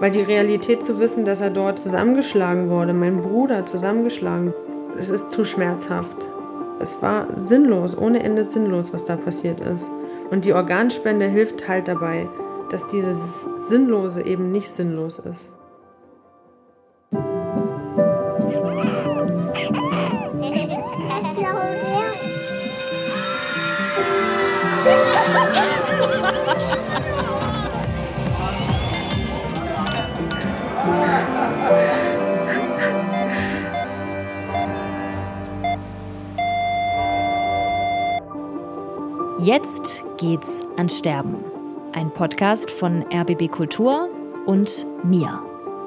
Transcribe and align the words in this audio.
Weil 0.00 0.10
die 0.10 0.22
Realität 0.22 0.82
zu 0.82 0.98
wissen, 0.98 1.24
dass 1.24 1.40
er 1.40 1.50
dort 1.50 1.78
zusammengeschlagen 1.78 2.68
wurde, 2.68 2.92
mein 2.92 3.20
Bruder 3.20 3.64
zusammengeschlagen, 3.64 4.52
es 4.98 5.08
ist 5.08 5.30
zu 5.30 5.44
schmerzhaft. 5.44 6.28
Es 6.80 7.00
war 7.00 7.28
sinnlos, 7.36 7.96
ohne 7.96 8.22
Ende 8.22 8.44
sinnlos, 8.44 8.92
was 8.92 9.04
da 9.04 9.16
passiert 9.16 9.60
ist. 9.60 9.90
Und 10.30 10.44
die 10.44 10.52
Organspende 10.52 11.26
hilft 11.26 11.68
halt 11.68 11.88
dabei, 11.88 12.28
dass 12.70 12.88
dieses 12.88 13.46
Sinnlose 13.58 14.22
eben 14.26 14.50
nicht 14.50 14.70
sinnlos 14.70 15.18
ist. 15.18 15.48
Jetzt 39.40 40.04
geht's 40.18 40.62
an 40.76 40.88
Sterben. 40.88 41.44
Ein 41.92 42.12
Podcast 42.12 42.70
von 42.70 43.04
RBB 43.12 43.50
Kultur 43.50 44.08
und 44.46 44.86
mir, 45.04 45.42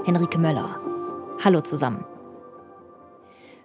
Henrike 0.05 0.37
Möller. 0.37 0.79
Hallo 1.43 1.61
zusammen. 1.61 2.05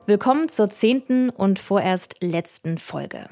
Willkommen 0.06 0.48
zur 0.48 0.68
zehnten 0.68 1.30
und 1.30 1.58
vorerst 1.58 2.22
letzten 2.22 2.78
Folge. 2.78 3.28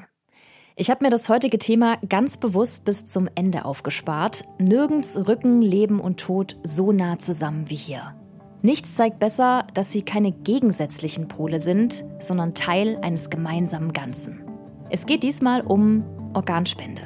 Ich 0.75 0.89
habe 0.89 1.03
mir 1.03 1.09
das 1.11 1.29
heutige 1.29 1.57
Thema 1.59 1.97
ganz 2.07 2.37
bewusst 2.37 2.85
bis 2.85 3.05
zum 3.05 3.29
Ende 3.35 3.65
aufgespart. 3.65 4.43
Nirgends 4.57 5.27
rücken 5.27 5.61
Leben 5.61 5.99
und 5.99 6.19
Tod 6.19 6.57
so 6.63 6.91
nah 6.91 7.19
zusammen 7.19 7.69
wie 7.69 7.75
hier. 7.75 8.15
Nichts 8.63 8.95
zeigt 8.95 9.17
besser, 9.17 9.65
dass 9.73 9.91
sie 9.91 10.03
keine 10.03 10.31
gegensätzlichen 10.31 11.27
Pole 11.27 11.59
sind, 11.59 12.05
sondern 12.19 12.53
Teil 12.53 12.99
eines 13.01 13.31
gemeinsamen 13.31 13.91
Ganzen. 13.91 14.43
Es 14.89 15.07
geht 15.07 15.23
diesmal 15.23 15.61
um 15.61 16.03
Organspende. 16.33 17.01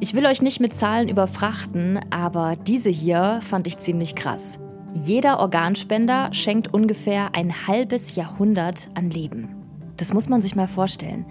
Ich 0.00 0.14
will 0.14 0.26
euch 0.26 0.42
nicht 0.42 0.60
mit 0.60 0.74
Zahlen 0.74 1.08
überfrachten, 1.08 2.00
aber 2.10 2.56
diese 2.56 2.90
hier 2.90 3.40
fand 3.42 3.66
ich 3.66 3.78
ziemlich 3.78 4.14
krass. 4.14 4.58
Jeder 4.92 5.38
Organspender 5.40 6.32
schenkt 6.32 6.74
ungefähr 6.74 7.34
ein 7.34 7.66
halbes 7.66 8.16
Jahrhundert 8.16 8.88
an 8.94 9.10
Leben. 9.10 9.54
Das 9.96 10.12
muss 10.12 10.28
man 10.28 10.42
sich 10.42 10.56
mal 10.56 10.68
vorstellen. 10.68 11.26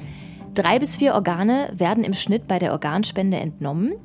Drei 0.53 0.79
bis 0.79 0.95
vier 0.95 1.13
Organe 1.13 1.73
werden 1.75 2.03
im 2.03 2.13
Schnitt 2.13 2.47
bei 2.47 2.57
der 2.57 2.71
Organspende 2.71 3.37
entnommen. 3.37 3.95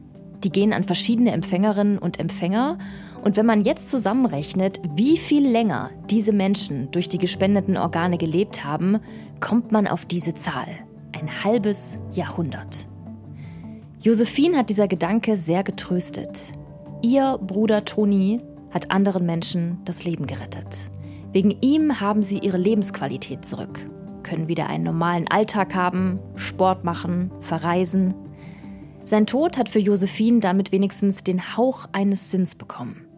Die 0.42 0.50
gehen 0.50 0.72
an 0.72 0.84
verschiedene 0.84 1.32
Empfängerinnen 1.32 1.98
und 1.98 2.18
Empfänger. 2.18 2.78
Und 3.22 3.36
wenn 3.36 3.46
man 3.46 3.64
jetzt 3.64 3.88
zusammenrechnet, 3.88 4.80
wie 4.94 5.16
viel 5.18 5.46
länger 5.46 5.90
diese 6.08 6.32
Menschen 6.32 6.90
durch 6.90 7.08
die 7.08 7.18
gespendeten 7.18 7.76
Organe 7.76 8.16
gelebt 8.16 8.64
haben, 8.64 8.98
kommt 9.40 9.72
man 9.72 9.86
auf 9.86 10.04
diese 10.06 10.34
Zahl. 10.34 10.68
Ein 11.12 11.44
halbes 11.44 11.98
Jahrhundert. 12.12 12.88
Josephine 14.00 14.56
hat 14.56 14.70
dieser 14.70 14.88
Gedanke 14.88 15.36
sehr 15.36 15.62
getröstet. 15.62 16.52
Ihr 17.02 17.38
Bruder 17.42 17.84
Toni 17.84 18.38
hat 18.70 18.90
anderen 18.90 19.26
Menschen 19.26 19.78
das 19.84 20.04
Leben 20.04 20.26
gerettet. 20.26 20.90
Wegen 21.32 21.54
ihm 21.60 22.00
haben 22.00 22.22
sie 22.22 22.38
ihre 22.38 22.56
Lebensqualität 22.56 23.44
zurück, 23.44 23.86
können 24.22 24.48
wieder 24.48 24.68
einen 24.68 24.84
normalen 24.84 25.28
Alltag 25.28 25.74
haben, 25.74 26.18
Sport 26.34 26.84
machen, 26.84 27.30
verreisen. 27.40 28.14
Sein 29.04 29.26
Tod 29.26 29.58
hat 29.58 29.68
für 29.68 29.78
Josephine 29.78 30.40
damit 30.40 30.72
wenigstens 30.72 31.22
den 31.22 31.56
Hauch 31.56 31.86
eines 31.92 32.30
Sinns 32.30 32.54
bekommen. 32.54 33.09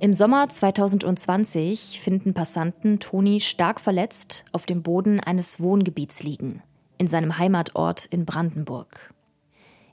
Im 0.00 0.14
Sommer 0.14 0.48
2020 0.48 1.98
finden 2.00 2.32
Passanten 2.32 3.00
Toni 3.00 3.40
stark 3.40 3.80
verletzt 3.80 4.44
auf 4.52 4.64
dem 4.64 4.84
Boden 4.84 5.18
eines 5.18 5.58
Wohngebiets 5.58 6.22
liegen, 6.22 6.62
in 6.98 7.08
seinem 7.08 7.36
Heimatort 7.36 8.04
in 8.04 8.24
Brandenburg. 8.24 9.12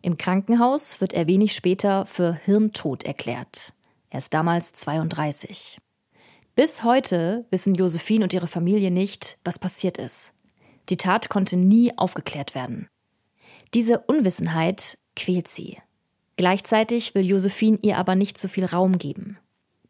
Im 0.04 0.18
Krankenhaus 0.18 1.02
wird 1.02 1.14
er 1.14 1.26
wenig 1.26 1.56
später 1.56 2.06
für 2.06 2.36
Hirntod 2.36 3.04
erklärt. 3.04 3.74
Er 4.12 4.20
ist 4.20 4.32
damals 4.36 4.74
32. 4.74 5.80
Bis 6.54 6.84
heute 6.84 7.46
wissen 7.50 7.74
Josephine 7.74 8.26
und 8.26 8.34
ihre 8.34 8.48
Familie 8.48 8.92
nicht, 8.92 9.40
was 9.44 9.58
passiert 9.58 9.98
ist. 9.98 10.34
Die 10.90 10.98
Tat 10.98 11.30
konnte 11.30 11.58
nie 11.58 11.98
aufgeklärt 11.98 12.54
werden. 12.54 12.88
Diese 13.74 14.02
Unwissenheit 14.02 15.00
quält 15.16 15.48
sie. 15.48 15.80
Gleichzeitig 16.38 17.16
will 17.16 17.26
Josephine 17.26 17.80
ihr 17.82 17.98
aber 17.98 18.14
nicht 18.14 18.38
zu 18.38 18.48
viel 18.48 18.66
Raum 18.66 19.00
geben. 19.00 19.40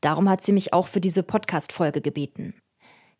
Darum 0.01 0.29
hat 0.29 0.41
sie 0.41 0.53
mich 0.53 0.73
auch 0.73 0.88
für 0.88 1.01
diese 1.01 1.23
Podcast-Folge 1.23 2.01
gebeten. 2.01 2.56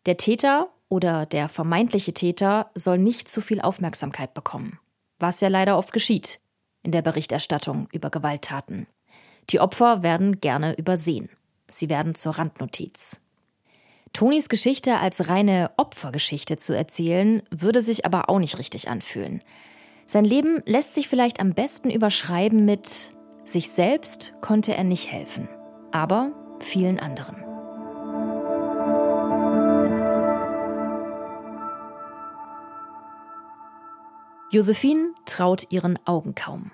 Der 0.06 0.16
Täter 0.16 0.68
oder 0.88 1.26
der 1.26 1.48
vermeintliche 1.48 2.14
Täter 2.14 2.70
soll 2.74 2.98
nicht 2.98 3.28
zu 3.28 3.40
viel 3.40 3.60
Aufmerksamkeit 3.60 4.34
bekommen. 4.34 4.78
Was 5.18 5.40
ja 5.40 5.48
leider 5.48 5.78
oft 5.78 5.92
geschieht 5.92 6.40
in 6.82 6.92
der 6.92 7.02
Berichterstattung 7.02 7.88
über 7.92 8.10
Gewalttaten. 8.10 8.86
Die 9.50 9.60
Opfer 9.60 10.02
werden 10.02 10.40
gerne 10.40 10.78
übersehen. 10.78 11.30
Sie 11.68 11.88
werden 11.88 12.14
zur 12.14 12.38
Randnotiz. 12.38 13.20
Tonis 14.12 14.48
Geschichte 14.48 14.98
als 14.98 15.28
reine 15.28 15.70
Opfergeschichte 15.76 16.56
zu 16.56 16.74
erzählen, 16.74 17.42
würde 17.50 17.82
sich 17.82 18.06
aber 18.06 18.30
auch 18.30 18.38
nicht 18.38 18.58
richtig 18.58 18.88
anfühlen. 18.88 19.42
Sein 20.06 20.24
Leben 20.24 20.62
lässt 20.64 20.94
sich 20.94 21.08
vielleicht 21.08 21.40
am 21.40 21.54
besten 21.54 21.90
überschreiben 21.90 22.64
mit 22.64 23.12
sich 23.42 23.70
selbst 23.70 24.34
konnte 24.40 24.74
er 24.74 24.84
nicht 24.84 25.10
helfen, 25.10 25.48
aber 25.92 26.32
vielen 26.60 26.98
anderen. 26.98 27.36
Josephine 34.50 35.10
traut 35.26 35.66
ihren 35.70 35.98
Augen 36.06 36.34
kaum. 36.34 36.70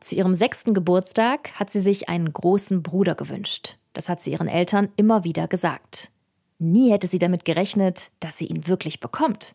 Zu 0.00 0.14
ihrem 0.14 0.34
sechsten 0.34 0.74
Geburtstag 0.74 1.52
hat 1.52 1.70
sie 1.70 1.80
sich 1.80 2.08
einen 2.08 2.32
großen 2.32 2.82
Bruder 2.82 3.14
gewünscht. 3.14 3.78
Das 3.92 4.08
hat 4.08 4.20
sie 4.20 4.32
ihren 4.32 4.48
Eltern 4.48 4.88
immer 4.96 5.24
wieder 5.24 5.48
gesagt. 5.48 6.10
Nie 6.58 6.92
hätte 6.92 7.06
sie 7.06 7.18
damit 7.18 7.44
gerechnet, 7.44 8.10
dass 8.20 8.38
sie 8.38 8.46
ihn 8.46 8.66
wirklich 8.66 9.00
bekommt. 9.00 9.54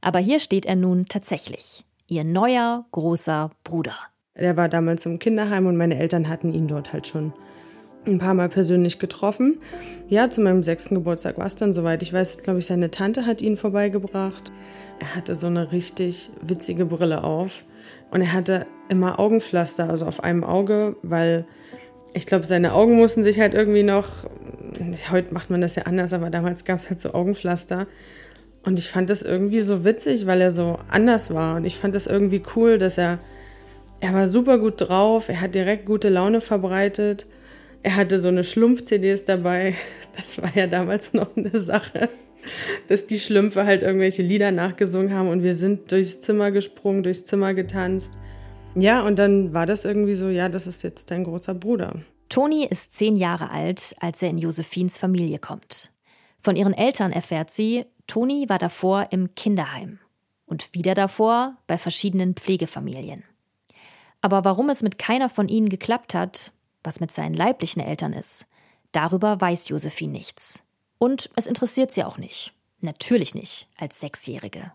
Aber 0.00 0.18
hier 0.18 0.40
steht 0.40 0.66
er 0.66 0.76
nun 0.76 1.04
tatsächlich. 1.04 1.84
Ihr 2.08 2.24
neuer, 2.24 2.84
großer 2.90 3.50
Bruder. 3.64 3.96
Er 4.34 4.56
war 4.56 4.68
damals 4.68 5.06
im 5.06 5.18
Kinderheim 5.18 5.66
und 5.66 5.76
meine 5.76 5.98
Eltern 5.98 6.28
hatten 6.28 6.52
ihn 6.52 6.68
dort 6.68 6.92
halt 6.92 7.06
schon 7.06 7.32
ein 8.06 8.18
paar 8.18 8.34
Mal 8.34 8.48
persönlich 8.48 8.98
getroffen. 8.98 9.58
Ja, 10.08 10.28
zu 10.28 10.40
meinem 10.40 10.62
sechsten 10.62 10.94
Geburtstag 10.94 11.38
war 11.38 11.46
es 11.46 11.54
dann 11.54 11.72
soweit. 11.72 12.02
Ich 12.02 12.12
weiß, 12.12 12.38
glaube 12.38 12.58
ich, 12.58 12.66
seine 12.66 12.90
Tante 12.90 13.26
hat 13.26 13.40
ihn 13.42 13.56
vorbeigebracht. 13.56 14.52
Er 14.98 15.14
hatte 15.14 15.34
so 15.34 15.46
eine 15.46 15.72
richtig 15.72 16.30
witzige 16.40 16.86
Brille 16.86 17.24
auf. 17.24 17.64
Und 18.10 18.20
er 18.20 18.32
hatte 18.32 18.66
immer 18.88 19.18
Augenpflaster, 19.18 19.88
also 19.88 20.06
auf 20.06 20.22
einem 20.22 20.44
Auge, 20.44 20.96
weil 21.02 21.46
ich 22.14 22.26
glaube, 22.26 22.44
seine 22.44 22.74
Augen 22.74 22.96
mussten 22.96 23.24
sich 23.24 23.40
halt 23.40 23.54
irgendwie 23.54 23.82
noch, 23.82 24.08
heute 25.10 25.32
macht 25.32 25.48
man 25.48 25.60
das 25.60 25.76
ja 25.76 25.84
anders, 25.84 26.12
aber 26.12 26.28
damals 26.28 26.64
gab 26.64 26.78
es 26.78 26.90
halt 26.90 27.00
so 27.00 27.14
Augenpflaster. 27.14 27.86
Und 28.64 28.78
ich 28.78 28.88
fand 28.90 29.10
das 29.10 29.22
irgendwie 29.22 29.62
so 29.62 29.84
witzig, 29.84 30.26
weil 30.26 30.40
er 30.40 30.50
so 30.50 30.78
anders 30.88 31.32
war. 31.32 31.56
Und 31.56 31.64
ich 31.64 31.76
fand 31.76 31.94
das 31.94 32.06
irgendwie 32.06 32.42
cool, 32.54 32.78
dass 32.78 32.98
er, 32.98 33.18
er 34.00 34.12
war 34.12 34.28
super 34.28 34.58
gut 34.58 34.74
drauf, 34.76 35.28
er 35.28 35.40
hat 35.40 35.54
direkt 35.54 35.86
gute 35.86 36.10
Laune 36.10 36.40
verbreitet. 36.40 37.26
Er 37.82 37.96
hatte 37.96 38.18
so 38.18 38.28
eine 38.28 38.44
Schlumpf-CDs 38.44 39.24
dabei. 39.24 39.74
Das 40.14 40.42
war 40.42 40.54
ja 40.54 40.66
damals 40.66 41.14
noch 41.14 41.36
eine 41.36 41.56
Sache 41.56 42.10
dass 42.88 43.06
die 43.06 43.20
Schlümpfe 43.20 43.64
halt 43.64 43.82
irgendwelche 43.82 44.22
Lieder 44.22 44.50
nachgesungen 44.50 45.14
haben 45.14 45.28
und 45.28 45.42
wir 45.42 45.54
sind 45.54 45.90
durchs 45.92 46.20
Zimmer 46.20 46.50
gesprungen, 46.50 47.02
durchs 47.02 47.24
Zimmer 47.24 47.54
getanzt. 47.54 48.14
Ja, 48.74 49.02
und 49.02 49.18
dann 49.18 49.52
war 49.52 49.66
das 49.66 49.84
irgendwie 49.84 50.14
so, 50.14 50.28
ja, 50.28 50.48
das 50.48 50.66
ist 50.66 50.82
jetzt 50.82 51.10
dein 51.10 51.24
großer 51.24 51.54
Bruder. 51.54 51.94
Toni 52.28 52.64
ist 52.64 52.94
zehn 52.94 53.16
Jahre 53.16 53.50
alt, 53.50 53.94
als 54.00 54.22
er 54.22 54.30
in 54.30 54.38
Josephins 54.38 54.96
Familie 54.96 55.38
kommt. 55.38 55.90
Von 56.40 56.56
ihren 56.56 56.72
Eltern 56.72 57.12
erfährt 57.12 57.50
sie, 57.50 57.84
Toni 58.06 58.48
war 58.48 58.58
davor 58.58 59.08
im 59.10 59.34
Kinderheim 59.34 59.98
und 60.46 60.74
wieder 60.74 60.94
davor 60.94 61.56
bei 61.66 61.76
verschiedenen 61.78 62.34
Pflegefamilien. 62.34 63.24
Aber 64.22 64.44
warum 64.44 64.70
es 64.70 64.82
mit 64.82 64.98
keiner 64.98 65.28
von 65.28 65.48
ihnen 65.48 65.68
geklappt 65.68 66.14
hat, 66.14 66.52
was 66.84 67.00
mit 67.00 67.10
seinen 67.10 67.34
leiblichen 67.34 67.80
Eltern 67.80 68.12
ist, 68.12 68.46
darüber 68.92 69.40
weiß 69.40 69.68
Josephine 69.68 70.12
nichts. 70.12 70.62
Und 70.98 71.30
es 71.36 71.46
interessiert 71.46 71.92
sie 71.92 72.04
auch 72.04 72.18
nicht. 72.18 72.52
Natürlich 72.80 73.34
nicht, 73.34 73.68
als 73.76 74.00
Sechsjährige. 74.00 74.72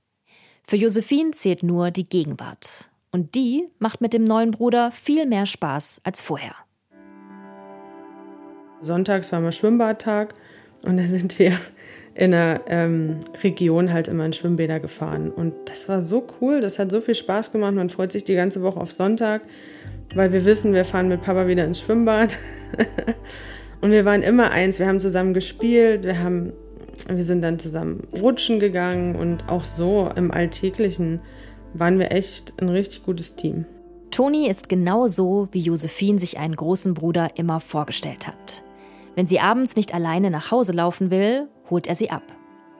Für 0.63 0.75
Josephine 0.75 1.31
zählt 1.31 1.63
nur 1.63 1.91
die 1.91 2.07
Gegenwart. 2.07 2.89
Und 3.11 3.35
die 3.35 3.65
macht 3.79 4.01
mit 4.01 4.13
dem 4.13 4.23
neuen 4.23 4.51
Bruder 4.51 4.91
viel 4.91 5.25
mehr 5.25 5.45
Spaß 5.45 6.01
als 6.03 6.21
vorher. 6.21 6.55
Sonntags 8.79 9.31
war 9.31 9.39
mal 9.39 9.51
Schwimmbadtag 9.51 10.33
und 10.83 10.97
da 10.97 11.07
sind 11.07 11.39
wir 11.39 11.57
in 12.13 12.31
der 12.31 12.61
ähm, 12.67 13.19
Region 13.43 13.93
halt 13.93 14.07
immer 14.07 14.25
in 14.25 14.33
Schwimmbäder 14.33 14.79
gefahren. 14.79 15.31
Und 15.31 15.53
das 15.65 15.87
war 15.87 16.03
so 16.03 16.25
cool, 16.41 16.61
das 16.61 16.79
hat 16.79 16.91
so 16.91 16.99
viel 16.99 17.15
Spaß 17.15 17.51
gemacht. 17.51 17.73
Man 17.73 17.89
freut 17.89 18.11
sich 18.11 18.23
die 18.23 18.35
ganze 18.35 18.61
Woche 18.61 18.79
auf 18.79 18.91
Sonntag. 18.91 19.43
Weil 20.15 20.31
wir 20.33 20.45
wissen, 20.45 20.73
wir 20.73 20.85
fahren 20.85 21.09
mit 21.09 21.21
Papa 21.21 21.47
wieder 21.47 21.65
ins 21.65 21.81
Schwimmbad. 21.81 22.37
und 23.81 23.91
wir 23.91 24.05
waren 24.05 24.23
immer 24.23 24.51
eins, 24.51 24.79
wir 24.79 24.87
haben 24.87 24.99
zusammen 24.99 25.33
gespielt, 25.33 26.03
wir 26.03 26.19
haben 26.19 26.53
wir 27.09 27.23
sind 27.23 27.41
dann 27.41 27.59
zusammen 27.59 28.07
rutschen 28.21 28.59
gegangen 28.59 29.15
und 29.15 29.49
auch 29.49 29.63
so 29.63 30.09
im 30.15 30.31
Alltäglichen 30.31 31.21
waren 31.73 31.99
wir 31.99 32.11
echt 32.11 32.59
ein 32.61 32.69
richtig 32.69 33.03
gutes 33.03 33.35
Team. 33.35 33.65
Toni 34.11 34.49
ist 34.49 34.69
genau 34.69 35.07
so, 35.07 35.47
wie 35.51 35.59
Josephine 35.59 36.19
sich 36.19 36.37
einen 36.39 36.55
großen 36.55 36.93
Bruder 36.93 37.31
immer 37.35 37.59
vorgestellt 37.59 38.27
hat. 38.27 38.63
Wenn 39.15 39.27
sie 39.27 39.39
abends 39.39 39.75
nicht 39.75 39.93
alleine 39.93 40.31
nach 40.31 40.51
Hause 40.51 40.71
laufen 40.71 41.11
will, 41.11 41.47
holt 41.69 41.87
er 41.87 41.95
sie 41.95 42.09
ab. 42.09 42.23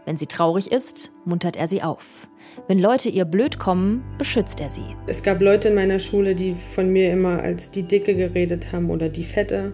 Wenn 0.08 0.16
sie 0.16 0.26
traurig 0.26 0.72
ist, 0.72 1.12
muntert 1.26 1.58
er 1.58 1.68
sie 1.68 1.82
auf. 1.82 2.30
Wenn 2.70 2.80
Leute 2.80 3.10
ihr 3.10 3.26
blöd 3.26 3.60
kommen, 3.60 4.06
beschützt 4.18 4.62
er 4.62 4.70
sie. 4.70 4.96
Es 5.06 5.22
gab 5.22 5.42
Leute 5.42 5.68
in 5.68 5.76
meiner 5.76 6.00
Schule, 6.00 6.34
die 6.34 6.54
von 6.54 6.90
mir 6.90 7.12
immer 7.12 7.42
als 7.42 7.72
die 7.72 7.84
Dicke 7.84 8.16
geredet 8.16 8.72
haben 8.72 8.90
oder 8.90 9.10
die 9.10 9.26
Fette. 9.26 9.74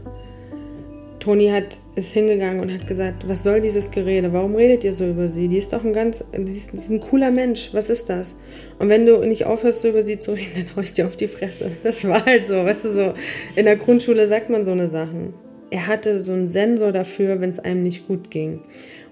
Toni 1.20 1.50
hat, 1.50 1.78
ist 1.94 2.14
hingegangen 2.14 2.62
und 2.62 2.74
hat 2.74 2.88
gesagt, 2.88 3.28
was 3.28 3.44
soll 3.44 3.62
dieses 3.62 3.92
Gerede? 3.92 4.34
Warum 4.34 4.56
redet 4.56 4.84
ihr 4.84 4.94
so 4.94 5.08
über 5.08 5.30
sie? 5.30 5.48
Die 5.48 5.58
ist 5.58 5.72
doch 5.72 5.84
ein 5.84 5.94
ganz, 5.94 6.26
die 6.36 6.50
ist, 6.50 6.72
die 6.72 6.78
ist 6.78 6.90
ein 6.90 7.00
cooler 7.00 7.30
Mensch. 7.30 7.70
Was 7.74 7.92
ist 7.92 8.10
das? 8.10 8.40
Und 8.80 8.90
wenn 8.90 9.06
du 9.06 9.20
nicht 9.20 9.46
aufhörst, 9.46 9.82
so 9.82 9.90
über 9.90 10.04
sie 10.04 10.18
zu 10.18 10.32
reden, 10.32 10.50
dann 10.56 10.76
hau 10.76 10.82
ich 10.82 10.94
dir 10.94 11.06
auf 11.06 11.16
die 11.16 11.28
Fresse. 11.28 11.70
Das 11.84 12.08
war 12.08 12.26
halt 12.26 12.48
so, 12.48 12.56
weißt 12.56 12.86
du, 12.86 12.92
so. 12.92 13.14
In 13.56 13.66
der 13.66 13.76
Grundschule 13.76 14.26
sagt 14.26 14.50
man 14.50 14.64
so 14.64 14.72
eine 14.72 14.88
Sachen. 14.88 15.36
Er 15.70 15.86
hatte 15.88 16.20
so 16.20 16.34
einen 16.34 16.50
Sensor 16.50 16.92
dafür, 16.92 17.40
wenn 17.40 17.52
es 17.52 17.60
einem 17.60 17.84
nicht 17.84 18.08
gut 18.08 18.32
ging. 18.32 18.62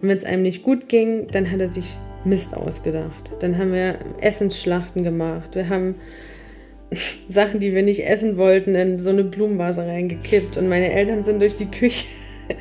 Und 0.02 0.10
wenn 0.10 0.18
es 0.18 0.24
einem 0.24 0.44
nicht 0.44 0.64
gut 0.64 0.90
ging, 0.90 1.28
dann 1.28 1.52
hat 1.52 1.60
er 1.60 1.70
sich 1.70 1.98
Mist 2.24 2.56
ausgedacht. 2.56 3.32
Dann 3.40 3.58
haben 3.58 3.74
wir 3.74 4.00
Essensschlachten 4.20 5.04
gemacht. 5.04 5.56
Wir 5.56 5.70
haben 5.70 5.96
Sachen, 7.28 7.60
die 7.60 7.74
wir 7.74 7.84
nicht 7.84 8.06
essen 8.06 8.38
wollten, 8.38 8.76
in 8.76 9.00
so 9.00 9.10
eine 9.10 9.24
Blumenvase 9.24 9.86
reingekippt. 9.86 10.58
Und 10.58 10.70
meine 10.70 10.92
Eltern 10.92 11.24
sind 11.24 11.40
durch 11.40 11.56
die 11.56 11.70
Küche, 11.70 12.06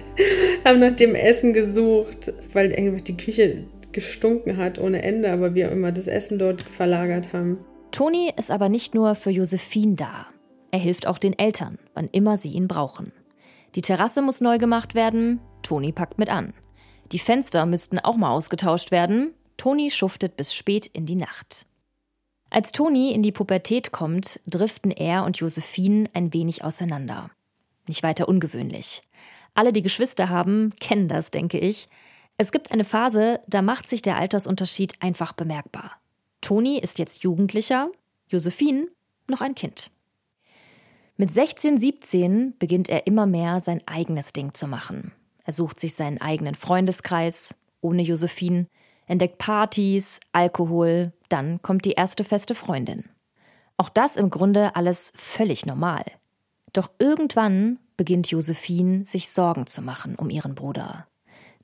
haben 0.64 0.80
nach 0.80 0.96
dem 0.96 1.14
Essen 1.14 1.52
gesucht, 1.52 2.32
weil 2.52 2.74
einfach 2.74 3.02
die 3.02 3.16
Küche 3.16 3.64
gestunken 3.92 4.56
hat 4.56 4.78
ohne 4.78 5.02
Ende, 5.02 5.32
aber 5.32 5.54
wir 5.54 5.70
immer 5.70 5.92
das 5.92 6.06
Essen 6.06 6.38
dort 6.38 6.62
verlagert 6.62 7.32
haben. 7.32 7.58
Toni 7.90 8.32
ist 8.36 8.50
aber 8.50 8.68
nicht 8.68 8.94
nur 8.94 9.14
für 9.16 9.30
Josephine 9.30 9.96
da. 9.96 10.26
Er 10.70 10.78
hilft 10.78 11.08
auch 11.08 11.18
den 11.18 11.36
Eltern, 11.36 11.78
wann 11.94 12.08
immer 12.12 12.36
sie 12.36 12.52
ihn 12.52 12.68
brauchen. 12.68 13.12
Die 13.74 13.80
Terrasse 13.80 14.22
muss 14.22 14.40
neu 14.40 14.58
gemacht 14.58 14.94
werden, 14.94 15.40
Toni 15.62 15.90
packt 15.90 16.18
mit 16.18 16.30
an. 16.30 16.54
Die 17.12 17.18
Fenster 17.18 17.66
müssten 17.66 17.98
auch 17.98 18.16
mal 18.16 18.30
ausgetauscht 18.30 18.90
werden, 18.90 19.34
Toni 19.56 19.90
schuftet 19.90 20.36
bis 20.36 20.54
spät 20.54 20.86
in 20.86 21.06
die 21.06 21.16
Nacht. 21.16 21.66
Als 22.50 22.72
Toni 22.72 23.12
in 23.12 23.22
die 23.22 23.32
Pubertät 23.32 23.92
kommt, 23.92 24.40
driften 24.46 24.90
er 24.90 25.24
und 25.24 25.38
Josephine 25.38 26.08
ein 26.14 26.32
wenig 26.32 26.64
auseinander. 26.64 27.30
Nicht 27.86 28.02
weiter 28.02 28.28
ungewöhnlich. 28.28 29.02
Alle, 29.54 29.72
die 29.72 29.82
Geschwister 29.82 30.28
haben, 30.28 30.70
kennen 30.80 31.08
das, 31.08 31.30
denke 31.30 31.58
ich. 31.58 31.88
Es 32.38 32.52
gibt 32.52 32.72
eine 32.72 32.84
Phase, 32.84 33.40
da 33.46 33.62
macht 33.62 33.88
sich 33.88 34.02
der 34.02 34.16
Altersunterschied 34.16 34.94
einfach 35.00 35.32
bemerkbar. 35.32 35.92
Toni 36.40 36.78
ist 36.78 36.98
jetzt 36.98 37.22
Jugendlicher, 37.22 37.90
Josephine 38.28 38.86
noch 39.26 39.40
ein 39.40 39.54
Kind. 39.54 39.90
Mit 41.16 41.30
16, 41.30 41.78
17 41.78 42.54
beginnt 42.58 42.88
er 42.88 43.06
immer 43.06 43.26
mehr 43.26 43.60
sein 43.60 43.82
eigenes 43.86 44.32
Ding 44.32 44.54
zu 44.54 44.66
machen. 44.66 45.12
Er 45.44 45.52
sucht 45.52 45.80
sich 45.80 45.94
seinen 45.94 46.20
eigenen 46.20 46.54
Freundeskreis, 46.54 47.54
ohne 47.80 48.02
Josephine, 48.02 48.66
entdeckt 49.06 49.38
Partys, 49.38 50.20
Alkohol, 50.32 51.12
dann 51.28 51.62
kommt 51.62 51.84
die 51.84 51.92
erste 51.92 52.24
feste 52.24 52.54
Freundin. 52.54 53.08
Auch 53.76 53.88
das 53.88 54.16
im 54.16 54.30
Grunde 54.30 54.76
alles 54.76 55.12
völlig 55.16 55.66
normal. 55.66 56.04
Doch 56.72 56.90
irgendwann 56.98 57.78
beginnt 57.96 58.30
Josephine 58.30 59.04
sich 59.06 59.30
Sorgen 59.30 59.66
zu 59.66 59.82
machen 59.82 60.16
um 60.16 60.30
ihren 60.30 60.54
Bruder. 60.54 61.06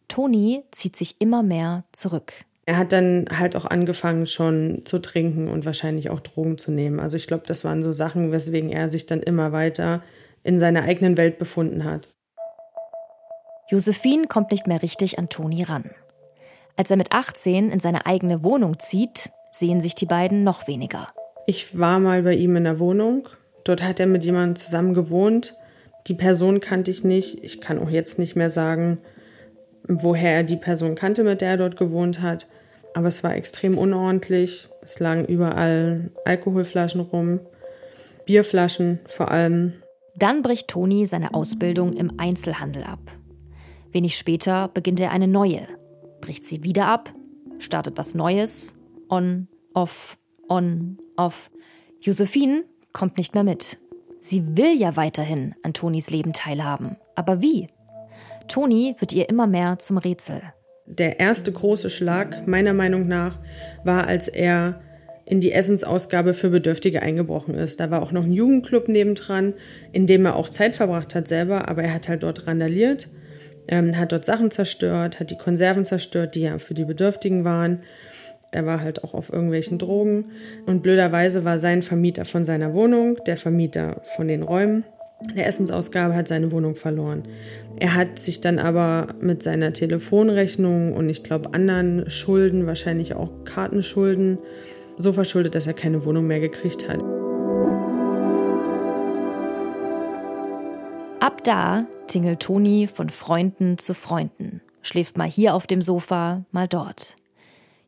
Toni 0.08 0.64
zieht 0.70 0.96
sich 0.96 1.20
immer 1.20 1.42
mehr 1.42 1.84
zurück. 1.92 2.32
Er 2.64 2.78
hat 2.78 2.92
dann 2.92 3.26
halt 3.30 3.54
auch 3.54 3.64
angefangen 3.64 4.26
schon 4.26 4.82
zu 4.84 4.98
trinken 4.98 5.48
und 5.48 5.64
wahrscheinlich 5.64 6.10
auch 6.10 6.20
Drogen 6.20 6.58
zu 6.58 6.72
nehmen. 6.72 6.98
Also 6.98 7.16
ich 7.16 7.28
glaube, 7.28 7.44
das 7.46 7.64
waren 7.64 7.82
so 7.82 7.92
Sachen, 7.92 8.32
weswegen 8.32 8.70
er 8.70 8.88
sich 8.88 9.06
dann 9.06 9.20
immer 9.22 9.52
weiter 9.52 10.02
in 10.42 10.58
seiner 10.58 10.82
eigenen 10.82 11.16
Welt 11.16 11.38
befunden 11.38 11.84
hat. 11.84 12.08
Josephine 13.68 14.26
kommt 14.28 14.52
nicht 14.52 14.66
mehr 14.66 14.82
richtig 14.82 15.18
an 15.18 15.28
Toni 15.28 15.64
ran. 15.64 15.90
Als 16.76 16.90
er 16.90 16.96
mit 16.96 17.10
18 17.10 17.70
in 17.70 17.80
seine 17.80 18.06
eigene 18.06 18.44
Wohnung 18.44 18.78
zieht, 18.78 19.30
sehen 19.50 19.80
sich 19.80 19.94
die 19.94 20.06
beiden 20.06 20.44
noch 20.44 20.68
weniger. 20.68 21.08
Ich 21.46 21.78
war 21.78 21.98
mal 21.98 22.22
bei 22.22 22.34
ihm 22.34 22.54
in 22.56 22.64
der 22.64 22.78
Wohnung. 22.78 23.28
Dort 23.64 23.82
hat 23.82 23.98
er 23.98 24.06
mit 24.06 24.24
jemandem 24.24 24.56
zusammen 24.56 24.94
gewohnt. 24.94 25.54
Die 26.06 26.14
Person 26.14 26.60
kannte 26.60 26.90
ich 26.90 27.02
nicht. 27.02 27.42
Ich 27.42 27.60
kann 27.60 27.80
auch 27.80 27.90
jetzt 27.90 28.18
nicht 28.18 28.36
mehr 28.36 28.50
sagen, 28.50 28.98
woher 29.88 30.32
er 30.32 30.42
die 30.44 30.56
Person 30.56 30.94
kannte, 30.94 31.24
mit 31.24 31.40
der 31.40 31.50
er 31.50 31.56
dort 31.56 31.76
gewohnt 31.76 32.20
hat. 32.20 32.46
Aber 32.94 33.08
es 33.08 33.24
war 33.24 33.34
extrem 33.34 33.78
unordentlich. 33.78 34.68
Es 34.82 35.00
lagen 35.00 35.24
überall 35.24 36.10
Alkoholflaschen 36.24 37.00
rum, 37.00 37.40
Bierflaschen 38.26 39.00
vor 39.06 39.30
allem. 39.30 39.72
Dann 40.16 40.42
bricht 40.42 40.68
Toni 40.68 41.04
seine 41.06 41.34
Ausbildung 41.34 41.92
im 41.94 42.12
Einzelhandel 42.18 42.84
ab. 42.84 43.00
Wenig 43.96 44.18
später 44.18 44.68
beginnt 44.74 45.00
er 45.00 45.10
eine 45.10 45.26
neue, 45.26 45.62
bricht 46.20 46.44
sie 46.44 46.62
wieder 46.62 46.86
ab, 46.86 47.14
startet 47.58 47.96
was 47.96 48.14
Neues, 48.14 48.76
on, 49.08 49.48
off, 49.72 50.18
on, 50.50 50.98
off. 51.16 51.50
Josephine 52.02 52.66
kommt 52.92 53.16
nicht 53.16 53.32
mehr 53.32 53.42
mit. 53.42 53.78
Sie 54.20 54.54
will 54.54 54.76
ja 54.76 54.96
weiterhin 54.96 55.54
an 55.62 55.72
Tonis 55.72 56.10
Leben 56.10 56.34
teilhaben. 56.34 56.96
Aber 57.14 57.40
wie? 57.40 57.68
Toni 58.48 58.94
wird 58.98 59.14
ihr 59.14 59.30
immer 59.30 59.46
mehr 59.46 59.78
zum 59.78 59.96
Rätsel. 59.96 60.42
Der 60.84 61.18
erste 61.18 61.50
große 61.50 61.88
Schlag, 61.88 62.46
meiner 62.46 62.74
Meinung 62.74 63.08
nach, 63.08 63.38
war, 63.82 64.06
als 64.06 64.28
er 64.28 64.82
in 65.24 65.40
die 65.40 65.52
Essensausgabe 65.52 66.34
für 66.34 66.50
Bedürftige 66.50 67.00
eingebrochen 67.00 67.54
ist. 67.54 67.80
Da 67.80 67.90
war 67.90 68.02
auch 68.02 68.12
noch 68.12 68.24
ein 68.24 68.32
Jugendclub 68.32 68.88
nebendran, 68.88 69.54
in 69.92 70.06
dem 70.06 70.26
er 70.26 70.36
auch 70.36 70.50
Zeit 70.50 70.76
verbracht 70.76 71.14
hat 71.14 71.28
selber, 71.28 71.70
aber 71.70 71.82
er 71.82 71.94
hat 71.94 72.08
halt 72.08 72.24
dort 72.24 72.46
randaliert 72.46 73.08
ähm, 73.68 73.96
hat 73.96 74.12
dort 74.12 74.24
Sachen 74.24 74.50
zerstört, 74.50 75.20
hat 75.20 75.30
die 75.30 75.38
Konserven 75.38 75.84
zerstört, 75.84 76.34
die 76.34 76.42
ja 76.42 76.58
für 76.58 76.74
die 76.74 76.84
Bedürftigen 76.84 77.44
waren. 77.44 77.82
Er 78.52 78.64
war 78.64 78.80
halt 78.80 79.04
auch 79.04 79.14
auf 79.14 79.32
irgendwelchen 79.32 79.78
Drogen. 79.78 80.30
Und 80.66 80.82
blöderweise 80.82 81.44
war 81.44 81.58
sein 81.58 81.82
Vermieter 81.82 82.24
von 82.24 82.44
seiner 82.44 82.74
Wohnung, 82.74 83.18
der 83.26 83.36
Vermieter 83.36 84.00
von 84.16 84.28
den 84.28 84.42
Räumen, 84.42 84.84
der 85.34 85.46
Essensausgabe 85.46 86.14
hat 86.14 86.28
seine 86.28 86.52
Wohnung 86.52 86.76
verloren. 86.76 87.22
Er 87.78 87.94
hat 87.94 88.18
sich 88.18 88.40
dann 88.40 88.58
aber 88.58 89.08
mit 89.20 89.42
seiner 89.42 89.72
Telefonrechnung 89.72 90.92
und 90.92 91.08
ich 91.08 91.22
glaube 91.22 91.54
anderen 91.54 92.08
Schulden, 92.10 92.66
wahrscheinlich 92.66 93.14
auch 93.14 93.30
Kartenschulden, 93.44 94.38
so 94.98 95.12
verschuldet, 95.12 95.54
dass 95.54 95.66
er 95.66 95.74
keine 95.74 96.04
Wohnung 96.04 96.26
mehr 96.26 96.40
gekriegt 96.40 96.88
hat. 96.88 97.15
Ab 101.26 101.42
da 101.42 101.88
tingelt 102.06 102.38
Toni 102.38 102.86
von 102.86 103.10
Freunden 103.10 103.78
zu 103.78 103.94
Freunden, 103.94 104.60
schläft 104.80 105.18
mal 105.18 105.26
hier 105.26 105.56
auf 105.56 105.66
dem 105.66 105.82
Sofa, 105.82 106.44
mal 106.52 106.68
dort. 106.68 107.16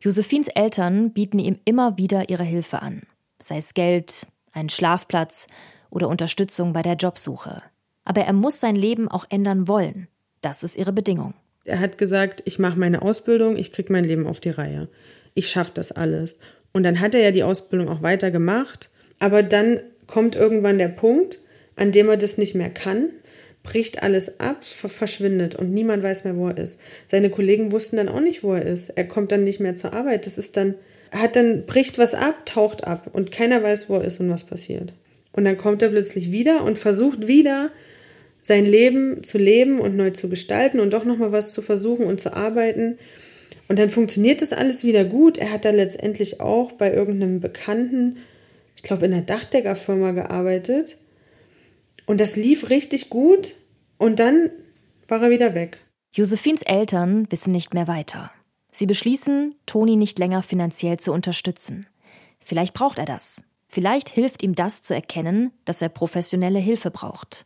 Josephines 0.00 0.48
Eltern 0.48 1.12
bieten 1.12 1.38
ihm 1.38 1.56
immer 1.64 1.96
wieder 1.96 2.30
ihre 2.30 2.42
Hilfe 2.42 2.82
an, 2.82 3.02
sei 3.38 3.58
es 3.58 3.74
Geld, 3.74 4.26
einen 4.52 4.70
Schlafplatz 4.70 5.46
oder 5.88 6.08
Unterstützung 6.08 6.72
bei 6.72 6.82
der 6.82 6.94
Jobsuche. 6.94 7.62
Aber 8.04 8.22
er 8.22 8.32
muss 8.32 8.58
sein 8.58 8.74
Leben 8.74 9.06
auch 9.06 9.26
ändern 9.30 9.68
wollen. 9.68 10.08
Das 10.40 10.64
ist 10.64 10.76
ihre 10.76 10.92
Bedingung. 10.92 11.32
Er 11.64 11.78
hat 11.78 11.96
gesagt, 11.96 12.42
ich 12.44 12.58
mache 12.58 12.76
meine 12.76 13.02
Ausbildung, 13.02 13.56
ich 13.56 13.70
kriege 13.70 13.92
mein 13.92 14.02
Leben 14.02 14.26
auf 14.26 14.40
die 14.40 14.50
Reihe. 14.50 14.88
Ich 15.34 15.48
schaffe 15.48 15.70
das 15.74 15.92
alles. 15.92 16.40
Und 16.72 16.82
dann 16.82 16.98
hat 16.98 17.14
er 17.14 17.22
ja 17.22 17.30
die 17.30 17.44
Ausbildung 17.44 17.88
auch 17.88 18.02
weiter 18.02 18.32
gemacht. 18.32 18.90
Aber 19.20 19.44
dann 19.44 19.78
kommt 20.08 20.34
irgendwann 20.34 20.78
der 20.78 20.88
Punkt, 20.88 21.38
an 21.76 21.92
dem 21.92 22.08
er 22.08 22.16
das 22.16 22.36
nicht 22.36 22.56
mehr 22.56 22.70
kann, 22.70 23.10
bricht 23.68 24.02
alles 24.02 24.40
ab, 24.40 24.64
verschwindet 24.64 25.54
und 25.54 25.72
niemand 25.72 26.02
weiß 26.02 26.24
mehr, 26.24 26.36
wo 26.38 26.48
er 26.48 26.56
ist. 26.56 26.80
Seine 27.06 27.28
Kollegen 27.28 27.70
wussten 27.70 27.96
dann 27.96 28.08
auch 28.08 28.20
nicht, 28.20 28.42
wo 28.42 28.54
er 28.54 28.64
ist. 28.64 28.88
Er 28.88 29.06
kommt 29.06 29.30
dann 29.30 29.44
nicht 29.44 29.60
mehr 29.60 29.76
zur 29.76 29.92
Arbeit. 29.92 30.24
Das 30.24 30.38
ist 30.38 30.56
dann, 30.56 30.74
hat 31.10 31.36
dann, 31.36 31.66
bricht 31.66 31.98
was 31.98 32.14
ab, 32.14 32.46
taucht 32.46 32.84
ab 32.84 33.10
und 33.12 33.30
keiner 33.30 33.62
weiß, 33.62 33.90
wo 33.90 33.96
er 33.96 34.04
ist 34.04 34.20
und 34.20 34.30
was 34.30 34.44
passiert. 34.44 34.94
Und 35.32 35.44
dann 35.44 35.58
kommt 35.58 35.82
er 35.82 35.90
plötzlich 35.90 36.32
wieder 36.32 36.64
und 36.64 36.78
versucht 36.78 37.28
wieder, 37.28 37.70
sein 38.40 38.64
Leben 38.64 39.22
zu 39.22 39.36
leben 39.36 39.80
und 39.80 39.96
neu 39.96 40.12
zu 40.12 40.30
gestalten 40.30 40.80
und 40.80 40.94
doch 40.94 41.04
nochmal 41.04 41.32
was 41.32 41.52
zu 41.52 41.60
versuchen 41.60 42.06
und 42.06 42.22
zu 42.22 42.32
arbeiten. 42.32 42.96
Und 43.68 43.78
dann 43.78 43.90
funktioniert 43.90 44.40
das 44.40 44.54
alles 44.54 44.82
wieder 44.82 45.04
gut. 45.04 45.36
Er 45.36 45.52
hat 45.52 45.66
dann 45.66 45.76
letztendlich 45.76 46.40
auch 46.40 46.72
bei 46.72 46.90
irgendeinem 46.90 47.40
Bekannten, 47.40 48.16
ich 48.76 48.82
glaube, 48.82 49.04
in 49.04 49.12
einer 49.12 49.22
Dachdeckerfirma 49.22 50.12
gearbeitet 50.12 50.96
und 52.08 52.18
das 52.18 52.36
lief 52.36 52.70
richtig 52.70 53.10
gut 53.10 53.54
und 53.98 54.18
dann 54.18 54.50
war 55.08 55.22
er 55.22 55.30
wieder 55.30 55.54
weg. 55.54 55.78
Josephines 56.10 56.62
Eltern 56.62 57.30
wissen 57.30 57.52
nicht 57.52 57.74
mehr 57.74 57.86
weiter. 57.86 58.32
Sie 58.70 58.86
beschließen, 58.86 59.54
Toni 59.66 59.96
nicht 59.96 60.18
länger 60.18 60.42
finanziell 60.42 60.98
zu 60.98 61.12
unterstützen. 61.12 61.86
Vielleicht 62.40 62.72
braucht 62.72 62.98
er 62.98 63.04
das. 63.04 63.44
Vielleicht 63.68 64.08
hilft 64.08 64.42
ihm 64.42 64.54
das 64.54 64.80
zu 64.80 64.94
erkennen, 64.94 65.50
dass 65.66 65.82
er 65.82 65.90
professionelle 65.90 66.58
Hilfe 66.58 66.90
braucht. 66.90 67.44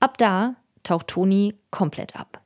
Ab 0.00 0.16
da 0.16 0.56
taucht 0.82 1.08
Toni 1.08 1.54
komplett 1.70 2.16
ab. 2.16 2.42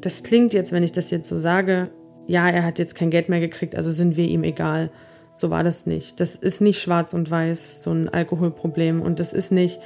Das 0.00 0.22
klingt 0.22 0.54
jetzt, 0.54 0.72
wenn 0.72 0.82
ich 0.82 0.92
das 0.92 1.10
jetzt 1.10 1.28
so 1.28 1.38
sage, 1.38 1.90
ja, 2.26 2.48
er 2.48 2.64
hat 2.64 2.78
jetzt 2.78 2.94
kein 2.94 3.10
Geld 3.10 3.28
mehr 3.28 3.40
gekriegt, 3.40 3.76
also 3.76 3.90
sind 3.90 4.16
wir 4.16 4.26
ihm 4.26 4.44
egal. 4.44 4.90
So 5.34 5.50
war 5.50 5.64
das 5.64 5.86
nicht. 5.86 6.20
Das 6.20 6.36
ist 6.36 6.60
nicht 6.60 6.80
schwarz 6.80 7.12
und 7.12 7.30
weiß, 7.30 7.82
so 7.82 7.90
ein 7.90 8.08
Alkoholproblem. 8.08 9.02
Und 9.02 9.18
das 9.18 9.32
ist 9.32 9.50
nicht, 9.50 9.80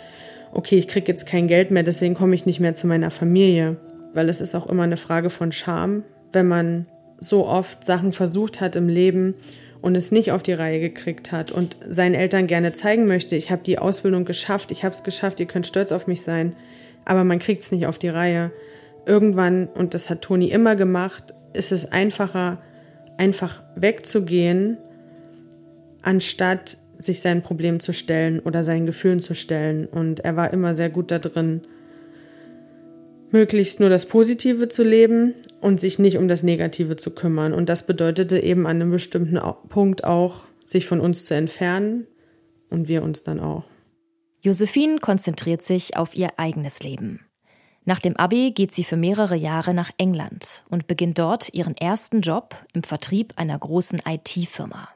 okay, 0.52 0.76
ich 0.76 0.88
kriege 0.88 1.08
jetzt 1.08 1.26
kein 1.26 1.48
Geld 1.48 1.70
mehr, 1.70 1.82
deswegen 1.82 2.14
komme 2.14 2.34
ich 2.34 2.46
nicht 2.46 2.60
mehr 2.60 2.74
zu 2.74 2.86
meiner 2.86 3.10
Familie. 3.10 3.78
Weil 4.12 4.28
es 4.28 4.40
ist 4.40 4.54
auch 4.54 4.66
immer 4.66 4.82
eine 4.82 4.96
Frage 4.96 5.30
von 5.30 5.52
Scham, 5.52 6.04
wenn 6.32 6.46
man 6.46 6.86
so 7.18 7.46
oft 7.46 7.84
Sachen 7.84 8.12
versucht 8.12 8.60
hat 8.60 8.76
im 8.76 8.88
Leben 8.88 9.34
und 9.80 9.96
es 9.96 10.12
nicht 10.12 10.32
auf 10.32 10.42
die 10.42 10.52
Reihe 10.52 10.80
gekriegt 10.80 11.32
hat 11.32 11.50
und 11.50 11.76
seinen 11.88 12.14
Eltern 12.14 12.46
gerne 12.46 12.72
zeigen 12.72 13.06
möchte, 13.06 13.36
ich 13.36 13.50
habe 13.50 13.62
die 13.64 13.78
Ausbildung 13.78 14.24
geschafft, 14.24 14.70
ich 14.70 14.84
habe 14.84 14.94
es 14.94 15.02
geschafft, 15.02 15.40
ihr 15.40 15.46
könnt 15.46 15.66
stolz 15.66 15.92
auf 15.92 16.06
mich 16.06 16.22
sein, 16.22 16.54
aber 17.04 17.24
man 17.24 17.38
kriegt 17.38 17.62
es 17.62 17.72
nicht 17.72 17.86
auf 17.86 17.98
die 17.98 18.08
Reihe. 18.08 18.50
Irgendwann, 19.06 19.68
und 19.68 19.94
das 19.94 20.10
hat 20.10 20.22
Toni 20.22 20.48
immer 20.48 20.76
gemacht, 20.76 21.34
ist 21.52 21.72
es 21.72 21.90
einfacher, 21.90 22.62
einfach 23.16 23.62
wegzugehen, 23.76 24.78
anstatt 26.02 26.78
sich 26.98 27.20
seinen 27.20 27.42
Problemen 27.42 27.80
zu 27.80 27.92
stellen 27.92 28.40
oder 28.40 28.62
seinen 28.62 28.86
Gefühlen 28.86 29.20
zu 29.20 29.34
stellen. 29.34 29.86
Und 29.86 30.20
er 30.20 30.36
war 30.36 30.52
immer 30.52 30.76
sehr 30.76 30.90
gut 30.90 31.10
da 31.10 31.18
drin, 31.18 31.62
möglichst 33.30 33.80
nur 33.80 33.88
das 33.88 34.06
Positive 34.06 34.68
zu 34.68 34.82
leben 34.82 35.34
und 35.60 35.80
sich 35.80 35.98
nicht 35.98 36.16
um 36.16 36.28
das 36.28 36.42
Negative 36.42 36.96
zu 36.96 37.10
kümmern. 37.10 37.52
Und 37.52 37.68
das 37.68 37.86
bedeutete 37.86 38.38
eben 38.40 38.66
an 38.66 38.80
einem 38.80 38.90
bestimmten 38.90 39.38
Punkt 39.68 40.04
auch, 40.04 40.44
sich 40.64 40.86
von 40.86 41.00
uns 41.00 41.24
zu 41.24 41.34
entfernen 41.34 42.06
und 42.70 42.88
wir 42.88 43.02
uns 43.02 43.22
dann 43.22 43.40
auch. 43.40 43.64
Josephine 44.40 44.98
konzentriert 44.98 45.62
sich 45.62 45.96
auf 45.96 46.14
ihr 46.14 46.30
eigenes 46.36 46.82
Leben. 46.82 47.27
Nach 47.88 48.00
dem 48.00 48.18
Abi 48.18 48.50
geht 48.50 48.70
sie 48.70 48.84
für 48.84 48.98
mehrere 48.98 49.34
Jahre 49.34 49.72
nach 49.72 49.90
England 49.96 50.62
und 50.68 50.86
beginnt 50.86 51.18
dort 51.18 51.54
ihren 51.54 51.74
ersten 51.74 52.20
Job 52.20 52.54
im 52.74 52.82
Vertrieb 52.82 53.32
einer 53.36 53.58
großen 53.58 54.02
IT-Firma. 54.06 54.90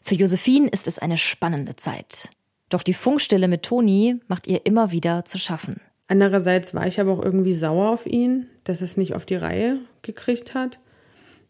Für 0.00 0.14
Josephine 0.14 0.68
ist 0.68 0.88
es 0.88 0.98
eine 0.98 1.18
spannende 1.18 1.76
Zeit. 1.76 2.30
Doch 2.70 2.82
die 2.82 2.94
Funkstille 2.94 3.46
mit 3.46 3.62
Toni 3.62 4.22
macht 4.26 4.46
ihr 4.46 4.64
immer 4.64 4.90
wieder 4.90 5.26
zu 5.26 5.36
schaffen. 5.36 5.82
Andererseits 6.06 6.72
war 6.72 6.86
ich 6.86 6.98
aber 6.98 7.12
auch 7.12 7.22
irgendwie 7.22 7.52
sauer 7.52 7.90
auf 7.90 8.06
ihn, 8.06 8.46
dass 8.64 8.80
er 8.80 8.86
es 8.86 8.96
nicht 8.96 9.12
auf 9.12 9.26
die 9.26 9.36
Reihe 9.36 9.80
gekriegt 10.00 10.54
hat, 10.54 10.78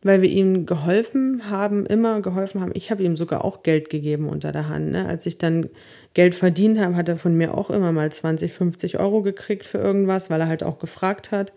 weil 0.04 0.20
wir 0.20 0.28
ihm 0.28 0.66
geholfen 0.66 1.50
haben, 1.50 1.86
immer 1.86 2.20
geholfen 2.20 2.60
haben. 2.60 2.72
Ich 2.74 2.90
habe 2.90 3.02
ihm 3.02 3.16
sogar 3.16 3.44
auch 3.44 3.62
Geld 3.62 3.88
gegeben 3.88 4.28
unter 4.28 4.52
der 4.52 4.68
Hand. 4.68 4.92
Ne? 4.92 5.06
Als 5.06 5.24
ich 5.24 5.38
dann 5.38 5.70
Geld 6.12 6.34
verdient 6.34 6.78
habe, 6.78 6.94
hat 6.94 7.08
er 7.08 7.16
von 7.16 7.34
mir 7.34 7.56
auch 7.56 7.70
immer 7.70 7.90
mal 7.90 8.12
20, 8.12 8.52
50 8.52 9.00
Euro 9.00 9.22
gekriegt 9.22 9.64
für 9.64 9.78
irgendwas, 9.78 10.28
weil 10.28 10.40
er 10.40 10.48
halt 10.48 10.62
auch 10.62 10.78
gefragt 10.78 11.32
hat. 11.32 11.54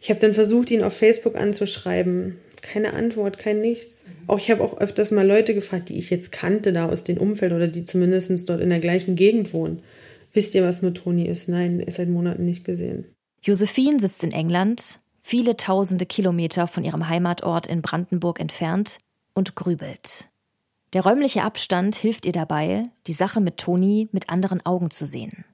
Ich 0.00 0.08
habe 0.08 0.18
dann 0.18 0.32
versucht, 0.32 0.70
ihn 0.70 0.82
auf 0.82 0.96
Facebook 0.96 1.36
anzuschreiben. 1.36 2.38
Keine 2.62 2.94
Antwort, 2.94 3.38
kein 3.38 3.60
Nichts. 3.60 4.06
Auch 4.26 4.38
ich 4.38 4.50
habe 4.50 4.64
auch 4.64 4.78
öfters 4.78 5.10
mal 5.10 5.26
Leute 5.26 5.52
gefragt, 5.52 5.90
die 5.90 5.98
ich 5.98 6.08
jetzt 6.08 6.32
kannte 6.32 6.72
da 6.72 6.88
aus 6.88 7.04
dem 7.04 7.18
Umfeld 7.18 7.52
oder 7.52 7.68
die 7.68 7.84
zumindest 7.84 8.48
dort 8.48 8.60
in 8.60 8.70
der 8.70 8.80
gleichen 8.80 9.14
Gegend 9.14 9.52
wohnen. 9.52 9.82
Wisst 10.32 10.54
ihr, 10.54 10.64
was 10.64 10.80
mit 10.80 10.96
Toni 10.96 11.26
ist? 11.26 11.48
Nein, 11.48 11.80
er 11.80 11.88
ist 11.88 11.96
seit 11.96 12.08
Monaten 12.08 12.46
nicht 12.46 12.64
gesehen. 12.64 13.04
Josephine 13.42 14.00
sitzt 14.00 14.24
in 14.24 14.32
England, 14.32 15.00
viele 15.28 15.58
tausende 15.58 16.06
Kilometer 16.06 16.66
von 16.66 16.84
ihrem 16.84 17.06
Heimatort 17.06 17.66
in 17.66 17.82
Brandenburg 17.82 18.40
entfernt, 18.40 18.98
und 19.34 19.54
grübelt. 19.54 20.30
Der 20.94 21.02
räumliche 21.02 21.44
Abstand 21.44 21.94
hilft 21.94 22.24
ihr 22.24 22.32
dabei, 22.32 22.90
die 23.06 23.12
Sache 23.12 23.40
mit 23.40 23.58
Toni 23.58 24.08
mit 24.10 24.30
anderen 24.30 24.64
Augen 24.64 24.90
zu 24.90 25.04
sehen. 25.06 25.44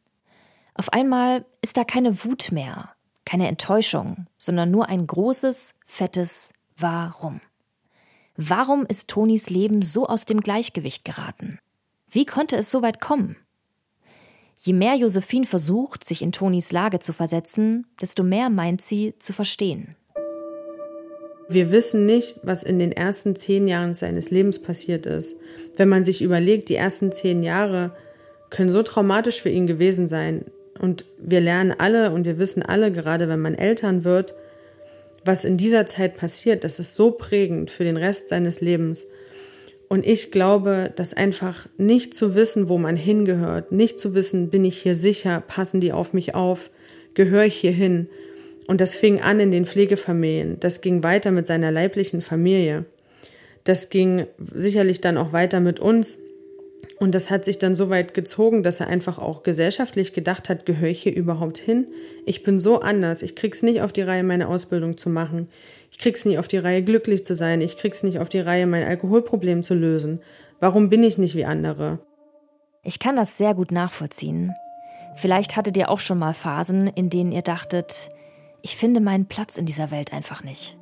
Auf 0.75 0.93
einmal 0.93 1.45
ist 1.61 1.77
da 1.77 1.85
keine 1.85 2.25
Wut 2.25 2.51
mehr, 2.51 2.91
keine 3.25 3.49
Enttäuschung, 3.49 4.27
sondern 4.39 4.71
nur 4.71 4.89
ein 4.89 5.07
großes, 5.07 5.75
fettes 5.85 6.53
Warum. 6.79 7.41
Warum 8.37 8.87
ist 8.87 9.11
Tonis 9.11 9.51
Leben 9.51 9.83
so 9.83 10.07
aus 10.07 10.25
dem 10.25 10.41
Gleichgewicht 10.41 11.05
geraten? 11.05 11.59
Wie 12.09 12.27
konnte 12.27 12.57
es 12.57 12.71
so 12.71 12.81
weit 12.81 13.01
kommen? 13.01 13.37
Je 14.67 14.73
mehr 14.73 14.95
Josephine 14.95 15.45
versucht, 15.45 16.05
sich 16.05 16.23
in 16.23 16.33
Tonis 16.33 16.73
Lage 16.73 16.99
zu 16.99 17.13
versetzen, 17.13 17.87
desto 18.01 18.23
mehr 18.23 18.49
meint 18.49 18.81
sie 18.81 19.13
zu 19.19 19.35
verstehen. 19.35 19.95
Wir 21.51 21.71
wissen 21.71 22.07
nicht, 22.07 22.39
was 22.45 22.63
in 22.63 22.79
den 22.79 22.91
ersten 22.91 23.37
zehn 23.37 23.69
Jahren 23.69 23.93
seines 23.93 24.31
Lebens 24.31 24.59
passiert 24.59 25.05
ist. 25.05 25.37
Wenn 25.77 25.91
man 25.91 26.03
sich 26.03 26.23
überlegt, 26.23 26.71
die 26.71 26.77
ersten 26.77 27.13
zehn 27.13 27.43
Jahre 27.43 27.95
können 28.49 28.73
so 28.73 28.83
traumatisch 28.83 29.43
für 29.43 29.51
ihn 29.51 29.67
gewesen 29.67 30.09
sein. 30.09 30.47
Und 30.81 31.05
wir 31.19 31.43
lernen 31.43 31.75
alle 31.77 32.13
und 32.13 32.25
wir 32.25 32.39
wissen 32.39 32.63
alle, 32.63 32.91
gerade 32.91 33.29
wenn 33.29 33.41
man 33.41 33.55
Eltern 33.55 34.03
wird, 34.03 34.35
was 35.27 35.45
in 35.45 35.59
dieser 35.59 35.87
Zeit 35.87 36.17
passiert, 36.17 36.65
das 36.65 36.79
ist 36.79 36.95
so 36.95 37.11
prägend 37.11 37.71
für 37.71 37.85
den 37.85 37.99
Rest 37.99 38.31
seines 38.31 38.63
Lebens. 38.63 39.05
Und 39.95 40.05
ich 40.05 40.33
glaube, 40.33 40.93
dass 40.97 41.15
einfach 41.15 41.69
nicht 41.79 42.15
zu 42.15 42.35
wissen, 42.35 42.69
wo 42.69 42.79
man 42.79 42.97
hingehört, 42.97 43.71
nicht 43.71 44.01
zu 44.01 44.13
wissen, 44.13 44.51
bin 44.51 44.65
ich 44.65 44.79
hier 44.79 44.97
sicher, 44.97 45.41
passen 45.47 45.81
die 45.81 45.93
auf 45.93 46.13
mich 46.13 46.35
auf, 46.35 46.71
gehöre 47.15 47.45
ich 47.45 47.55
hier 47.55 47.71
hin. 47.71 48.09
Und 48.67 48.81
das 48.81 48.97
fing 48.97 49.21
an 49.21 49.39
in 49.39 49.53
den 49.53 49.65
Pflegefamilien, 49.65 50.59
das 50.59 50.81
ging 50.81 51.05
weiter 51.05 51.31
mit 51.31 51.47
seiner 51.47 51.71
leiblichen 51.71 52.23
Familie, 52.23 52.87
das 53.63 53.89
ging 53.89 54.27
sicherlich 54.53 55.01
dann 55.01 55.17
auch 55.17 55.33
weiter 55.33 55.61
mit 55.61 55.79
uns. 55.79 56.19
Und 57.05 57.15
das 57.15 57.29
hat 57.29 57.45
sich 57.45 57.59
dann 57.59 57.75
so 57.75 57.91
weit 57.91 58.15
gezogen, 58.15 58.63
dass 58.63 58.81
er 58.81 58.87
einfach 58.87 59.19
auch 59.19 59.43
gesellschaftlich 59.43 60.15
gedacht 60.15 60.49
hat, 60.49 60.65
gehöre 60.65 60.89
ich 60.89 61.03
hier 61.03 61.15
überhaupt 61.15 61.59
hin? 61.59 61.89
Ich 62.25 62.43
bin 62.43 62.59
so 62.59 62.81
anders, 62.81 63.21
ich 63.21 63.37
krieg's 63.37 63.63
nicht 63.63 63.83
auf 63.83 63.93
die 63.93 64.01
Reihe, 64.01 64.23
meine 64.23 64.49
Ausbildung 64.49 64.97
zu 64.97 65.11
machen. 65.11 65.51
Ich 65.91 65.99
krieg's 65.99 66.25
nicht 66.25 66.39
auf 66.39 66.49
die 66.49 66.57
Reihe, 66.57 66.83
glücklich 66.83 67.23
zu 67.23 67.35
sein. 67.35 67.61
Ich 67.61 67.77
krieg's 67.77 68.05
nicht 68.05 68.21
auf 68.21 68.31
die 68.31 68.41
Reihe, 68.41 68.67
mein 68.67 68.85
Alkoholproblem 68.85 69.63
zu 69.63 69.75
lösen. 69.75 70.23
Warum 70.61 70.89
bin 70.89 71.03
ich 71.03 71.19
nicht 71.19 71.35
wie 71.35 71.45
andere? 71.45 71.99
Ich 72.83 72.99
kann 72.99 73.17
das 73.17 73.37
sehr 73.37 73.53
gut 73.53 73.71
nachvollziehen. 73.71 74.55
Vielleicht 75.15 75.57
hattet 75.57 75.77
ihr 75.77 75.91
auch 75.91 76.01
schon 76.01 76.19
mal 76.19 76.33
Phasen, 76.33 76.87
in 76.87 77.11
denen 77.11 77.33
ihr 77.33 77.43
dachtet, 77.43 78.09
ich 78.63 78.79
finde 78.79 79.01
meinen 79.01 79.27
Platz 79.27 79.59
in 79.59 79.67
dieser 79.67 79.91
Welt 79.91 80.15
einfach 80.15 80.43
nicht. 80.43 80.79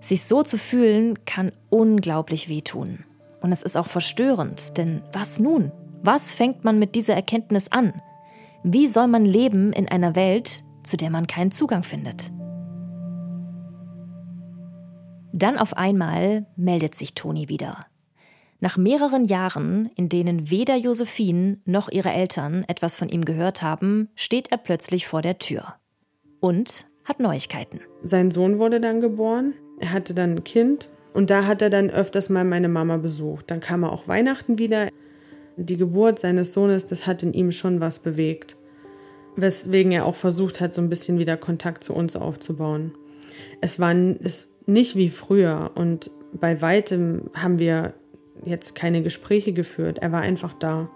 Sich 0.00 0.24
so 0.24 0.42
zu 0.42 0.58
fühlen, 0.58 1.24
kann 1.24 1.50
unglaublich 1.70 2.50
wehtun. 2.50 3.06
Und 3.40 3.52
es 3.52 3.62
ist 3.62 3.76
auch 3.76 3.86
verstörend, 3.86 4.76
denn 4.76 5.02
was 5.12 5.38
nun? 5.38 5.72
Was 6.02 6.32
fängt 6.32 6.64
man 6.64 6.78
mit 6.78 6.94
dieser 6.94 7.14
Erkenntnis 7.14 7.70
an? 7.70 8.00
Wie 8.62 8.86
soll 8.86 9.06
man 9.06 9.24
leben 9.24 9.72
in 9.72 9.88
einer 9.88 10.14
Welt, 10.14 10.64
zu 10.82 10.96
der 10.96 11.10
man 11.10 11.26
keinen 11.26 11.50
Zugang 11.50 11.82
findet? 11.82 12.30
Dann 15.32 15.58
auf 15.58 15.76
einmal 15.76 16.46
meldet 16.56 16.94
sich 16.94 17.14
Toni 17.14 17.48
wieder. 17.48 17.86
Nach 18.60 18.76
mehreren 18.76 19.24
Jahren, 19.24 19.88
in 19.94 20.08
denen 20.08 20.50
weder 20.50 20.76
Josephine 20.76 21.60
noch 21.64 21.88
ihre 21.88 22.10
Eltern 22.10 22.64
etwas 22.66 22.96
von 22.96 23.08
ihm 23.08 23.24
gehört 23.24 23.62
haben, 23.62 24.08
steht 24.16 24.50
er 24.50 24.58
plötzlich 24.58 25.06
vor 25.06 25.22
der 25.22 25.38
Tür. 25.38 25.74
Und 26.40 26.86
hat 27.04 27.20
Neuigkeiten. 27.20 27.80
Sein 28.02 28.30
Sohn 28.30 28.58
wurde 28.58 28.80
dann 28.80 29.00
geboren. 29.00 29.54
Er 29.78 29.92
hatte 29.92 30.12
dann 30.12 30.36
ein 30.36 30.44
Kind. 30.44 30.90
Und 31.12 31.30
da 31.30 31.46
hat 31.46 31.62
er 31.62 31.70
dann 31.70 31.90
öfters 31.90 32.28
mal 32.28 32.44
meine 32.44 32.68
Mama 32.68 32.96
besucht. 32.96 33.50
Dann 33.50 33.60
kam 33.60 33.82
er 33.82 33.92
auch 33.92 34.08
Weihnachten 34.08 34.58
wieder. 34.58 34.88
Die 35.56 35.76
Geburt 35.76 36.18
seines 36.18 36.52
Sohnes, 36.52 36.86
das 36.86 37.06
hat 37.06 37.22
in 37.22 37.32
ihm 37.32 37.50
schon 37.50 37.80
was 37.80 37.98
bewegt. 37.98 38.56
Weswegen 39.36 39.92
er 39.92 40.04
auch 40.04 40.14
versucht 40.14 40.60
hat, 40.60 40.72
so 40.72 40.80
ein 40.80 40.88
bisschen 40.88 41.18
wieder 41.18 41.36
Kontakt 41.36 41.82
zu 41.82 41.94
uns 41.94 42.16
aufzubauen. 42.16 42.92
Es 43.60 43.80
war, 43.80 43.94
es 43.94 44.48
nicht 44.66 44.96
wie 44.96 45.08
früher 45.08 45.72
und 45.74 46.10
bei 46.32 46.60
weitem 46.60 47.30
haben 47.34 47.58
wir 47.58 47.94
jetzt 48.44 48.74
keine 48.74 49.02
Gespräche 49.02 49.52
geführt. 49.52 49.98
Er 49.98 50.12
war 50.12 50.20
einfach 50.20 50.52
da. 50.52 50.90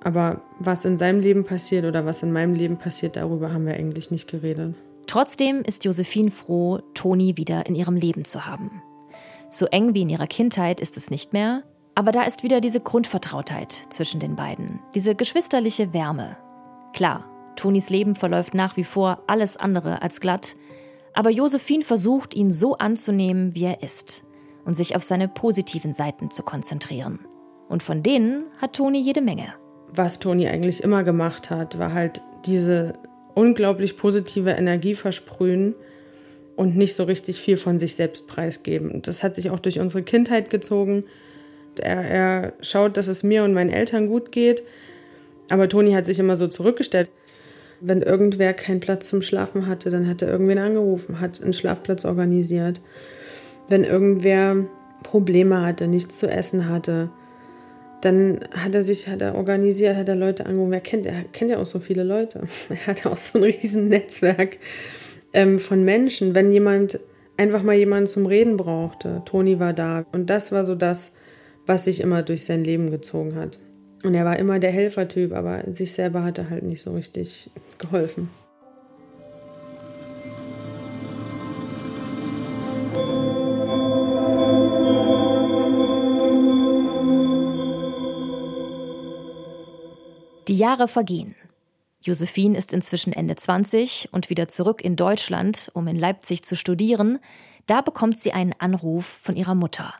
Aber 0.00 0.42
was 0.60 0.84
in 0.84 0.98
seinem 0.98 1.20
Leben 1.20 1.44
passiert 1.44 1.84
oder 1.84 2.04
was 2.04 2.22
in 2.22 2.32
meinem 2.32 2.54
Leben 2.54 2.76
passiert, 2.76 3.16
darüber 3.16 3.52
haben 3.52 3.66
wir 3.66 3.74
eigentlich 3.74 4.10
nicht 4.10 4.28
geredet. 4.28 4.74
Trotzdem 5.06 5.62
ist 5.62 5.84
Josephine 5.84 6.30
froh, 6.30 6.80
Toni 6.94 7.36
wieder 7.36 7.66
in 7.66 7.74
ihrem 7.74 7.96
Leben 7.96 8.24
zu 8.24 8.46
haben. 8.46 8.82
So 9.48 9.66
eng 9.66 9.94
wie 9.94 10.02
in 10.02 10.08
ihrer 10.08 10.26
Kindheit 10.26 10.80
ist 10.80 10.96
es 10.96 11.10
nicht 11.10 11.32
mehr, 11.32 11.62
aber 11.94 12.12
da 12.12 12.22
ist 12.22 12.42
wieder 12.42 12.60
diese 12.60 12.80
Grundvertrautheit 12.80 13.86
zwischen 13.90 14.20
den 14.20 14.36
beiden, 14.36 14.80
diese 14.94 15.14
geschwisterliche 15.14 15.92
Wärme. 15.92 16.36
Klar, 16.92 17.24
Tonis 17.54 17.88
Leben 17.88 18.16
verläuft 18.16 18.54
nach 18.54 18.76
wie 18.76 18.84
vor 18.84 19.22
alles 19.26 19.56
andere 19.56 20.02
als 20.02 20.20
glatt, 20.20 20.56
aber 21.14 21.30
Josephine 21.30 21.84
versucht, 21.84 22.34
ihn 22.34 22.50
so 22.50 22.76
anzunehmen, 22.76 23.54
wie 23.54 23.64
er 23.64 23.82
ist 23.82 24.24
und 24.64 24.74
sich 24.74 24.96
auf 24.96 25.02
seine 25.02 25.28
positiven 25.28 25.92
Seiten 25.92 26.30
zu 26.30 26.42
konzentrieren. 26.42 27.20
Und 27.68 27.82
von 27.82 28.02
denen 28.02 28.44
hat 28.58 28.74
Toni 28.74 28.98
jede 28.98 29.22
Menge. 29.22 29.54
Was 29.88 30.18
Toni 30.18 30.48
eigentlich 30.48 30.82
immer 30.82 31.04
gemacht 31.04 31.50
hat, 31.50 31.78
war 31.78 31.94
halt 31.94 32.20
diese 32.44 32.94
unglaublich 33.34 33.96
positive 33.96 34.50
Energie 34.50 34.94
versprühen 34.94 35.74
und 36.56 36.76
nicht 36.76 36.94
so 36.94 37.04
richtig 37.04 37.38
viel 37.38 37.56
von 37.56 37.78
sich 37.78 37.94
selbst 37.94 38.26
preisgeben. 38.26 39.02
Das 39.02 39.22
hat 39.22 39.34
sich 39.34 39.50
auch 39.50 39.60
durch 39.60 39.78
unsere 39.78 40.02
Kindheit 40.02 40.50
gezogen. 40.50 41.04
Er, 41.78 42.04
er 42.04 42.52
schaut, 42.60 42.96
dass 42.96 43.08
es 43.08 43.22
mir 43.22 43.44
und 43.44 43.52
meinen 43.52 43.70
Eltern 43.70 44.08
gut 44.08 44.32
geht. 44.32 44.62
Aber 45.50 45.68
Toni 45.68 45.92
hat 45.92 46.06
sich 46.06 46.18
immer 46.18 46.36
so 46.36 46.48
zurückgestellt. 46.48 47.10
Wenn 47.80 48.00
irgendwer 48.00 48.54
keinen 48.54 48.80
Platz 48.80 49.08
zum 49.08 49.20
Schlafen 49.20 49.66
hatte, 49.66 49.90
dann 49.90 50.08
hat 50.08 50.22
er 50.22 50.28
irgendwen 50.28 50.58
angerufen, 50.58 51.20
hat 51.20 51.42
einen 51.42 51.52
Schlafplatz 51.52 52.06
organisiert. 52.06 52.80
Wenn 53.68 53.84
irgendwer 53.84 54.56
Probleme 55.02 55.60
hatte, 55.60 55.86
nichts 55.86 56.16
zu 56.16 56.26
essen 56.26 56.70
hatte, 56.70 57.10
dann 58.00 58.40
hat 58.52 58.74
er 58.74 58.82
sich, 58.82 59.08
hat 59.08 59.20
er 59.20 59.34
organisiert, 59.34 59.96
hat 59.96 60.08
er 60.08 60.16
Leute 60.16 60.46
angerufen. 60.46 60.72
Er 60.72 60.80
kennt, 60.80 61.04
er 61.04 61.24
kennt 61.32 61.50
ja 61.50 61.58
auch 61.58 61.66
so 61.66 61.80
viele 61.80 62.02
Leute. 62.02 62.44
Er 62.70 62.86
hat 62.86 63.04
auch 63.04 63.16
so 63.18 63.38
ein 63.38 63.44
riesen 63.44 63.88
Netzwerk 63.88 64.58
ähm, 65.36 65.58
von 65.58 65.84
Menschen. 65.84 66.34
Wenn 66.34 66.50
jemand 66.50 66.98
einfach 67.36 67.62
mal 67.62 67.74
jemanden 67.74 68.06
zum 68.06 68.26
Reden 68.26 68.56
brauchte, 68.56 69.22
Toni 69.26 69.60
war 69.60 69.74
da. 69.74 70.06
Und 70.10 70.30
das 70.30 70.50
war 70.50 70.64
so 70.64 70.74
das, 70.74 71.12
was 71.66 71.84
sich 71.84 72.00
immer 72.00 72.22
durch 72.22 72.44
sein 72.44 72.64
Leben 72.64 72.90
gezogen 72.90 73.36
hat. 73.36 73.60
Und 74.02 74.14
er 74.14 74.24
war 74.24 74.38
immer 74.38 74.58
der 74.58 74.70
Helfertyp, 74.70 75.32
aber 75.32 75.62
sich 75.72 75.92
selber 75.92 76.24
hat 76.24 76.38
er 76.38 76.50
halt 76.50 76.62
nicht 76.62 76.82
so 76.82 76.94
richtig 76.94 77.50
geholfen. 77.78 78.30
Die 90.48 90.56
Jahre 90.56 90.88
vergehen. 90.88 91.34
Josephine 92.00 92.56
ist 92.56 92.72
inzwischen 92.72 93.12
Ende 93.12 93.36
20 93.36 94.10
und 94.12 94.30
wieder 94.30 94.48
zurück 94.48 94.84
in 94.84 94.96
Deutschland, 94.96 95.70
um 95.74 95.88
in 95.88 95.96
Leipzig 95.96 96.44
zu 96.44 96.54
studieren. 96.54 97.18
Da 97.66 97.80
bekommt 97.80 98.18
sie 98.20 98.32
einen 98.32 98.54
Anruf 98.58 99.06
von 99.22 99.36
ihrer 99.36 99.54
Mutter. 99.54 99.94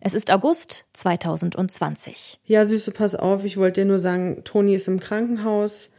Es 0.00 0.14
ist 0.14 0.30
August 0.30 0.84
2020. 0.92 2.38
Ja, 2.44 2.64
Süße, 2.64 2.90
pass 2.92 3.14
auf, 3.14 3.44
ich 3.44 3.56
wollte 3.56 3.80
dir 3.80 3.86
nur 3.86 3.98
sagen, 3.98 4.42
Toni 4.44 4.74
ist 4.74 4.88
im 4.88 5.00
Krankenhaus. 5.00 5.90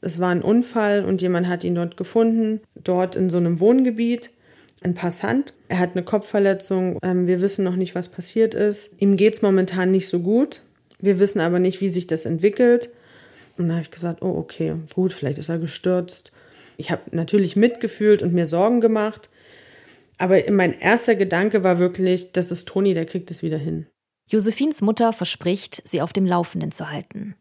Es 0.00 0.20
war 0.20 0.30
ein 0.30 0.42
Unfall 0.42 1.04
und 1.04 1.22
jemand 1.22 1.48
hat 1.48 1.64
ihn 1.64 1.74
dort 1.74 1.96
gefunden, 1.96 2.60
dort 2.74 3.16
in 3.16 3.30
so 3.30 3.38
einem 3.38 3.58
Wohngebiet. 3.58 4.30
Ein 4.80 4.94
Passant. 4.94 5.54
Er 5.66 5.80
hat 5.80 5.92
eine 5.92 6.04
Kopfverletzung. 6.04 6.98
Ähm, 7.02 7.26
wir 7.26 7.40
wissen 7.40 7.64
noch 7.64 7.74
nicht, 7.74 7.96
was 7.96 8.08
passiert 8.08 8.54
ist. 8.54 8.94
Ihm 8.98 9.16
geht 9.16 9.34
es 9.34 9.42
momentan 9.42 9.90
nicht 9.90 10.08
so 10.08 10.20
gut. 10.20 10.60
Wir 11.00 11.18
wissen 11.18 11.40
aber 11.40 11.58
nicht, 11.58 11.80
wie 11.80 11.88
sich 11.88 12.06
das 12.06 12.26
entwickelt. 12.26 12.90
Und 13.58 13.68
dann 13.68 13.76
habe 13.76 13.82
ich 13.82 13.90
gesagt, 13.90 14.22
oh 14.22 14.36
okay, 14.38 14.76
gut, 14.94 15.12
vielleicht 15.12 15.38
ist 15.38 15.48
er 15.48 15.58
gestürzt. 15.58 16.32
Ich 16.76 16.90
habe 16.90 17.02
natürlich 17.10 17.56
mitgefühlt 17.56 18.22
und 18.22 18.32
mir 18.32 18.46
Sorgen 18.46 18.80
gemacht. 18.80 19.28
Aber 20.16 20.38
mein 20.50 20.78
erster 20.78 21.16
Gedanke 21.16 21.64
war 21.64 21.78
wirklich, 21.78 22.32
das 22.32 22.50
ist 22.50 22.68
Toni, 22.68 22.94
der 22.94 23.06
kriegt 23.06 23.30
es 23.30 23.42
wieder 23.42 23.58
hin. 23.58 23.86
Josephines 24.28 24.80
Mutter 24.80 25.12
verspricht, 25.12 25.82
sie 25.88 26.02
auf 26.02 26.12
dem 26.12 26.26
Laufenden 26.26 26.70
zu 26.70 26.90
halten. 26.90 27.34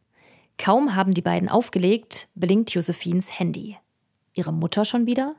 Kaum 0.58 0.96
haben 0.96 1.14
die 1.14 1.22
beiden 1.22 1.50
aufgelegt, 1.50 2.30
blinkt 2.34 2.72
Josephines 2.72 3.40
Handy. 3.40 3.78
Ihre 4.34 4.54
Mutter 4.54 4.86
schon 4.86 5.06
wieder? 5.06 5.36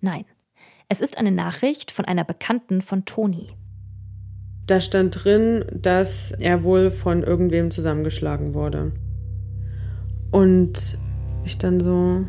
Nein. 0.00 0.24
Es 0.88 1.00
ist 1.00 1.18
eine 1.18 1.32
Nachricht 1.32 1.90
von 1.90 2.04
einer 2.04 2.24
Bekannten 2.24 2.82
von 2.82 3.04
Toni. 3.04 3.48
Da 4.66 4.80
stand 4.80 5.24
drin, 5.24 5.64
dass 5.72 6.32
er 6.32 6.64
wohl 6.64 6.90
von 6.90 7.22
irgendwem 7.22 7.70
zusammengeschlagen 7.70 8.54
wurde. 8.54 8.92
Und 10.36 10.98
ich 11.44 11.56
dann 11.56 11.80
so, 11.80 12.26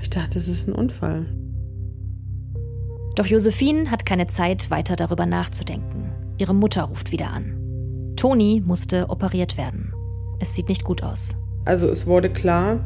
ich 0.00 0.10
dachte, 0.10 0.38
es 0.38 0.46
ist 0.46 0.68
ein 0.68 0.76
Unfall. 0.76 1.26
Doch 3.16 3.26
Josephine 3.26 3.90
hat 3.90 4.06
keine 4.06 4.28
Zeit, 4.28 4.70
weiter 4.70 4.94
darüber 4.94 5.26
nachzudenken. 5.26 6.12
Ihre 6.38 6.54
Mutter 6.54 6.84
ruft 6.84 7.10
wieder 7.10 7.30
an. 7.32 8.14
Toni 8.14 8.62
musste 8.64 9.10
operiert 9.10 9.58
werden. 9.58 9.92
Es 10.38 10.54
sieht 10.54 10.68
nicht 10.68 10.84
gut 10.84 11.02
aus. 11.02 11.36
Also 11.64 11.88
es 11.88 12.06
wurde 12.06 12.30
klar, 12.30 12.78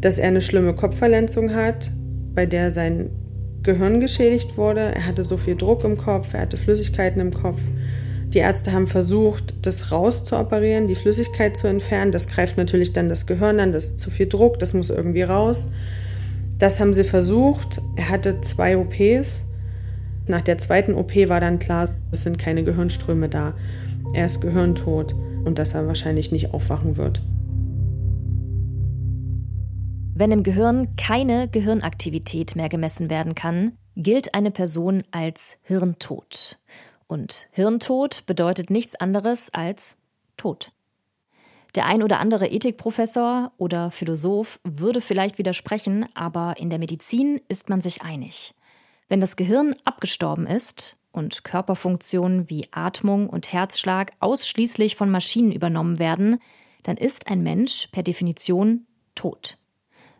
dass 0.00 0.16
er 0.16 0.28
eine 0.28 0.40
schlimme 0.40 0.74
Kopfverletzung 0.74 1.52
hat, 1.52 1.90
bei 2.34 2.46
der 2.46 2.70
sein 2.70 3.10
Gehirn 3.62 4.00
geschädigt 4.00 4.56
wurde. 4.56 4.94
Er 4.94 5.04
hatte 5.04 5.24
so 5.24 5.36
viel 5.36 5.56
Druck 5.56 5.84
im 5.84 5.98
Kopf, 5.98 6.32
er 6.32 6.40
hatte 6.40 6.56
Flüssigkeiten 6.56 7.20
im 7.20 7.34
Kopf. 7.34 7.60
Die 8.34 8.38
Ärzte 8.38 8.72
haben 8.72 8.86
versucht, 8.86 9.66
das 9.66 9.92
rauszuoperieren, 9.92 10.88
die 10.88 10.94
Flüssigkeit 10.94 11.56
zu 11.56 11.68
entfernen. 11.68 12.12
Das 12.12 12.28
greift 12.28 12.56
natürlich 12.56 12.92
dann 12.92 13.08
das 13.08 13.26
Gehirn 13.26 13.60
an, 13.60 13.72
das 13.72 13.86
ist 13.86 14.00
zu 14.00 14.10
viel 14.10 14.26
Druck, 14.26 14.58
das 14.58 14.74
muss 14.74 14.90
irgendwie 14.90 15.22
raus. 15.22 15.70
Das 16.58 16.80
haben 16.80 16.94
sie 16.94 17.04
versucht. 17.04 17.80
Er 17.96 18.08
hatte 18.08 18.40
zwei 18.40 18.76
OPs. 18.76 19.46
Nach 20.26 20.40
der 20.40 20.58
zweiten 20.58 20.94
OP 20.94 21.14
war 21.28 21.40
dann 21.40 21.58
klar, 21.58 21.90
es 22.10 22.22
sind 22.22 22.38
keine 22.38 22.64
Gehirnströme 22.64 23.28
da. 23.28 23.54
Er 24.14 24.26
ist 24.26 24.40
gehirntot 24.40 25.14
und 25.44 25.58
dass 25.58 25.74
er 25.74 25.86
wahrscheinlich 25.86 26.32
nicht 26.32 26.52
aufwachen 26.52 26.96
wird. 26.96 27.22
Wenn 30.14 30.32
im 30.32 30.42
Gehirn 30.42 30.96
keine 30.96 31.46
Gehirnaktivität 31.48 32.56
mehr 32.56 32.70
gemessen 32.70 33.10
werden 33.10 33.34
kann, 33.34 33.72
gilt 33.96 34.34
eine 34.34 34.50
Person 34.50 35.02
als 35.10 35.58
hirntot. 35.62 36.58
Und 37.06 37.48
Hirntod 37.52 38.24
bedeutet 38.26 38.70
nichts 38.70 38.94
anderes 38.96 39.52
als 39.52 39.96
Tod. 40.36 40.72
Der 41.74 41.86
ein 41.86 42.02
oder 42.02 42.20
andere 42.20 42.48
Ethikprofessor 42.48 43.52
oder 43.58 43.90
Philosoph 43.90 44.58
würde 44.64 45.00
vielleicht 45.00 45.38
widersprechen, 45.38 46.06
aber 46.14 46.56
in 46.56 46.70
der 46.70 46.78
Medizin 46.78 47.40
ist 47.48 47.68
man 47.68 47.80
sich 47.80 48.02
einig. 48.02 48.54
Wenn 49.08 49.20
das 49.20 49.36
Gehirn 49.36 49.74
abgestorben 49.84 50.46
ist 50.46 50.96
und 51.12 51.44
Körperfunktionen 51.44 52.48
wie 52.48 52.66
Atmung 52.70 53.28
und 53.28 53.52
Herzschlag 53.52 54.12
ausschließlich 54.20 54.96
von 54.96 55.10
Maschinen 55.10 55.52
übernommen 55.52 55.98
werden, 55.98 56.40
dann 56.82 56.96
ist 56.96 57.28
ein 57.28 57.42
Mensch 57.42 57.88
per 57.92 58.02
Definition 58.02 58.86
tot. 59.14 59.58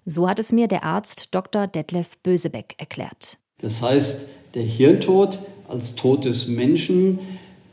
So 0.05 0.29
hat 0.29 0.39
es 0.39 0.53
mir 0.53 0.69
der 0.69 0.85
Arzt 0.85 1.35
Dr. 1.35 1.67
Detlef 1.67 2.19
Bösebeck 2.19 2.75
erklärt. 2.79 3.39
Das 3.59 3.83
heißt, 3.83 4.29
der 4.55 4.63
Hirntod 4.63 5.39
als 5.69 5.95
Tod 5.95 6.25
des 6.25 6.49
Menschen 6.49 7.19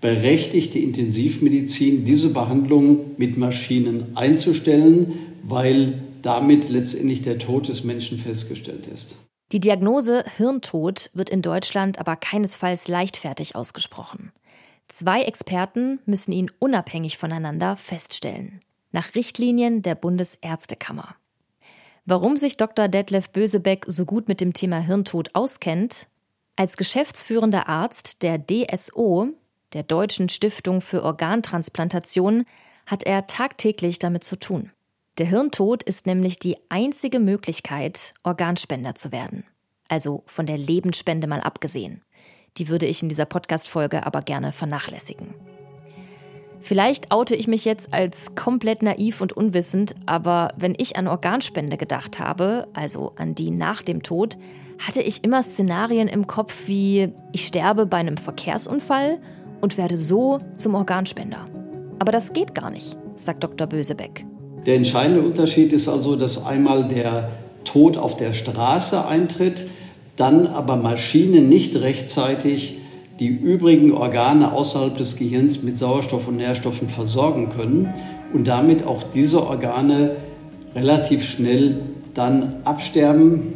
berechtigt 0.01 0.73
die 0.73 0.83
Intensivmedizin, 0.83 2.03
diese 2.05 2.29
Behandlung 2.29 3.11
mit 3.17 3.37
Maschinen 3.37 4.15
einzustellen, 4.15 5.13
weil 5.43 6.01
damit 6.21 6.69
letztendlich 6.69 7.21
der 7.21 7.39
Tod 7.39 7.67
des 7.67 7.83
Menschen 7.83 8.17
festgestellt 8.17 8.87
ist. 8.93 9.15
Die 9.51 9.59
Diagnose 9.59 10.23
Hirntod 10.37 11.09
wird 11.13 11.29
in 11.29 11.41
Deutschland 11.41 11.99
aber 11.99 12.15
keinesfalls 12.15 12.87
leichtfertig 12.87 13.55
ausgesprochen. 13.55 14.31
Zwei 14.87 15.23
Experten 15.23 15.99
müssen 16.05 16.31
ihn 16.31 16.51
unabhängig 16.59 17.17
voneinander 17.17 17.77
feststellen, 17.77 18.59
nach 18.91 19.15
Richtlinien 19.15 19.81
der 19.83 19.95
Bundesärztekammer. 19.95 21.15
Warum 22.05 22.35
sich 22.35 22.57
Dr. 22.57 22.89
Detlef 22.89 23.29
Bösebeck 23.29 23.85
so 23.87 24.05
gut 24.05 24.27
mit 24.27 24.41
dem 24.41 24.53
Thema 24.53 24.79
Hirntod 24.79 25.29
auskennt, 25.33 26.07
als 26.55 26.77
geschäftsführender 26.77 27.67
Arzt 27.67 28.21
der 28.23 28.39
DSO, 28.39 29.29
der 29.73 29.83
Deutschen 29.83 30.29
Stiftung 30.29 30.81
für 30.81 31.03
Organtransplantation, 31.03 32.45
hat 32.85 33.03
er 33.03 33.27
tagtäglich 33.27 33.99
damit 33.99 34.23
zu 34.23 34.37
tun. 34.37 34.71
Der 35.17 35.27
Hirntod 35.27 35.83
ist 35.83 36.05
nämlich 36.05 36.39
die 36.39 36.57
einzige 36.69 37.19
Möglichkeit, 37.19 38.13
Organspender 38.23 38.95
zu 38.95 39.11
werden. 39.11 39.45
Also 39.87 40.23
von 40.25 40.45
der 40.45 40.57
Lebensspende 40.57 41.27
mal 41.27 41.41
abgesehen. 41.41 42.01
Die 42.57 42.67
würde 42.67 42.85
ich 42.85 43.01
in 43.01 43.09
dieser 43.09 43.25
Podcast-Folge 43.25 44.05
aber 44.05 44.21
gerne 44.21 44.51
vernachlässigen. 44.51 45.33
Vielleicht 46.61 47.11
oute 47.11 47.35
ich 47.35 47.47
mich 47.47 47.65
jetzt 47.65 47.93
als 47.93 48.35
komplett 48.35 48.83
naiv 48.83 49.19
und 49.19 49.33
unwissend, 49.33 49.95
aber 50.05 50.53
wenn 50.55 50.75
ich 50.77 50.95
an 50.95 51.09
Organspende 51.09 51.77
gedacht 51.77 52.19
habe, 52.19 52.67
also 52.73 53.13
an 53.17 53.35
die 53.35 53.51
nach 53.51 53.81
dem 53.81 54.01
Tod, 54.01 54.37
hatte 54.79 55.01
ich 55.01 55.23
immer 55.23 55.43
Szenarien 55.43 56.07
im 56.07 56.27
Kopf 56.27 56.67
wie 56.67 57.09
ich 57.31 57.45
sterbe 57.45 57.85
bei 57.85 57.97
einem 57.97 58.17
Verkehrsunfall 58.17 59.19
und 59.61 59.77
werde 59.77 59.97
so 59.97 60.39
zum 60.55 60.75
Organspender. 60.75 61.47
Aber 61.99 62.11
das 62.11 62.33
geht 62.33 62.53
gar 62.53 62.69
nicht, 62.69 62.97
sagt 63.15 63.43
Dr. 63.43 63.67
Bösebeck. 63.67 64.25
Der 64.65 64.75
entscheidende 64.75 65.21
Unterschied 65.21 65.73
ist 65.73 65.87
also, 65.87 66.15
dass 66.15 66.43
einmal 66.43 66.87
der 66.87 67.29
Tod 67.65 67.97
auf 67.97 68.17
der 68.17 68.33
Straße 68.33 69.05
eintritt, 69.05 69.65
dann 70.15 70.47
aber 70.47 70.75
Maschinen 70.75 71.49
nicht 71.49 71.75
rechtzeitig 71.77 72.77
die 73.19 73.27
übrigen 73.27 73.93
Organe 73.93 74.51
außerhalb 74.51 74.97
des 74.97 75.15
Gehirns 75.15 75.63
mit 75.63 75.77
Sauerstoff 75.77 76.27
und 76.27 76.37
Nährstoffen 76.37 76.89
versorgen 76.89 77.49
können 77.49 77.93
und 78.33 78.47
damit 78.47 78.85
auch 78.85 79.03
diese 79.13 79.45
Organe 79.45 80.15
relativ 80.75 81.23
schnell 81.23 81.81
dann 82.13 82.57
absterben 82.63 83.53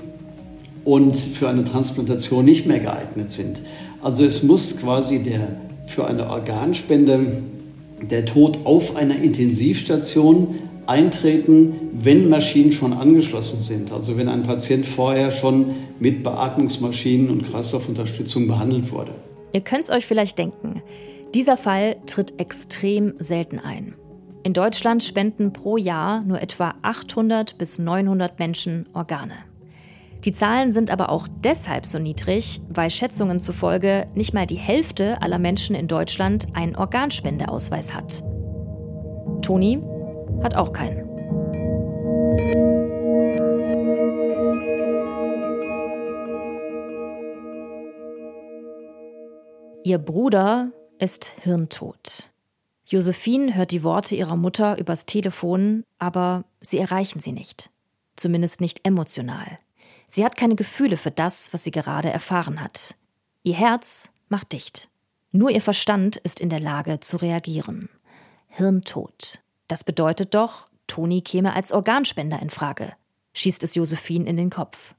und 0.88 1.18
für 1.18 1.50
eine 1.50 1.66
Transplantation 1.66 2.46
nicht 2.46 2.66
mehr 2.66 2.80
geeignet 2.80 3.30
sind. 3.30 3.60
Also 4.02 4.24
es 4.24 4.42
muss 4.42 4.78
quasi 4.78 5.22
der, 5.22 5.58
für 5.86 6.08
eine 6.08 6.30
Organspende 6.30 7.44
der 8.10 8.26
Tod 8.26 8.60
auf 8.64 8.96
einer 8.96 9.22
Intensivstation 9.22 10.56
eintreten, 10.86 11.74
wenn 11.92 12.30
Maschinen 12.30 12.72
schon 12.72 12.94
angeschlossen 12.94 13.60
sind. 13.60 13.92
Also 13.92 14.16
wenn 14.16 14.30
ein 14.30 14.44
Patient 14.44 14.86
vorher 14.86 15.32
schon 15.32 15.72
mit 16.00 16.24
Beatmungsmaschinen 16.24 17.32
und 17.32 17.44
Kreislaufunterstützung 17.44 18.48
behandelt 18.48 18.90
wurde. 18.90 19.12
Ihr 19.52 19.62
könnt 19.62 19.84
es 19.84 19.92
euch 19.92 20.06
vielleicht 20.06 20.38
denken, 20.38 20.82
dieser 21.36 21.58
Fall 21.58 21.98
tritt 22.06 22.40
extrem 22.40 23.14
selten 23.20 23.60
ein. 23.60 23.96
In 24.44 24.54
Deutschland 24.54 25.04
spenden 25.04 25.52
pro 25.52 25.76
Jahr 25.76 26.22
nur 26.22 26.42
etwa 26.42 26.76
800 26.82 27.58
bis 27.58 27.78
900 27.78 28.40
Menschen 28.40 28.88
Organe. 28.94 29.47
Die 30.28 30.34
Zahlen 30.34 30.74
sind 30.74 30.92
aber 30.92 31.08
auch 31.08 31.30
deshalb 31.42 31.86
so 31.86 32.00
niedrig, 32.00 32.60
weil 32.68 32.92
Schätzungen 32.92 33.40
zufolge 33.40 34.08
nicht 34.14 34.34
mal 34.34 34.46
die 34.46 34.56
Hälfte 34.56 35.22
aller 35.22 35.40
Menschen 35.40 35.74
in 35.74 35.88
Deutschland 35.88 36.48
einen 36.52 36.76
Organspendeausweis 36.76 37.94
hat. 37.94 38.26
Toni 39.42 39.82
hat 40.44 40.56
auch 40.56 40.74
keinen. 40.74 41.08
Ihr 49.86 49.98
Bruder 50.00 50.74
ist 51.00 51.36
hirntot. 51.40 52.32
Josephine 52.86 53.56
hört 53.56 53.72
die 53.72 53.84
Worte 53.84 54.18
ihrer 54.18 54.36
Mutter 54.36 54.78
übers 54.78 55.06
Telefon, 55.06 55.86
aber 56.00 56.44
sie 56.60 56.80
erreichen 56.80 57.22
sie 57.22 57.32
nicht. 57.32 57.70
Zumindest 58.18 58.60
nicht 58.60 58.86
emotional. 58.86 59.58
Sie 60.08 60.24
hat 60.24 60.38
keine 60.38 60.56
Gefühle 60.56 60.98
für 60.98 61.12
das, 61.12 61.54
was 61.54 61.64
sie 61.64 61.72
gerade 61.72 62.10
erfahren 62.10 62.64
hat. 62.64 62.96
Ihr 63.44 63.56
Herz 63.56 64.10
macht 64.30 64.54
dicht. 64.54 64.90
Nur 65.32 65.50
ihr 65.50 65.62
Verstand 65.62 66.16
ist 66.18 66.40
in 66.40 66.50
der 66.50 66.62
Lage 66.62 67.00
zu 67.02 67.18
reagieren. 67.18 67.90
Hirntod. 68.48 69.42
Das 69.68 69.84
bedeutet 69.84 70.34
doch, 70.34 70.68
Toni 70.88 71.22
käme 71.22 71.54
als 71.54 71.74
Organspender 71.74 72.42
in 72.42 72.50
Frage, 72.50 72.94
schießt 73.34 73.64
es 73.64 73.76
Josephine 73.76 74.28
in 74.28 74.38
den 74.38 74.50
Kopf. 74.50 74.96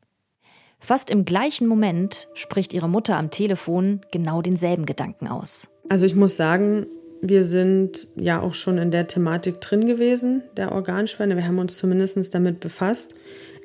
Fast 0.78 1.10
im 1.10 1.24
gleichen 1.24 1.66
Moment 1.66 2.28
spricht 2.34 2.72
ihre 2.72 2.88
Mutter 2.88 3.16
am 3.16 3.30
Telefon 3.30 4.02
genau 4.12 4.42
denselben 4.42 4.86
Gedanken 4.86 5.26
aus. 5.26 5.68
Also 5.88 6.06
ich 6.06 6.14
muss 6.14 6.36
sagen, 6.36 6.86
wir 7.20 7.42
sind 7.42 8.06
ja 8.14 8.40
auch 8.40 8.54
schon 8.54 8.78
in 8.78 8.90
der 8.90 9.08
Thematik 9.08 9.60
drin 9.60 9.86
gewesen, 9.86 10.42
der 10.56 10.72
Organspende. 10.72 11.34
Wir 11.36 11.46
haben 11.46 11.58
uns 11.58 11.76
zumindest 11.76 12.32
damit 12.32 12.60
befasst. 12.60 13.16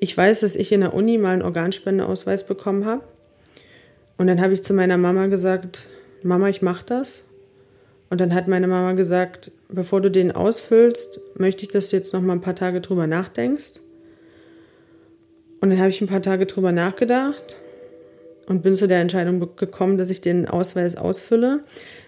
Ich 0.03 0.17
weiß, 0.17 0.41
dass 0.41 0.57
ich 0.57 0.73
in 0.73 0.81
der 0.81 0.93
Uni 0.93 1.17
mal 1.17 1.31
einen 1.31 1.43
Organspendeausweis 1.43 2.45
bekommen 2.45 2.85
habe. 2.85 3.03
Und 4.17 4.27
dann 4.27 4.41
habe 4.41 4.51
ich 4.51 4.61
zu 4.61 4.73
meiner 4.73 4.97
Mama 4.97 5.27
gesagt, 5.27 5.87
Mama, 6.23 6.49
ich 6.49 6.61
mache 6.61 6.83
das. 6.85 7.23
Und 8.09 8.19
dann 8.19 8.33
hat 8.33 8.49
meine 8.49 8.67
Mama 8.67 8.91
gesagt, 8.95 9.53
bevor 9.69 10.01
du 10.01 10.11
den 10.11 10.33
ausfüllst, 10.33 11.21
möchte 11.35 11.63
ich, 11.63 11.69
dass 11.69 11.87
du 11.87 11.95
jetzt 11.95 12.13
noch 12.13 12.19
mal 12.19 12.33
ein 12.33 12.41
paar 12.41 12.53
Tage 12.53 12.81
drüber 12.81 13.07
nachdenkst. 13.07 13.79
Und 15.61 15.69
dann 15.69 15.79
habe 15.79 15.87
ich 15.87 16.01
ein 16.01 16.09
paar 16.09 16.21
Tage 16.21 16.47
drüber 16.47 16.73
nachgedacht 16.73 17.55
und 18.45 18.61
bin 18.61 18.75
zu 18.75 18.89
der 18.89 18.99
Entscheidung 18.99 19.55
gekommen, 19.55 19.97
dass 19.97 20.09
ich 20.09 20.19
den 20.19 20.49
Ausweis 20.49 20.97
ausfülle. 20.97 21.63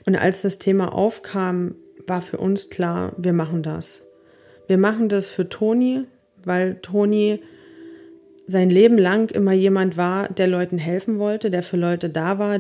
Und 0.05 0.17
als 0.17 0.41
das 0.41 0.60
Thema 0.60 0.93
aufkam, 0.93 1.75
war 2.08 2.19
für 2.19 2.39
uns 2.39 2.69
klar, 2.69 3.13
wir 3.15 3.31
machen 3.31 3.63
das. 3.63 4.01
Wir 4.67 4.77
machen 4.77 5.08
das 5.08 5.29
für 5.29 5.47
Toni, 5.47 6.03
weil 6.43 6.75
Toni 6.81 7.39
sein 8.47 8.69
Leben 8.69 8.97
lang 8.97 9.31
immer 9.31 9.53
jemand 9.53 9.97
war, 9.97 10.29
der 10.29 10.47
Leuten 10.47 10.77
helfen 10.77 11.19
wollte, 11.19 11.49
der 11.49 11.63
für 11.63 11.77
Leute 11.77 12.10
da 12.10 12.38
war. 12.38 12.60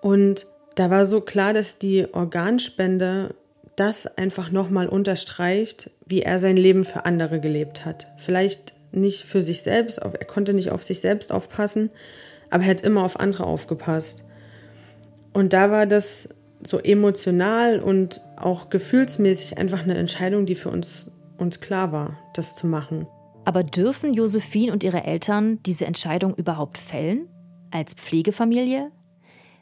Und 0.00 0.46
da 0.74 0.90
war 0.90 1.06
so 1.06 1.20
klar, 1.20 1.52
dass 1.54 1.78
die 1.78 2.06
Organspende 2.12 3.34
das 3.76 4.06
einfach 4.18 4.50
nochmal 4.50 4.88
unterstreicht, 4.88 5.90
wie 6.06 6.22
er 6.22 6.38
sein 6.38 6.56
Leben 6.56 6.84
für 6.84 7.04
andere 7.04 7.40
gelebt 7.40 7.84
hat. 7.84 8.08
Vielleicht 8.16 8.74
nicht 8.92 9.22
für 9.22 9.40
sich 9.40 9.62
selbst, 9.62 9.98
er 9.98 10.26
konnte 10.26 10.52
nicht 10.52 10.70
auf 10.70 10.82
sich 10.82 11.00
selbst 11.00 11.32
aufpassen, 11.32 11.90
aber 12.50 12.64
er 12.64 12.70
hat 12.70 12.82
immer 12.82 13.02
auf 13.04 13.18
andere 13.18 13.44
aufgepasst. 13.44 14.24
Und 15.32 15.54
da 15.54 15.70
war 15.70 15.86
das 15.86 16.28
so 16.62 16.78
emotional 16.78 17.80
und 17.80 18.20
auch 18.36 18.68
gefühlsmäßig 18.68 19.58
einfach 19.58 19.82
eine 19.82 19.96
Entscheidung, 19.96 20.44
die 20.46 20.54
für 20.54 20.68
uns, 20.68 21.06
uns 21.38 21.60
klar 21.60 21.92
war, 21.92 22.18
das 22.34 22.54
zu 22.54 22.66
machen. 22.66 23.06
Aber 23.44 23.64
dürfen 23.64 24.14
Josephine 24.14 24.72
und 24.72 24.84
ihre 24.84 25.04
Eltern 25.04 25.58
diese 25.64 25.86
Entscheidung 25.86 26.34
überhaupt 26.34 26.78
fällen? 26.78 27.28
Als 27.70 27.94
Pflegefamilie? 27.94 28.90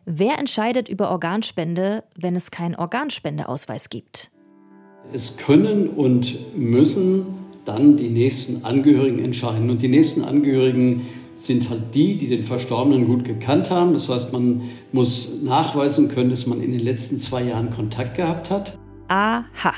Wer 0.04 0.38
entscheidet 0.38 0.88
über 0.88 1.10
Organspende, 1.10 2.04
wenn 2.16 2.36
es 2.36 2.50
keinen 2.50 2.74
Organspendeausweis 2.74 3.88
gibt? 3.88 4.30
Es 5.12 5.36
können 5.36 5.88
und 5.88 6.56
müssen 6.56 7.26
dann 7.64 7.96
die 7.96 8.08
nächsten 8.08 8.64
Angehörigen 8.64 9.20
entscheiden. 9.20 9.70
Und 9.70 9.82
die 9.82 9.88
nächsten 9.88 10.22
Angehörigen 10.24 11.06
sind 11.36 11.70
halt 11.70 11.94
die, 11.94 12.18
die 12.18 12.28
den 12.28 12.42
Verstorbenen 12.42 13.06
gut 13.06 13.24
gekannt 13.24 13.70
haben. 13.70 13.92
Das 13.92 14.08
heißt, 14.08 14.32
man 14.32 14.62
muss 14.92 15.42
nachweisen 15.42 16.08
können, 16.08 16.30
dass 16.30 16.46
man 16.46 16.60
in 16.60 16.72
den 16.72 16.80
letzten 16.80 17.18
zwei 17.18 17.44
Jahren 17.44 17.70
Kontakt 17.70 18.16
gehabt 18.16 18.50
hat. 18.50 18.78
Aha. 19.08 19.72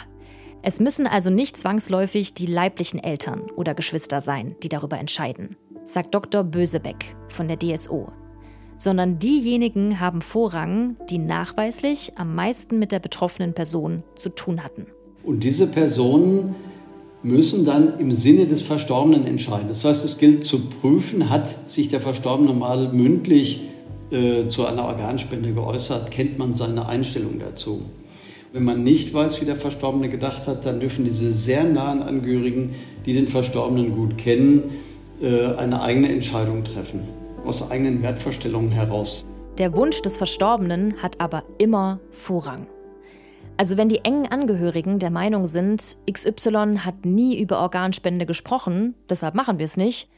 Es 0.63 0.81
müssen 0.81 1.07
also 1.07 1.31
nicht 1.31 1.57
zwangsläufig 1.57 2.35
die 2.35 2.47
leiblichen 2.47 3.03
Eltern 3.03 3.43
oder 3.57 3.75
Geschwister 3.75 4.21
sein, 4.21 4.57
die 4.63 4.69
darüber 4.69 4.99
entscheiden, 4.99 5.57
sagt 5.85 6.15
Dr. 6.15 6.45
Bösebeck 6.45 7.17
von 7.29 7.49
der 7.49 7.59
DSO 7.59 8.13
sondern 8.83 9.21
diejenigen 9.21 10.01
haben 10.01 10.23
Vorrang, 10.23 10.97
die 11.09 11.19
nachweislich 11.19 12.15
am 12.17 12.35
meisten 12.35 12.81
mit 12.81 12.91
der 12.91 12.99
betroffenen 12.99 13.55
Person 13.55 14.03
zu 14.17 14.29
tun 14.29 14.65
hatten. 14.65 14.87
Und 15.23 15.45
diese 15.45 15.69
Personen 15.69 16.57
müssen 17.23 17.65
dann 17.65 18.01
im 18.01 18.13
Sinne 18.13 18.47
des 18.47 18.61
Verstorbenen 18.61 19.25
entscheiden. 19.25 19.69
Das 19.69 19.85
heißt, 19.85 20.05
es 20.05 20.19
gilt 20.19 20.43
zu 20.43 20.67
prüfen, 20.67 21.31
hat 21.31 21.71
sich 21.71 21.91
der 21.91 22.01
Verstorbene 22.01 22.53
mal 22.53 22.93
mündlich 22.93 23.61
äh, 24.11 24.49
zu 24.49 24.67
einer 24.67 24.85
Organspende 24.85 25.53
geäußert, 25.53 26.11
kennt 26.11 26.39
man 26.39 26.53
seine 26.53 26.87
Einstellung 26.87 27.39
dazu. 27.39 27.83
Wenn 28.53 28.65
man 28.65 28.83
nicht 28.83 29.15
weiß, 29.15 29.41
wie 29.41 29.47
der 29.47 29.57
Verstorbene 29.57 30.11
gedacht 30.11 30.47
hat, 30.47 30.67
dann 30.67 30.79
dürfen 30.79 31.07
diese 31.07 31.33
sehr 31.33 31.65
nahen 31.65 32.03
Angehörigen, 32.03 32.75
die 33.07 33.15
den 33.15 33.27
Verstorbenen 33.27 33.97
gut 33.97 34.19
kennen, 34.19 34.65
äh, 35.23 35.55
eine 35.55 35.81
eigene 35.81 36.11
Entscheidung 36.11 36.63
treffen 36.63 37.09
aus 37.47 37.71
eigenen 37.71 38.03
Wertvorstellungen 38.03 38.71
heraus. 38.71 39.27
Der 39.59 39.75
Wunsch 39.75 40.03
des 40.03 40.17
Verstorbenen 40.17 41.03
hat 41.03 41.19
aber 41.19 41.45
immer 41.59 41.99
Vorrang. 42.11 42.67
Also 43.57 43.77
wenn 43.77 43.89
die 43.89 44.05
engen 44.05 44.27
Angehörigen 44.27 44.99
der 44.99 45.11
Meinung 45.11 45.47
sind, 45.47 45.97
XY 46.11 46.79
hat 46.79 47.05
nie 47.05 47.41
über 47.41 47.59
Organspende 47.59 48.27
gesprochen, 48.27 48.95
deshalb 49.09 49.35
machen 49.35 49.59
wir 49.59 49.65
es 49.65 49.77
nicht, 49.77 50.09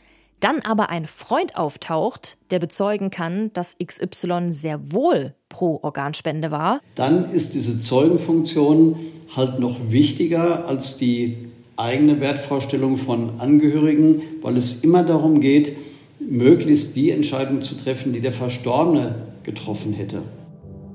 dann 0.41 0.61
aber 0.61 0.91
ein 0.91 1.07
Freund 1.07 1.57
auftaucht, 1.57 2.37
der 2.51 2.59
bezeugen 2.59 3.11
kann, 3.11 3.51
dass 3.53 3.77
XY 3.79 4.53
sehr 4.53 4.93
wohl 4.93 5.35
pro 5.49 5.81
Organspende 5.83 6.51
war, 6.51 6.81
dann 6.95 7.31
ist 7.33 7.55
diese 7.55 7.81
Zeugenfunktion 7.81 8.97
halt 9.37 9.59
noch 9.59 9.77
wichtiger 9.89 10.67
als 10.67 10.97
die 10.97 11.49
eigene 11.77 12.21
Wertvorstellung 12.21 12.97
von 12.97 13.41
Angehörigen, 13.41 14.23
weil 14.43 14.57
es 14.57 14.83
immer 14.85 15.03
darum 15.03 15.41
geht, 15.41 15.77
möglichst 16.21 16.97
die 16.97 17.11
Entscheidung 17.11 17.63
zu 17.63 17.75
treffen, 17.75 18.13
die 18.13 18.21
der 18.21 18.33
Verstorbene 18.33 19.15
getroffen 19.43 19.93
hätte. 19.93 20.23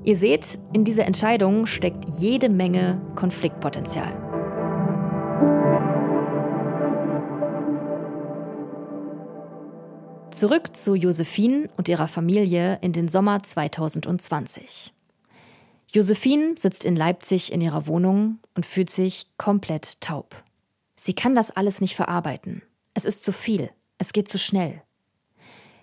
Ihr 0.02 0.16
seht, 0.16 0.58
in 0.72 0.84
dieser 0.84 1.04
Entscheidung 1.04 1.66
steckt 1.66 2.04
jede 2.18 2.48
Menge 2.48 3.00
Konfliktpotenzial. 3.16 4.30
Zurück 10.30 10.76
zu 10.76 10.94
Josephine 10.94 11.68
und 11.76 11.88
ihrer 11.88 12.06
Familie 12.06 12.78
in 12.82 12.92
den 12.92 13.08
Sommer 13.08 13.42
2020. 13.42 14.92
Josephine 15.92 16.54
sitzt 16.56 16.84
in 16.84 16.94
Leipzig 16.94 17.52
in 17.52 17.60
ihrer 17.60 17.88
Wohnung 17.88 18.38
und 18.54 18.64
fühlt 18.64 18.90
sich 18.90 19.26
komplett 19.38 20.00
taub. 20.00 20.40
Sie 20.94 21.14
kann 21.14 21.34
das 21.34 21.50
alles 21.50 21.80
nicht 21.80 21.96
verarbeiten. 21.96 22.62
Es 22.94 23.04
ist 23.04 23.24
zu 23.24 23.32
viel. 23.32 23.70
Es 23.98 24.12
geht 24.12 24.28
zu 24.28 24.38
schnell. 24.38 24.82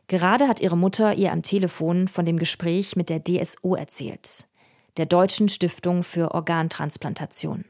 Gerade 0.08 0.48
hat 0.48 0.62
ihre 0.62 0.78
Mutter 0.78 1.14
ihr 1.16 1.34
am 1.34 1.44
Telefon 1.44 2.08
von 2.08 2.26
dem 2.26 2.38
Gespräch 2.38 2.96
mit 2.96 3.10
der 3.10 3.22
DSO 3.22 3.76
erzählt, 3.76 4.48
der 4.96 5.06
Deutschen 5.06 5.50
Stiftung 5.50 6.04
für 6.04 6.32
Organtransplantation. 6.32 7.66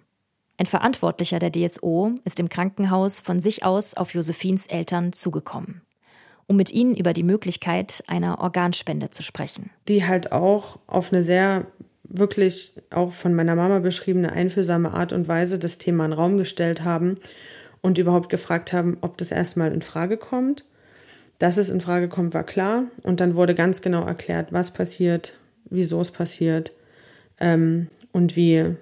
Ein 0.57 0.67
Verantwortlicher 0.67 1.39
der 1.39 1.51
DSO 1.51 2.13
ist 2.23 2.39
im 2.39 2.49
Krankenhaus 2.49 3.19
von 3.19 3.39
sich 3.39 3.63
aus 3.63 3.95
auf 3.95 4.13
Josephins 4.13 4.67
Eltern 4.67 5.11
zugekommen, 5.13 5.81
um 6.47 6.55
mit 6.55 6.71
ihnen 6.71 6.95
über 6.95 7.13
die 7.13 7.23
Möglichkeit 7.23 8.03
einer 8.07 8.39
Organspende 8.39 9.09
zu 9.09 9.23
sprechen. 9.23 9.69
Die 9.87 10.05
halt 10.05 10.31
auch 10.31 10.79
auf 10.87 11.11
eine 11.11 11.21
sehr 11.21 11.65
wirklich 12.03 12.73
auch 12.89 13.11
von 13.11 13.33
meiner 13.33 13.55
Mama 13.55 13.79
beschriebene 13.79 14.31
einfühlsame 14.31 14.93
Art 14.93 15.11
und 15.11 15.27
Weise 15.27 15.59
das 15.59 15.77
Thema 15.77 16.05
in 16.05 16.11
den 16.11 16.19
Raum 16.19 16.37
gestellt 16.37 16.83
haben 16.85 17.17
und 17.81 17.97
überhaupt 17.97 18.29
gefragt 18.29 18.71
haben, 18.71 18.97
ob 19.01 19.17
das 19.17 19.31
erstmal 19.31 19.73
in 19.73 19.81
Frage 19.81 20.17
kommt 20.17 20.63
dass 21.39 21.57
es 21.57 21.69
in 21.69 21.81
Frage 21.81 22.07
kommt, 22.07 22.33
war 22.33 22.43
klar. 22.43 22.85
Und 23.03 23.19
dann 23.19 23.35
wurde 23.35 23.55
ganz 23.55 23.81
genau 23.81 24.03
erklärt, 24.03 24.51
was 24.51 24.71
passiert, 24.71 25.33
wieso 25.69 26.01
es 26.01 26.11
passiert 26.11 26.71
ähm, 27.39 27.87
und 28.11 28.35
wie 28.35 28.75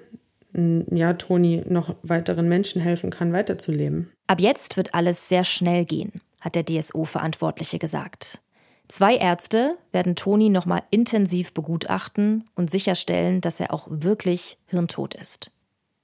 ja, 0.54 1.14
Toni 1.14 1.64
noch 1.68 1.96
weiteren 2.02 2.48
Menschen 2.48 2.82
helfen 2.82 3.10
kann, 3.10 3.34
weiterzuleben. 3.34 4.10
Ab 4.28 4.40
jetzt 4.40 4.78
wird 4.78 4.94
alles 4.94 5.28
sehr 5.28 5.44
schnell 5.44 5.84
gehen, 5.84 6.22
hat 6.46 6.56
der 6.56 6.64
DSO-Verantwortliche 6.64 7.80
gesagt. 7.80 8.40
Zwei 8.88 9.18
Ärzte 9.18 9.80
werden 9.92 10.16
Toni 10.16 10.50
nochmal 10.50 10.84
intensiv 10.92 11.54
begutachten 11.54 12.46
und 12.54 12.70
sicherstellen, 12.70 13.42
dass 13.42 13.60
er 13.60 13.74
auch 13.74 13.88
wirklich 13.90 14.60
hirntot 14.68 15.16
ist. 15.16 15.52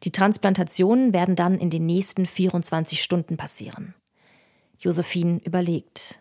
Die 0.04 0.12
Transplantationen 0.12 1.14
werden 1.14 1.36
dann 1.36 1.60
in 1.60 1.70
den 1.70 1.86
nächsten 1.86 2.26
24 2.26 3.04
Stunden 3.04 3.38
passieren. 3.38 3.94
Josephine 4.80 5.40
überlegt. 5.44 6.20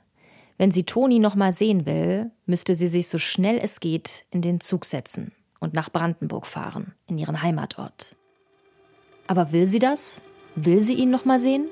Wenn 0.59 0.71
sie 0.71 0.85
Toni 0.85 1.19
nochmal 1.19 1.55
sehen 1.55 1.87
will, 1.87 2.31
müsste 2.45 2.75
sie 2.75 2.89
sich 2.89 3.09
so 3.09 3.17
schnell 3.17 3.59
es 3.63 3.81
geht 3.81 4.27
in 4.31 4.43
den 4.43 4.61
Zug 4.61 4.85
setzen 4.85 5.33
und 5.61 5.73
nach 5.73 5.91
Brandenburg 5.91 6.45
fahren, 6.45 6.95
in 7.07 7.17
ihren 7.17 7.41
Heimatort. 7.41 8.17
Aber 9.27 9.53
will 9.53 9.65
sie 9.65 9.79
das? 9.79 10.21
Will 10.57 10.81
sie 10.81 10.95
ihn 10.95 11.09
nochmal 11.09 11.39
sehen? 11.39 11.69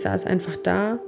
Saß 0.00 0.26
einfach 0.26 0.56
da. 0.56 0.98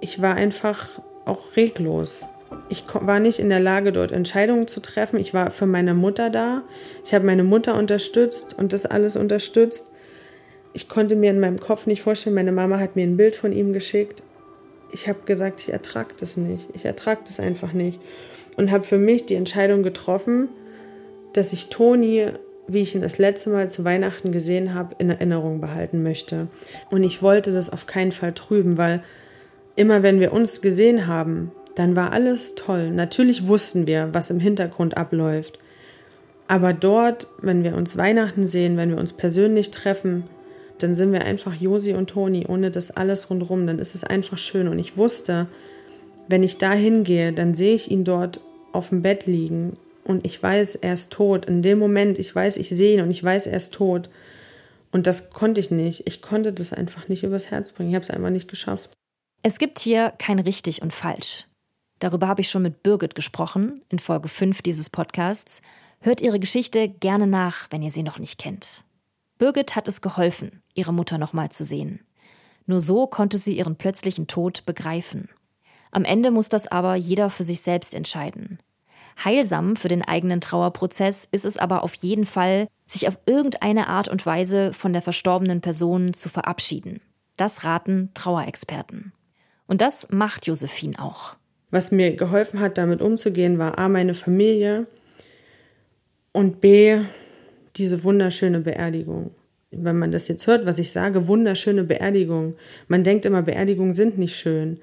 Ich 0.00 0.22
war 0.22 0.34
einfach 0.34 0.88
auch 1.24 1.56
reglos. 1.56 2.26
Ich 2.68 2.84
war 2.94 3.20
nicht 3.20 3.38
in 3.38 3.48
der 3.48 3.60
Lage, 3.60 3.92
dort 3.92 4.12
Entscheidungen 4.12 4.66
zu 4.66 4.80
treffen. 4.80 5.18
Ich 5.20 5.34
war 5.34 5.50
für 5.50 5.66
meine 5.66 5.94
Mutter 5.94 6.30
da. 6.30 6.62
Ich 7.04 7.14
habe 7.14 7.26
meine 7.26 7.44
Mutter 7.44 7.76
unterstützt 7.76 8.56
und 8.58 8.72
das 8.72 8.86
alles 8.86 9.16
unterstützt. 9.16 9.90
Ich 10.72 10.88
konnte 10.88 11.16
mir 11.16 11.30
in 11.30 11.40
meinem 11.40 11.60
Kopf 11.60 11.86
nicht 11.86 12.02
vorstellen, 12.02 12.34
meine 12.34 12.52
Mama 12.52 12.78
hat 12.78 12.96
mir 12.96 13.02
ein 13.02 13.16
Bild 13.16 13.34
von 13.34 13.52
ihm 13.52 13.72
geschickt. 13.72 14.22
Ich 14.92 15.08
habe 15.08 15.20
gesagt, 15.24 15.60
ich 15.60 15.72
ertrage 15.72 16.14
das 16.18 16.36
nicht. 16.36 16.68
Ich 16.74 16.84
ertrage 16.84 17.20
das 17.24 17.40
einfach 17.40 17.72
nicht. 17.72 18.00
Und 18.56 18.70
habe 18.70 18.84
für 18.84 18.98
mich 18.98 19.26
die 19.26 19.34
Entscheidung 19.34 19.82
getroffen, 19.82 20.48
dass 21.32 21.52
ich 21.52 21.68
Toni, 21.68 22.26
wie 22.72 22.80
ich 22.80 22.94
ihn 22.94 23.02
das 23.02 23.18
letzte 23.18 23.50
Mal 23.50 23.68
zu 23.68 23.84
Weihnachten 23.84 24.32
gesehen 24.32 24.74
habe, 24.74 24.94
in 24.98 25.10
Erinnerung 25.10 25.60
behalten 25.60 26.02
möchte. 26.02 26.48
Und 26.90 27.02
ich 27.02 27.22
wollte 27.22 27.52
das 27.52 27.70
auf 27.70 27.86
keinen 27.86 28.12
Fall 28.12 28.32
trüben, 28.32 28.78
weil 28.78 29.02
immer 29.76 30.02
wenn 30.02 30.20
wir 30.20 30.32
uns 30.32 30.60
gesehen 30.60 31.06
haben, 31.06 31.50
dann 31.74 31.96
war 31.96 32.12
alles 32.12 32.54
toll. 32.54 32.90
Natürlich 32.90 33.46
wussten 33.46 33.86
wir, 33.86 34.10
was 34.12 34.30
im 34.30 34.40
Hintergrund 34.40 34.96
abläuft. 34.96 35.58
Aber 36.48 36.72
dort, 36.72 37.28
wenn 37.40 37.64
wir 37.64 37.76
uns 37.76 37.96
Weihnachten 37.96 38.46
sehen, 38.46 38.76
wenn 38.76 38.90
wir 38.90 38.98
uns 38.98 39.12
persönlich 39.12 39.70
treffen, 39.70 40.24
dann 40.78 40.94
sind 40.94 41.12
wir 41.12 41.24
einfach 41.24 41.54
Josi 41.54 41.94
und 41.94 42.10
Toni, 42.10 42.46
ohne 42.48 42.70
das 42.70 42.90
alles 42.90 43.30
rundherum. 43.30 43.66
Dann 43.66 43.78
ist 43.78 43.94
es 43.94 44.04
einfach 44.04 44.38
schön. 44.38 44.68
Und 44.68 44.78
ich 44.78 44.96
wusste, 44.96 45.46
wenn 46.28 46.42
ich 46.42 46.58
da 46.58 46.72
hingehe, 46.72 47.32
dann 47.32 47.54
sehe 47.54 47.74
ich 47.74 47.90
ihn 47.90 48.04
dort 48.04 48.40
auf 48.72 48.90
dem 48.90 49.02
Bett 49.02 49.26
liegen 49.26 49.76
und 50.10 50.26
ich 50.26 50.42
weiß, 50.42 50.74
er 50.74 50.94
ist 50.94 51.12
tot. 51.12 51.46
In 51.46 51.62
dem 51.62 51.78
Moment, 51.78 52.18
ich 52.18 52.34
weiß, 52.34 52.56
ich 52.56 52.68
sehe 52.68 52.94
ihn 52.94 53.00
und 53.00 53.10
ich 53.10 53.22
weiß, 53.22 53.46
er 53.46 53.56
ist 53.56 53.72
tot. 53.72 54.10
Und 54.90 55.06
das 55.06 55.30
konnte 55.30 55.60
ich 55.60 55.70
nicht. 55.70 56.06
Ich 56.06 56.20
konnte 56.20 56.52
das 56.52 56.72
einfach 56.72 57.08
nicht 57.08 57.22
übers 57.22 57.50
Herz 57.50 57.72
bringen. 57.72 57.90
Ich 57.90 57.94
habe 57.94 58.04
es 58.04 58.10
einfach 58.10 58.30
nicht 58.30 58.48
geschafft. 58.48 58.90
Es 59.42 59.58
gibt 59.58 59.78
hier 59.78 60.12
kein 60.18 60.40
richtig 60.40 60.82
und 60.82 60.92
falsch. 60.92 61.46
Darüber 62.00 62.26
habe 62.26 62.40
ich 62.40 62.50
schon 62.50 62.62
mit 62.62 62.82
Birgit 62.82 63.14
gesprochen 63.14 63.80
in 63.88 63.98
Folge 64.00 64.28
5 64.28 64.62
dieses 64.62 64.90
Podcasts. 64.90 65.62
Hört 66.00 66.20
ihre 66.20 66.40
Geschichte 66.40 66.88
gerne 66.88 67.26
nach, 67.26 67.68
wenn 67.70 67.82
ihr 67.82 67.90
sie 67.90 68.02
noch 68.02 68.18
nicht 68.18 68.38
kennt. 68.38 68.84
Birgit 69.38 69.76
hat 69.76 69.86
es 69.86 70.00
geholfen, 70.00 70.60
ihre 70.74 70.92
Mutter 70.92 71.18
nochmal 71.18 71.50
zu 71.50 71.62
sehen. 71.62 72.00
Nur 72.66 72.80
so 72.80 73.06
konnte 73.06 73.38
sie 73.38 73.56
ihren 73.56 73.76
plötzlichen 73.76 74.26
Tod 74.26 74.66
begreifen. 74.66 75.28
Am 75.92 76.04
Ende 76.04 76.30
muss 76.30 76.48
das 76.48 76.66
aber 76.66 76.96
jeder 76.96 77.30
für 77.30 77.44
sich 77.44 77.60
selbst 77.60 77.94
entscheiden. 77.94 78.58
Heilsam 79.24 79.76
für 79.76 79.88
den 79.88 80.02
eigenen 80.02 80.40
Trauerprozess 80.40 81.28
ist 81.30 81.44
es 81.44 81.56
aber 81.56 81.82
auf 81.82 81.94
jeden 81.94 82.24
Fall, 82.24 82.68
sich 82.86 83.06
auf 83.08 83.18
irgendeine 83.26 83.88
Art 83.88 84.08
und 84.08 84.24
Weise 84.26 84.72
von 84.72 84.92
der 84.92 85.02
verstorbenen 85.02 85.60
Person 85.60 86.14
zu 86.14 86.28
verabschieden. 86.28 87.00
Das 87.36 87.64
raten 87.64 88.10
Trauerexperten. 88.14 89.12
Und 89.66 89.80
das 89.80 90.08
macht 90.10 90.46
Josephine 90.46 90.98
auch. 90.98 91.36
Was 91.70 91.92
mir 91.92 92.16
geholfen 92.16 92.60
hat, 92.60 92.78
damit 92.78 93.00
umzugehen, 93.00 93.58
war 93.58 93.78
A, 93.78 93.88
meine 93.88 94.14
Familie 94.14 94.86
und 96.32 96.60
B, 96.60 96.98
diese 97.76 98.02
wunderschöne 98.02 98.60
Beerdigung. 98.60 99.30
Wenn 99.70 99.98
man 99.98 100.10
das 100.10 100.26
jetzt 100.26 100.46
hört, 100.48 100.66
was 100.66 100.80
ich 100.80 100.90
sage, 100.90 101.28
wunderschöne 101.28 101.84
Beerdigung. 101.84 102.56
Man 102.88 103.04
denkt 103.04 103.24
immer, 103.24 103.42
Beerdigungen 103.42 103.94
sind 103.94 104.18
nicht 104.18 104.36
schön. 104.36 104.80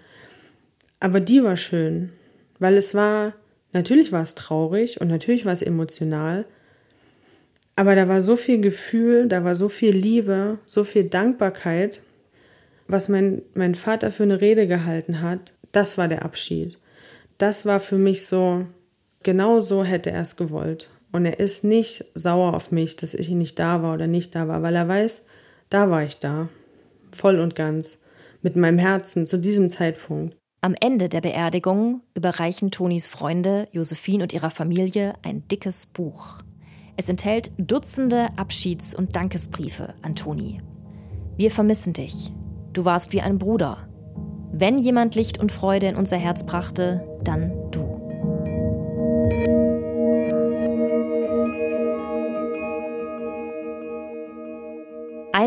Aber 1.01 1.19
die 1.19 1.43
war 1.43 1.57
schön, 1.57 2.13
weil 2.59 2.75
es 2.75 2.95
war, 2.95 3.33
natürlich 3.77 4.11
war 4.11 4.23
es 4.23 4.35
traurig 4.35 4.99
und 4.99 5.07
natürlich 5.07 5.45
war 5.45 5.53
es 5.53 5.61
emotional, 5.61 6.45
aber 7.75 7.95
da 7.95 8.07
war 8.07 8.21
so 8.21 8.35
viel 8.35 8.59
Gefühl, 8.59 9.27
da 9.27 9.43
war 9.43 9.55
so 9.55 9.69
viel 9.69 9.95
Liebe, 9.95 10.59
so 10.65 10.83
viel 10.83 11.05
Dankbarkeit, 11.05 12.01
was 12.87 13.07
mein, 13.07 13.41
mein 13.53 13.75
Vater 13.75 14.11
für 14.11 14.23
eine 14.23 14.41
Rede 14.41 14.67
gehalten 14.67 15.21
hat 15.21 15.53
das 15.71 15.97
war 15.97 16.07
der 16.07 16.25
Abschied. 16.25 16.77
Das 17.37 17.65
war 17.65 17.79
für 17.79 17.97
mich 17.97 18.25
so, 18.25 18.65
genau 19.23 19.61
so 19.61 19.83
hätte 19.83 20.11
er 20.11 20.21
es 20.21 20.35
gewollt. 20.35 20.89
Und 21.11 21.25
er 21.25 21.39
ist 21.39 21.63
nicht 21.63 22.05
sauer 22.13 22.53
auf 22.53 22.71
mich, 22.71 22.95
dass 22.95 23.13
ich 23.13 23.29
nicht 23.29 23.59
da 23.59 23.81
war 23.81 23.93
oder 23.93 24.07
nicht 24.07 24.35
da 24.35 24.47
war, 24.47 24.61
weil 24.61 24.75
er 24.75 24.87
weiß, 24.87 25.23
da 25.69 25.89
war 25.89 26.03
ich 26.03 26.17
da. 26.19 26.49
Voll 27.11 27.39
und 27.39 27.55
ganz. 27.55 28.01
Mit 28.41 28.55
meinem 28.55 28.77
Herzen 28.77 29.25
zu 29.25 29.37
diesem 29.37 29.69
Zeitpunkt. 29.69 30.36
Am 30.59 30.73
Ende 30.79 31.07
der 31.07 31.21
Beerdigung 31.21 32.01
überreichen 32.15 32.71
Tonis 32.71 33.05
Freunde 33.05 33.67
Josephine 33.71 34.23
und 34.23 34.33
ihrer 34.33 34.49
Familie 34.49 35.13
ein 35.21 35.47
dickes 35.47 35.85
Buch. 35.85 36.39
Es 36.95 37.09
enthält 37.09 37.51
Dutzende 37.59 38.29
Abschieds- 38.37 38.95
und 38.95 39.15
Dankesbriefe 39.15 39.93
an 40.01 40.15
Toni. 40.15 40.61
Wir 41.37 41.51
vermissen 41.51 41.93
dich. 41.93 42.33
Du 42.73 42.85
warst 42.85 43.13
wie 43.13 43.21
ein 43.21 43.37
Bruder. 43.37 43.87
Wenn 44.51 44.79
jemand 44.79 45.13
Licht 45.13 45.37
und 45.37 45.51
Freude 45.51 45.89
in 45.89 45.95
unser 45.95 46.17
Herz 46.17 46.43
brachte, 46.43 47.07
dann 47.23 47.66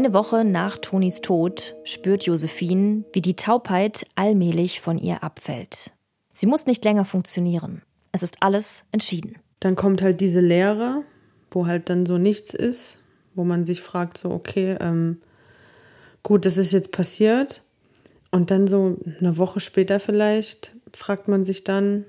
Eine 0.00 0.14
Woche 0.14 0.46
nach 0.46 0.78
Tonis 0.78 1.20
Tod 1.20 1.76
spürt 1.84 2.22
Josephine, 2.22 3.04
wie 3.12 3.20
die 3.20 3.36
Taubheit 3.36 4.06
allmählich 4.14 4.80
von 4.80 4.96
ihr 4.96 5.22
abfällt. 5.22 5.92
Sie 6.32 6.46
muss 6.46 6.64
nicht 6.64 6.82
länger 6.86 7.04
funktionieren. 7.04 7.82
Es 8.10 8.22
ist 8.22 8.42
alles 8.42 8.86
entschieden. 8.92 9.36
Dann 9.60 9.76
kommt 9.76 10.00
halt 10.00 10.22
diese 10.22 10.40
Leere, 10.40 11.04
wo 11.50 11.66
halt 11.66 11.90
dann 11.90 12.06
so 12.06 12.16
nichts 12.16 12.54
ist, 12.54 12.96
wo 13.34 13.44
man 13.44 13.66
sich 13.66 13.82
fragt, 13.82 14.16
so, 14.16 14.30
okay, 14.30 14.78
ähm, 14.80 15.18
gut, 16.22 16.46
das 16.46 16.56
ist 16.56 16.72
jetzt 16.72 16.92
passiert. 16.92 17.62
Und 18.30 18.50
dann 18.50 18.68
so 18.68 18.96
eine 19.18 19.36
Woche 19.36 19.60
später 19.60 20.00
vielleicht 20.00 20.74
fragt 20.96 21.28
man 21.28 21.44
sich 21.44 21.62
dann, 21.62 22.06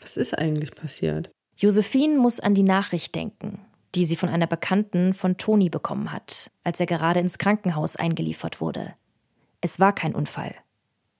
was 0.00 0.16
ist 0.16 0.36
eigentlich 0.36 0.74
passiert? 0.74 1.30
Josephine 1.56 2.18
muss 2.18 2.40
an 2.40 2.54
die 2.54 2.64
Nachricht 2.64 3.14
denken, 3.14 3.60
die 3.94 4.06
sie 4.06 4.16
von 4.16 4.28
einer 4.28 4.46
Bekannten 4.46 5.14
von 5.14 5.36
Toni 5.36 5.68
bekommen 5.68 6.12
hat, 6.12 6.50
als 6.64 6.80
er 6.80 6.86
gerade 6.86 7.20
ins 7.20 7.38
Krankenhaus 7.38 7.96
eingeliefert 7.96 8.60
wurde. 8.60 8.94
Es 9.60 9.80
war 9.80 9.94
kein 9.94 10.14
Unfall. 10.14 10.54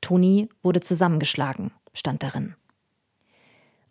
Toni 0.01 0.49
wurde 0.63 0.81
zusammengeschlagen, 0.81 1.73
stand 1.93 2.23
darin. 2.23 2.55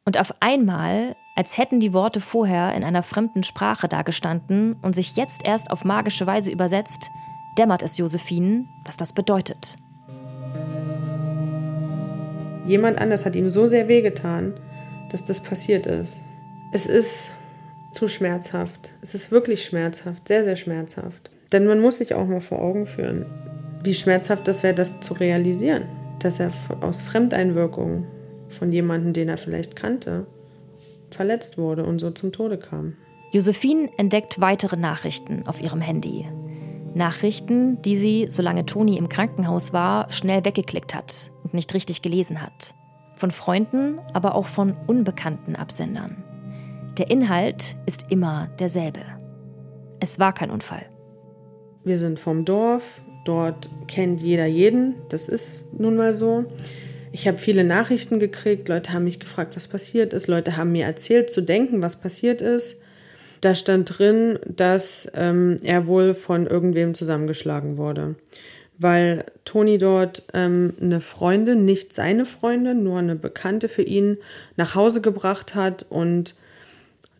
Und 0.05 0.17
auf 0.17 0.33
einmal, 0.39 1.15
als 1.35 1.57
hätten 1.57 1.79
die 1.79 1.93
Worte 1.93 2.19
vorher 2.19 2.73
in 2.73 2.83
einer 2.83 3.03
fremden 3.03 3.43
Sprache 3.43 3.87
dagestanden 3.87 4.73
und 4.81 4.95
sich 4.95 5.15
jetzt 5.15 5.45
erst 5.45 5.69
auf 5.69 5.85
magische 5.85 6.25
Weise 6.25 6.51
übersetzt, 6.51 7.11
dämmert 7.57 7.83
es 7.83 7.97
Josephine, 7.97 8.65
was 8.85 8.97
das 8.97 9.13
bedeutet. 9.13 9.77
Jemand 12.65 12.97
anders 12.99 13.25
hat 13.25 13.35
ihm 13.35 13.49
so 13.49 13.67
sehr 13.67 13.87
wehgetan, 13.87 14.53
dass 15.11 15.25
das 15.25 15.41
passiert 15.41 15.85
ist. 15.85 16.17
Es 16.71 16.85
ist 16.85 17.31
zu 17.91 18.07
schmerzhaft. 18.07 18.93
Es 19.01 19.15
ist 19.15 19.31
wirklich 19.31 19.63
schmerzhaft, 19.63 20.27
sehr, 20.27 20.43
sehr 20.43 20.55
schmerzhaft. 20.55 21.31
Denn 21.51 21.65
man 21.65 21.79
muss 21.79 21.97
sich 21.97 22.13
auch 22.13 22.27
mal 22.27 22.41
vor 22.41 22.61
Augen 22.61 22.85
führen, 22.85 23.25
wie 23.83 23.93
schmerzhaft 23.93 24.47
das 24.47 24.63
wäre, 24.63 24.75
das 24.75 24.99
zu 24.99 25.13
realisieren. 25.13 25.85
Dass 26.19 26.39
er 26.39 26.51
aus 26.81 27.01
Fremdeinwirkung 27.01 28.05
von 28.49 28.71
jemandem, 28.71 29.13
den 29.13 29.29
er 29.29 29.37
vielleicht 29.37 29.75
kannte, 29.75 30.27
verletzt 31.09 31.57
wurde 31.57 31.85
und 31.85 31.99
so 31.99 32.11
zum 32.11 32.31
Tode 32.31 32.57
kam. 32.57 32.95
Josephine 33.31 33.89
entdeckt 33.97 34.41
weitere 34.41 34.75
Nachrichten 34.75 35.47
auf 35.47 35.61
ihrem 35.61 35.81
Handy. 35.81 36.27
Nachrichten, 36.95 37.81
die 37.83 37.95
sie, 37.95 38.27
solange 38.29 38.65
Toni 38.65 38.97
im 38.97 39.09
Krankenhaus 39.09 39.73
war, 39.73 40.11
schnell 40.11 40.43
weggeklickt 40.43 40.95
hat 40.95 41.31
und 41.43 41.53
nicht 41.53 41.73
richtig 41.73 42.01
gelesen 42.01 42.41
hat. 42.41 42.73
Von 43.15 43.31
Freunden, 43.31 43.99
aber 44.13 44.35
auch 44.35 44.47
von 44.47 44.75
unbekannten 44.87 45.55
Absendern. 45.55 46.23
Der 46.99 47.09
Inhalt 47.09 47.77
ist 47.85 48.07
immer 48.09 48.49
derselbe. 48.59 48.99
Es 50.01 50.19
war 50.19 50.33
kein 50.33 50.51
Unfall. 50.51 50.85
Wir 51.85 51.97
sind 51.97 52.19
vom 52.19 52.43
Dorf, 52.43 53.01
dort 53.23 53.69
kennt 53.87 54.19
jeder 54.19 54.45
jeden, 54.47 54.95
das 55.07 55.29
ist 55.29 55.61
nun 55.71 55.95
mal 55.95 56.11
so. 56.11 56.43
Ich 57.13 57.25
habe 57.25 57.37
viele 57.37 57.63
Nachrichten 57.63 58.19
gekriegt, 58.19 58.67
Leute 58.67 58.91
haben 58.91 59.05
mich 59.05 59.21
gefragt, 59.21 59.55
was 59.55 59.69
passiert 59.69 60.11
ist, 60.11 60.27
Leute 60.27 60.57
haben 60.57 60.73
mir 60.73 60.83
erzählt 60.83 61.31
zu 61.31 61.39
denken, 61.39 61.81
was 61.81 62.01
passiert 62.01 62.41
ist. 62.41 62.81
Da 63.39 63.55
stand 63.55 63.97
drin, 63.97 64.37
dass 64.45 65.09
ähm, 65.15 65.55
er 65.63 65.87
wohl 65.87 66.13
von 66.13 66.47
irgendwem 66.47 66.93
zusammengeschlagen 66.93 67.77
wurde. 67.77 68.15
Weil 68.77 69.23
Toni 69.45 69.77
dort 69.77 70.23
ähm, 70.33 70.73
eine 70.81 70.99
Freundin, 70.99 71.63
nicht 71.63 71.93
seine 71.93 72.25
Freundin, 72.25 72.83
nur 72.83 72.99
eine 72.99 73.15
Bekannte 73.15 73.69
für 73.69 73.83
ihn, 73.83 74.17
nach 74.57 74.75
Hause 74.75 74.99
gebracht 74.99 75.55
hat 75.55 75.85
und 75.89 76.35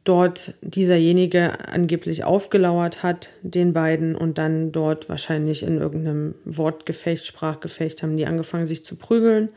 dort 0.03 0.53
dieserjenige 0.61 1.67
angeblich 1.69 2.23
aufgelauert 2.23 3.03
hat, 3.03 3.29
den 3.41 3.73
beiden, 3.73 4.15
und 4.15 4.37
dann 4.37 4.71
dort 4.71 5.09
wahrscheinlich 5.09 5.63
in 5.63 5.77
irgendeinem 5.77 6.35
Wortgefecht, 6.45 7.25
Sprachgefecht 7.25 8.01
haben 8.03 8.17
die 8.17 8.25
angefangen, 8.25 8.65
sich 8.65 8.85
zu 8.85 8.95
prügeln. 8.95 9.49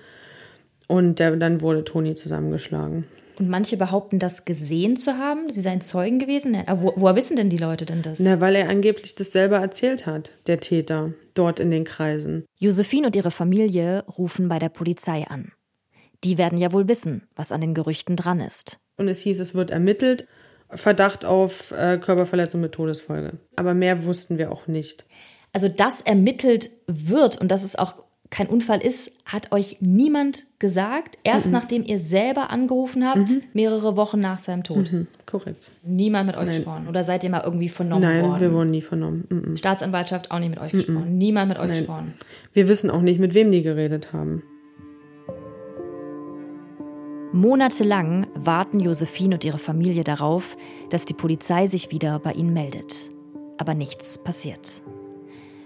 Und 0.88 1.18
der, 1.18 1.36
dann 1.36 1.60
wurde 1.60 1.84
Toni 1.84 2.14
zusammengeschlagen. 2.14 3.04
Und 3.38 3.48
manche 3.48 3.76
behaupten, 3.76 4.18
das 4.18 4.44
gesehen 4.44 4.96
zu 4.96 5.16
haben. 5.16 5.48
Sie 5.48 5.62
seien 5.62 5.80
Zeugen 5.80 6.18
gewesen. 6.18 6.56
Aber 6.66 6.82
wo, 6.82 6.92
woher 6.96 7.16
wissen 7.16 7.36
denn 7.36 7.48
die 7.48 7.56
Leute 7.56 7.86
denn 7.86 8.02
das? 8.02 8.20
Na, 8.20 8.40
weil 8.40 8.54
er 8.54 8.68
angeblich 8.68 9.14
das 9.14 9.32
selber 9.32 9.56
erzählt 9.56 10.06
hat, 10.06 10.32
der 10.46 10.60
Täter, 10.60 11.14
dort 11.34 11.60
in 11.60 11.70
den 11.70 11.84
Kreisen. 11.84 12.44
Josephine 12.58 13.06
und 13.06 13.16
ihre 13.16 13.30
Familie 13.30 14.04
rufen 14.18 14.48
bei 14.48 14.58
der 14.58 14.68
Polizei 14.68 15.26
an. 15.26 15.52
Die 16.24 16.38
werden 16.38 16.58
ja 16.58 16.72
wohl 16.72 16.88
wissen, 16.88 17.26
was 17.34 17.52
an 17.52 17.60
den 17.60 17.74
Gerüchten 17.74 18.16
dran 18.16 18.40
ist. 18.40 18.78
Und 19.02 19.08
es 19.08 19.20
hieß, 19.20 19.40
es 19.40 19.54
wird 19.54 19.70
ermittelt. 19.70 20.26
Verdacht 20.70 21.24
auf 21.24 21.70
äh, 21.72 21.98
Körperverletzung 21.98 22.60
mit 22.60 22.72
Todesfolge. 22.72 23.32
Aber 23.56 23.74
mehr 23.74 24.04
wussten 24.04 24.38
wir 24.38 24.50
auch 24.50 24.66
nicht. 24.66 25.04
Also, 25.52 25.68
dass 25.68 26.00
ermittelt 26.00 26.70
wird 26.86 27.38
und 27.38 27.50
dass 27.50 27.62
es 27.62 27.76
auch 27.76 27.94
kein 28.30 28.46
Unfall 28.46 28.82
ist, 28.82 29.12
hat 29.26 29.52
euch 29.52 29.76
niemand 29.80 30.46
gesagt, 30.58 31.18
erst 31.22 31.46
mhm. 31.46 31.52
nachdem 31.52 31.84
ihr 31.84 31.98
selber 31.98 32.48
angerufen 32.48 33.06
habt, 33.06 33.28
mhm. 33.28 33.42
mehrere 33.52 33.94
Wochen 33.94 34.20
nach 34.20 34.38
seinem 34.38 34.62
Tod. 34.62 34.90
Mhm. 34.90 35.06
Korrekt. 35.26 35.70
Niemand 35.82 36.28
mit 36.28 36.36
euch 36.38 36.46
Nein. 36.46 36.56
gesprochen. 36.56 36.88
Oder 36.88 37.04
seid 37.04 37.22
ihr 37.24 37.30
mal 37.30 37.42
irgendwie 37.44 37.68
vernommen 37.68 38.00
Nein, 38.00 38.22
worden? 38.22 38.32
Nein, 38.32 38.40
wir 38.40 38.52
wurden 38.52 38.70
nie 38.70 38.80
vernommen. 38.80 39.24
Mhm. 39.28 39.56
Staatsanwaltschaft 39.58 40.30
auch 40.30 40.38
nicht 40.38 40.48
mit 40.48 40.60
euch 40.60 40.72
gesprochen. 40.72 41.18
Niemand 41.18 41.50
mit 41.50 41.58
euch 41.58 41.68
Nein. 41.68 41.76
gesprochen. 41.76 42.14
Wir 42.54 42.68
wissen 42.68 42.88
auch 42.88 43.02
nicht, 43.02 43.20
mit 43.20 43.34
wem 43.34 43.52
die 43.52 43.60
geredet 43.60 44.14
haben. 44.14 44.42
Monatelang 47.34 48.26
warten 48.34 48.78
Josephine 48.78 49.36
und 49.36 49.44
ihre 49.44 49.56
Familie 49.56 50.04
darauf, 50.04 50.54
dass 50.90 51.06
die 51.06 51.14
Polizei 51.14 51.66
sich 51.66 51.90
wieder 51.90 52.18
bei 52.18 52.32
ihnen 52.32 52.52
meldet. 52.52 53.10
Aber 53.56 53.72
nichts 53.72 54.18
passiert. 54.18 54.82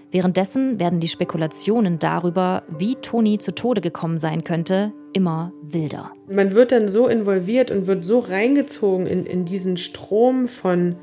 Währenddessen 0.09 0.79
werden 0.79 1.01
die 1.01 1.09
Spekulationen 1.09 1.99
darüber, 1.99 2.63
wie 2.69 2.95
Toni 2.95 3.37
zu 3.37 3.53
Tode 3.53 3.81
gekommen 3.81 4.17
sein 4.17 4.45
könnte, 4.45 4.93
immer 5.11 5.51
wilder. 5.61 6.13
Man 6.31 6.55
wird 6.55 6.71
dann 6.71 6.87
so 6.87 7.09
involviert 7.09 7.69
und 7.69 7.85
wird 7.85 8.05
so 8.05 8.19
reingezogen 8.19 9.05
in, 9.05 9.25
in 9.25 9.43
diesen 9.43 9.75
Strom 9.75 10.47
von, 10.47 10.95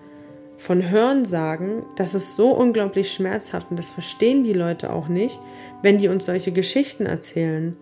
von 0.56 0.88
Hörensagen, 0.88 1.82
dass 1.96 2.14
es 2.14 2.36
so 2.36 2.56
unglaublich 2.56 3.12
schmerzhaft 3.12 3.70
und 3.70 3.78
das 3.78 3.90
verstehen 3.90 4.44
die 4.44 4.54
Leute 4.54 4.94
auch 4.94 5.08
nicht, 5.08 5.38
wenn 5.82 5.98
die 5.98 6.08
uns 6.08 6.24
solche 6.24 6.52
Geschichten 6.52 7.04
erzählen 7.04 7.76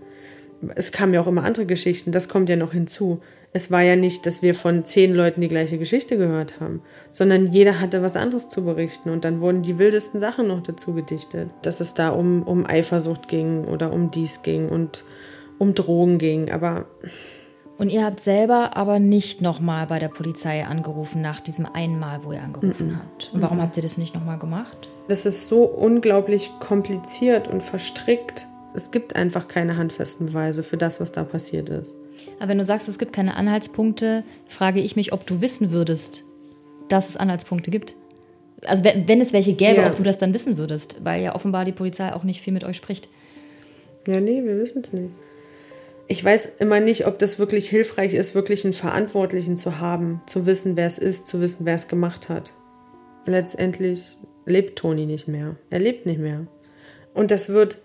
es 0.75 0.93
kamen 0.93 1.15
ja 1.15 1.21
auch 1.21 1.27
immer 1.27 1.45
andere 1.45 1.67
Geschichten, 1.67 2.13
das 2.13 2.29
kommt 2.29 2.49
ja 2.49 2.57
noch 2.57 2.73
hinzu. 2.73 3.21
Es 3.53 3.71
war 3.71 3.83
ja 3.83 3.97
nicht, 3.97 4.25
dass 4.25 4.41
wir 4.41 4.55
von 4.55 4.85
zehn 4.85 5.15
Leuten 5.15 5.41
die 5.41 5.49
gleiche 5.49 5.77
Geschichte 5.77 6.17
gehört 6.17 6.61
haben, 6.61 6.83
sondern 7.11 7.49
jeder 7.49 7.81
hatte 7.81 8.03
was 8.03 8.17
anderes 8.17 8.49
zu 8.49 8.65
berichten 8.65 9.11
und 9.11 9.25
dann 9.25 9.41
wurden 9.41 9.63
die 9.63 9.79
wildesten 9.79 10.19
Sachen 10.19 10.49
noch 10.49 10.63
dazu 10.63 10.95
gedichtet. 10.95 11.51
Dass 11.63 11.81
es 11.81 11.95
da 11.95 12.11
um, 12.11 12.43
um 12.45 12.65
Eifersucht 12.65 13.29
ging 13.29 13.65
oder 13.65 13.93
um 13.93 14.11
dies 14.11 14.43
ging 14.43 14.69
und 14.69 15.05
um 15.59 15.75
Drogen 15.75 16.19
ging, 16.19 16.51
aber. 16.51 16.87
Und 17.77 17.91
ihr 17.91 18.05
habt 18.05 18.21
selber 18.21 18.77
aber 18.77 18.99
nicht 18.99 19.43
nochmal 19.43 19.87
bei 19.87 19.99
der 19.99 20.09
Polizei 20.09 20.65
angerufen 20.65 21.21
nach 21.21 21.41
diesem 21.41 21.67
einen 21.67 21.99
Mal, 21.99 22.25
wo 22.25 22.33
ihr 22.33 22.43
angerufen 22.43 22.89
mm 22.89 22.91
-mm. 22.91 22.97
habt. 22.97 23.31
Und 23.35 23.43
warum 23.43 23.59
mm 23.59 23.63
habt 23.63 23.77
ihr 23.77 23.83
das 23.83 23.99
nicht 23.99 24.15
nochmal 24.15 24.39
gemacht? 24.39 24.89
Das 25.09 25.27
ist 25.27 25.49
so 25.49 25.65
unglaublich 25.65 26.51
kompliziert 26.61 27.49
und 27.49 27.63
verstrickt 27.63 28.47
es 28.75 28.91
gibt 28.91 29.17
einfach 29.17 29.49
keine 29.49 29.77
handfesten 29.77 30.27
Beweise 30.27 30.63
für 30.63 30.77
das, 30.77 31.01
was 31.01 31.13
da 31.13 31.25
passiert 31.25 31.69
ist. 31.69 31.95
Aber 32.39 32.49
wenn 32.49 32.59
du 32.59 32.65
sagst, 32.65 32.89
es 32.89 32.99
gibt 32.99 33.13
keine 33.13 33.37
Anhaltspunkte, 33.37 34.25
frage 34.47 34.81
ich 34.81 34.97
mich, 34.97 35.13
ob 35.13 35.27
du 35.27 35.41
wissen 35.41 35.73
würdest, 35.73 36.25
dass 36.89 37.09
es 37.09 37.17
Anhaltspunkte 37.17 37.71
gibt. 37.71 37.95
Also 38.65 38.85
wenn 38.85 39.21
es 39.21 39.33
welche 39.33 39.55
gäbe, 39.55 39.83
ja. 39.83 39.89
ob 39.89 39.97
du 39.97 40.03
das 40.03 40.19
dann 40.19 40.33
wissen 40.33 40.57
würdest, 40.57 41.05
weil 41.05 41.23
ja 41.23 41.35
offenbar 41.35 41.65
die 41.65 41.73
Polizei 41.73 42.13
auch 42.13 42.23
nicht 42.23 42.43
viel 42.43 42.53
mit 42.53 42.65
euch 42.65 42.77
spricht. 42.77 43.09
Ja, 44.07 44.21
nee, 44.21 44.43
wir 44.45 44.59
wissen 44.59 44.83
es 44.85 44.93
nicht. 44.93 45.11
Ich 46.09 46.25
weiß 46.25 46.57
immer 46.59 46.81
nicht, 46.81 47.07
ob 47.07 47.19
das 47.19 47.39
wirklich 47.39 47.69
hilfreich 47.69 48.15
ist, 48.15 48.35
wirklich 48.35 48.65
einen 48.65 48.75
Verantwortlichen 48.75 49.57
zu 49.57 49.79
haben, 49.79 50.21
zu 50.27 50.47
wissen, 50.47 50.77
wer 50.77 50.87
es 50.87 50.99
ist, 50.99 51.27
zu 51.27 51.41
wissen, 51.41 51.65
wer 51.65 51.75
es 51.75 51.89
gemacht 51.89 52.29
hat. 52.29 52.53
Letztendlich 53.25 54.19
lebt 54.45 54.79
Toni 54.79 55.07
nicht 55.07 55.29
mehr. 55.29 55.57
Er 55.71 55.79
lebt 55.79 56.07
nicht 56.07 56.19
mehr. 56.19 56.47
Und 57.15 57.31
das 57.31 57.49
wird 57.49 57.79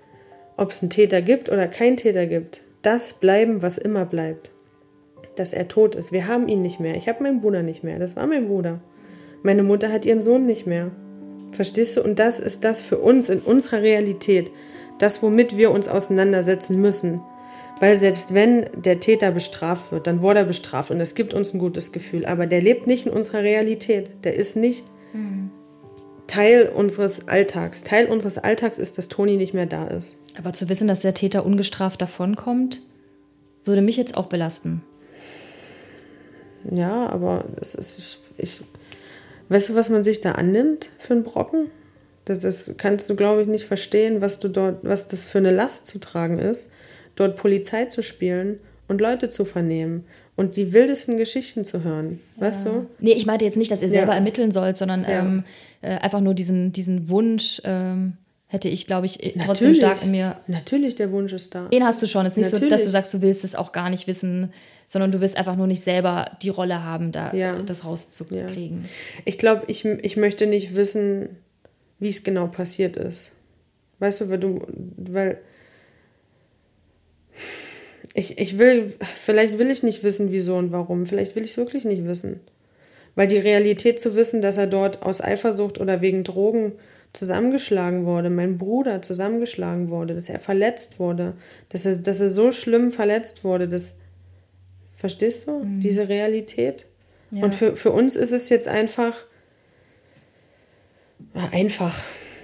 ob 0.58 0.72
es 0.72 0.82
einen 0.82 0.90
Täter 0.90 1.22
gibt 1.22 1.50
oder 1.50 1.68
keinen 1.68 1.98
Täter 1.98 2.26
gibt, 2.26 2.62
das 2.82 3.14
bleiben, 3.14 3.62
was 3.62 3.78
immer 3.78 4.06
bleibt. 4.06 4.52
Dass 5.36 5.54
er 5.54 5.68
tot 5.68 5.96
ist. 5.96 6.12
Wir 6.12 6.28
haben 6.28 6.48
ihn 6.48 6.62
nicht 6.62 6.80
mehr. 6.80 6.96
Ich 6.96 7.08
habe 7.08 7.24
meinen 7.24 7.42
Bruder 7.42 7.62
nicht 7.62 7.84
mehr. 7.84 8.00
Das 8.00 8.16
war 8.16 8.26
mein 8.28 8.48
Bruder. 8.48 8.82
Meine 9.44 9.64
Mutter 9.64 9.92
hat 9.92 10.06
ihren 10.06 10.20
Sohn 10.20 10.46
nicht 10.46 10.66
mehr. 10.66 10.92
Verstehst 11.52 11.96
du? 11.96 12.04
Und 12.04 12.20
das 12.20 12.40
ist 12.40 12.64
das 12.64 12.82
für 12.82 12.98
uns 12.98 13.30
in 13.30 13.40
unserer 13.40 13.82
Realität, 13.82 14.52
das, 15.00 15.22
womit 15.22 15.56
wir 15.56 15.72
uns 15.72 15.88
auseinandersetzen 15.88 16.82
müssen. 16.82 17.22
Weil 17.80 17.96
selbst 17.96 18.34
wenn 18.34 18.66
der 18.76 19.00
Täter 19.00 19.32
bestraft 19.32 19.92
wird, 19.92 20.08
dann 20.08 20.22
wurde 20.22 20.40
er 20.40 20.46
bestraft 20.46 20.90
und 20.90 21.00
es 21.00 21.14
gibt 21.14 21.36
uns 21.36 21.54
ein 21.54 21.60
gutes 21.60 21.92
Gefühl. 21.92 22.26
Aber 22.26 22.48
der 22.48 22.62
lebt 22.62 22.88
nicht 22.88 23.06
in 23.06 23.12
unserer 23.12 23.44
Realität. 23.44 24.10
Der 24.24 24.36
ist 24.36 24.56
nicht 24.56 24.86
mhm. 25.14 25.52
Teil 26.28 26.68
unseres 26.68 27.28
Alltags. 27.28 27.84
Teil 27.84 28.08
unseres 28.08 28.38
Alltags 28.38 28.78
ist, 28.78 28.98
dass 28.98 29.08
Toni 29.08 29.38
nicht 29.38 29.54
mehr 29.54 29.66
da 29.66 29.88
ist. 29.88 30.18
Aber 30.38 30.54
zu 30.54 30.70
wissen, 30.70 30.88
dass 30.88 31.02
der 31.02 31.14
Täter 31.14 31.46
ungestraft 31.46 32.02
davonkommt, 32.02 32.82
würde 33.64 33.82
mich 33.82 33.98
jetzt 33.98 34.16
auch 34.16 34.28
belasten. 34.28 34.84
Ja, 36.70 37.08
aber 37.08 37.46
es 37.62 37.76
ist. 37.76 38.20
Ich, 38.38 38.62
weißt 39.50 39.70
du, 39.70 39.76
was 39.76 39.90
man 39.90 40.04
sich 40.04 40.22
da 40.22 40.34
annimmt 40.34 40.90
für 40.98 41.14
einen 41.14 41.24
Brocken? 41.24 41.70
Das, 42.26 42.40
das 42.40 42.74
kannst 42.78 43.10
du, 43.10 43.16
glaube 43.16 43.42
ich, 43.42 43.48
nicht 43.48 43.66
verstehen, 43.66 44.20
was 44.22 44.40
du 44.40 44.50
dort, 44.50 44.80
was 44.84 45.08
das 45.08 45.24
für 45.24 45.38
eine 45.38 45.52
Last 45.52 45.88
zu 45.88 45.98
tragen 46.00 46.40
ist, 46.40 46.72
dort 47.16 47.38
Polizei 47.38 47.86
zu 47.86 48.04
spielen 48.04 48.60
und 48.90 49.00
Leute 49.00 49.30
zu 49.30 49.46
vernehmen 49.46 50.04
und 50.36 50.56
die 50.56 50.74
wildesten 50.74 51.18
Geschichten 51.18 51.64
zu 51.66 51.84
hören. 51.84 52.20
Weißt 52.36 52.66
ja. 52.66 52.72
du? 52.72 52.86
Nee, 53.00 53.14
ich 53.14 53.26
meinte 53.26 53.46
jetzt 53.46 53.58
nicht, 53.58 53.72
dass 53.72 53.82
ihr 53.82 53.90
selber 53.90 54.12
ja. 54.12 54.18
ermitteln 54.18 54.52
sollt, 54.52 54.78
sondern 54.78 55.04
ja. 55.04 55.20
ähm, 55.20 55.44
äh, 55.82 55.98
einfach 55.98 56.22
nur 56.22 56.34
diesen, 56.34 56.72
diesen 56.72 57.10
Wunsch. 57.10 57.62
Ähm, 57.66 58.18
hätte 58.48 58.70
ich, 58.70 58.88
glaube 58.88 59.06
ich, 59.06 59.18
Natürlich. 59.18 59.46
trotzdem 59.46 59.76
stark 59.76 60.04
in 60.04 60.12
mir. 60.12 60.40
Natürlich, 60.48 60.96
der 60.96 61.12
Wunsch 61.12 61.34
ist 61.34 61.54
da. 61.54 61.68
Den 61.68 61.84
hast 61.84 62.02
du 62.02 62.06
schon. 62.06 62.26
Es 62.26 62.34
ist 62.34 62.38
nicht 62.38 62.46
Natürlich. 62.46 62.70
so, 62.70 62.76
dass 62.76 62.84
du 62.84 62.90
sagst, 62.90 63.14
du 63.14 63.22
willst 63.22 63.44
es 63.44 63.56
auch 63.56 63.74
gar 63.74 63.90
nicht 63.90 64.08
wissen, 64.08 64.54
sondern 64.86 65.12
du 65.12 65.20
willst 65.20 65.38
einfach 65.38 65.56
nur 65.56 65.68
nicht 65.68 65.82
selber 65.82 66.32
die 66.42 66.50
Rolle 66.50 66.84
haben, 66.84 67.12
da 67.12 67.34
ja. 67.34 67.62
das 67.62 67.84
rauszukriegen. 67.84 68.84
Ja. 68.84 68.90
Ich 69.26 69.38
glaube, 69.38 69.64
ich, 69.68 69.84
ich 69.84 70.16
möchte 70.16 70.48
nicht 70.48 70.76
wissen, 70.76 71.30
wie 72.00 72.08
es 72.08 72.24
genau 72.24 72.48
passiert 72.48 72.96
ist. 72.96 73.34
Weißt 74.00 74.22
du, 74.22 74.30
weil 74.30 74.40
du, 74.40 74.66
weil 74.96 75.40
ich, 78.14 78.38
ich 78.38 78.58
will, 78.58 78.96
vielleicht 79.18 79.60
will 79.60 79.70
ich 79.70 79.84
nicht 79.84 80.04
wissen, 80.04 80.32
wieso 80.32 80.56
und 80.56 80.72
warum. 80.72 81.06
Vielleicht 81.06 81.36
will 81.36 81.44
ich 81.44 81.52
es 81.52 81.58
wirklich 81.58 81.84
nicht 81.84 82.06
wissen. 82.06 82.40
Weil 83.18 83.28
die 83.28 83.40
Realität 83.40 84.00
zu 84.00 84.14
wissen, 84.14 84.44
dass 84.44 84.58
er 84.58 84.68
dort 84.68 85.02
aus 85.02 85.22
Eifersucht 85.22 85.82
oder 85.82 86.02
wegen 86.02 86.24
Drogen 86.24 86.74
zusammengeschlagen 87.14 88.06
wurde, 88.06 88.30
mein 88.30 88.60
Bruder 88.60 89.02
zusammengeschlagen 89.02 89.90
wurde, 89.90 90.14
dass 90.14 90.30
er 90.30 90.40
verletzt 90.40 91.00
wurde, 91.00 91.34
dass 91.70 91.88
er, 91.88 91.98
dass 91.98 92.22
er 92.22 92.30
so 92.30 92.52
schlimm 92.52 92.92
verletzt 92.92 93.44
wurde, 93.44 93.68
das, 93.68 93.98
verstehst 94.96 95.48
du, 95.48 95.64
mhm. 95.64 95.80
diese 95.80 96.08
Realität? 96.10 96.86
Ja. 97.32 97.44
Und 97.44 97.56
für, 97.56 97.76
für 97.76 97.92
uns 97.92 98.16
ist 98.16 98.34
es 98.34 98.50
jetzt 98.50 98.68
einfach, 98.68 99.16
einfach, 101.34 101.98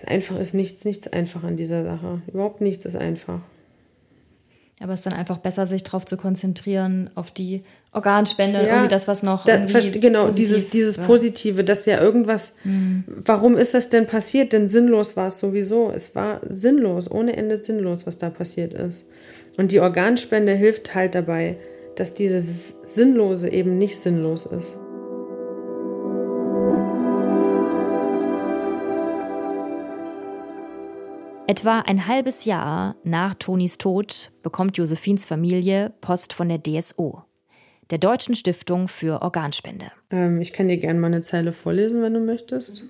einfach 0.07 0.39
ist 0.39 0.55
nichts, 0.55 0.85
nichts 0.85 1.07
einfach 1.07 1.43
an 1.43 1.55
dieser 1.55 1.85
Sache. 1.85 2.23
Überhaupt 2.33 2.61
nichts 2.61 2.83
ist 2.85 2.95
einfach. 2.95 3.41
Aber 4.83 4.91
es 4.91 4.99
ist 4.99 5.05
dann 5.05 5.13
einfach 5.13 5.37
besser, 5.37 5.65
sich 5.65 5.81
darauf 5.83 6.05
zu 6.05 6.17
konzentrieren, 6.17 7.09
auf 7.15 7.31
die 7.31 7.63
Organspende, 7.93 8.59
ja, 8.59 8.67
irgendwie 8.67 8.89
das, 8.89 9.07
was 9.07 9.23
noch. 9.23 9.45
Da, 9.45 9.65
genau, 9.65 10.29
dieses, 10.29 10.69
dieses 10.71 10.97
Positive, 10.97 11.63
dass 11.63 11.85
ja 11.85 12.01
irgendwas. 12.01 12.55
Mhm. 12.65 13.05
Warum 13.07 13.55
ist 13.55 13.73
das 13.73 13.87
denn 13.87 14.07
passiert? 14.07 14.51
Denn 14.51 14.67
sinnlos 14.67 15.15
war 15.15 15.27
es 15.27 15.39
sowieso. 15.39 15.89
Es 15.89 16.15
war 16.15 16.41
sinnlos, 16.49 17.09
ohne 17.09 17.37
Ende 17.37 17.55
sinnlos, 17.55 18.05
was 18.05 18.17
da 18.17 18.29
passiert 18.29 18.73
ist. 18.73 19.05
Und 19.55 19.71
die 19.71 19.79
Organspende 19.79 20.51
hilft 20.51 20.93
halt 20.93 21.15
dabei, 21.15 21.55
dass 21.95 22.13
dieses 22.13 22.81
Sinnlose 22.83 23.49
eben 23.49 23.77
nicht 23.77 23.97
sinnlos 23.97 24.45
ist. 24.45 24.75
Etwa 31.53 31.81
ein 31.81 32.07
halbes 32.07 32.45
Jahr 32.45 32.95
nach 33.03 33.35
Tonis 33.35 33.77
Tod 33.77 34.31
bekommt 34.41 34.75
Josephins 34.75 35.27
Familie 35.27 35.93
Post 36.01 36.33
von 36.33 36.49
der 36.49 36.57
DSO. 36.57 37.21
der 37.91 37.99
Deutschen 37.99 38.33
Stiftung 38.33 38.87
für 38.87 39.21
Organspende. 39.21 39.91
Ähm, 40.09 40.41
ich 40.41 40.51
kann 40.51 40.67
dir 40.67 40.77
gerne 40.77 40.99
mal 40.99 41.13
eine 41.13 41.21
Zeile 41.21 41.51
vorlesen, 41.51 42.01
wenn 42.01 42.15
du 42.15 42.21
möchtest. 42.21 42.85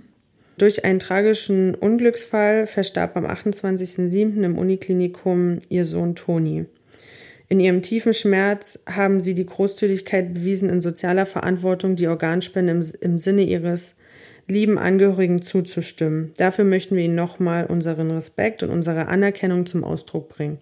Durch 0.58 0.86
einen 0.86 1.00
tragischen 1.00 1.76
Unglücksfall 1.76 2.66
verstarb 2.66 3.18
am 3.18 3.26
28.07. 3.26 4.42
im 4.42 4.58
Uniklinikum 4.58 5.60
ihr 5.68 5.86
Sohn 5.86 6.16
Toni. 6.16 6.66
In 7.50 7.60
ihrem 7.60 7.82
tiefen 7.82 8.14
Schmerz 8.14 8.80
haben 8.90 9.20
sie 9.20 9.36
die 9.36 9.46
Großzügigkeit 9.46 10.34
bewiesen, 10.34 10.70
in 10.70 10.80
sozialer 10.80 11.26
Verantwortung 11.26 11.98
die 11.98 12.08
Organspende 12.08 12.72
im, 12.72 12.84
im 13.02 13.20
Sinne 13.20 13.42
ihres 13.42 13.98
lieben 14.48 14.78
Angehörigen 14.78 15.42
zuzustimmen. 15.42 16.34
Dafür 16.38 16.66
möchten 16.66 16.96
wir 16.96 17.04
ihnen 17.04 17.16
nochmal 17.16 17.66
unseren 17.66 18.12
Respekt 18.12 18.64
und 18.64 18.70
unsere 18.70 19.08
Anerkennung 19.08 19.66
zum 19.66 19.84
Ausdruck 19.84 20.30
bringen. 20.30 20.60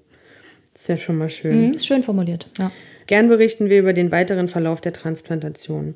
Ist 0.73 0.87
ja 0.87 0.97
schon 0.97 1.17
mal 1.17 1.29
schön. 1.29 1.69
Mhm, 1.69 1.73
ist 1.73 1.87
schön 1.87 2.03
formuliert. 2.03 2.47
Ja. 2.57 2.71
Gern 3.07 3.27
berichten 3.27 3.69
wir 3.69 3.79
über 3.79 3.93
den 3.93 4.11
weiteren 4.11 4.47
Verlauf 4.47 4.81
der 4.81 4.93
Transplantation. 4.93 5.95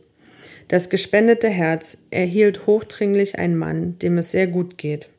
Das 0.67 0.89
gespendete 0.89 1.49
Herz 1.49 1.99
erhielt 2.09 2.65
hochdringlich 2.65 3.37
ein 3.37 3.55
Mann, 3.55 3.97
dem 3.99 4.17
es 4.17 4.31
sehr 4.31 4.47
gut 4.47 4.77
geht. 4.77 5.09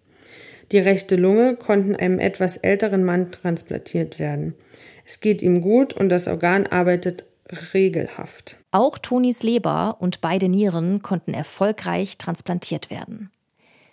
Die 0.73 0.79
rechte 0.79 1.14
Lunge 1.14 1.55
konnten 1.55 1.95
einem 1.95 2.19
etwas 2.19 2.57
älteren 2.57 3.05
Mann 3.05 3.31
transplantiert 3.31 4.19
werden. 4.19 4.55
Es 5.05 5.21
geht 5.21 5.41
ihm 5.41 5.62
gut 5.62 5.95
und 5.95 6.09
das 6.09 6.27
Organ 6.27 6.67
arbeitet 6.67 7.25
regelhaft. 7.73 8.57
Auch 8.71 8.99
Tonis 8.99 9.43
Leber 9.43 9.97
und 10.01 10.21
beide 10.21 10.49
Nieren 10.49 11.03
konnten 11.03 11.35
erfolgreich 11.35 12.19
transplantiert 12.19 12.91
werden. 12.91 13.31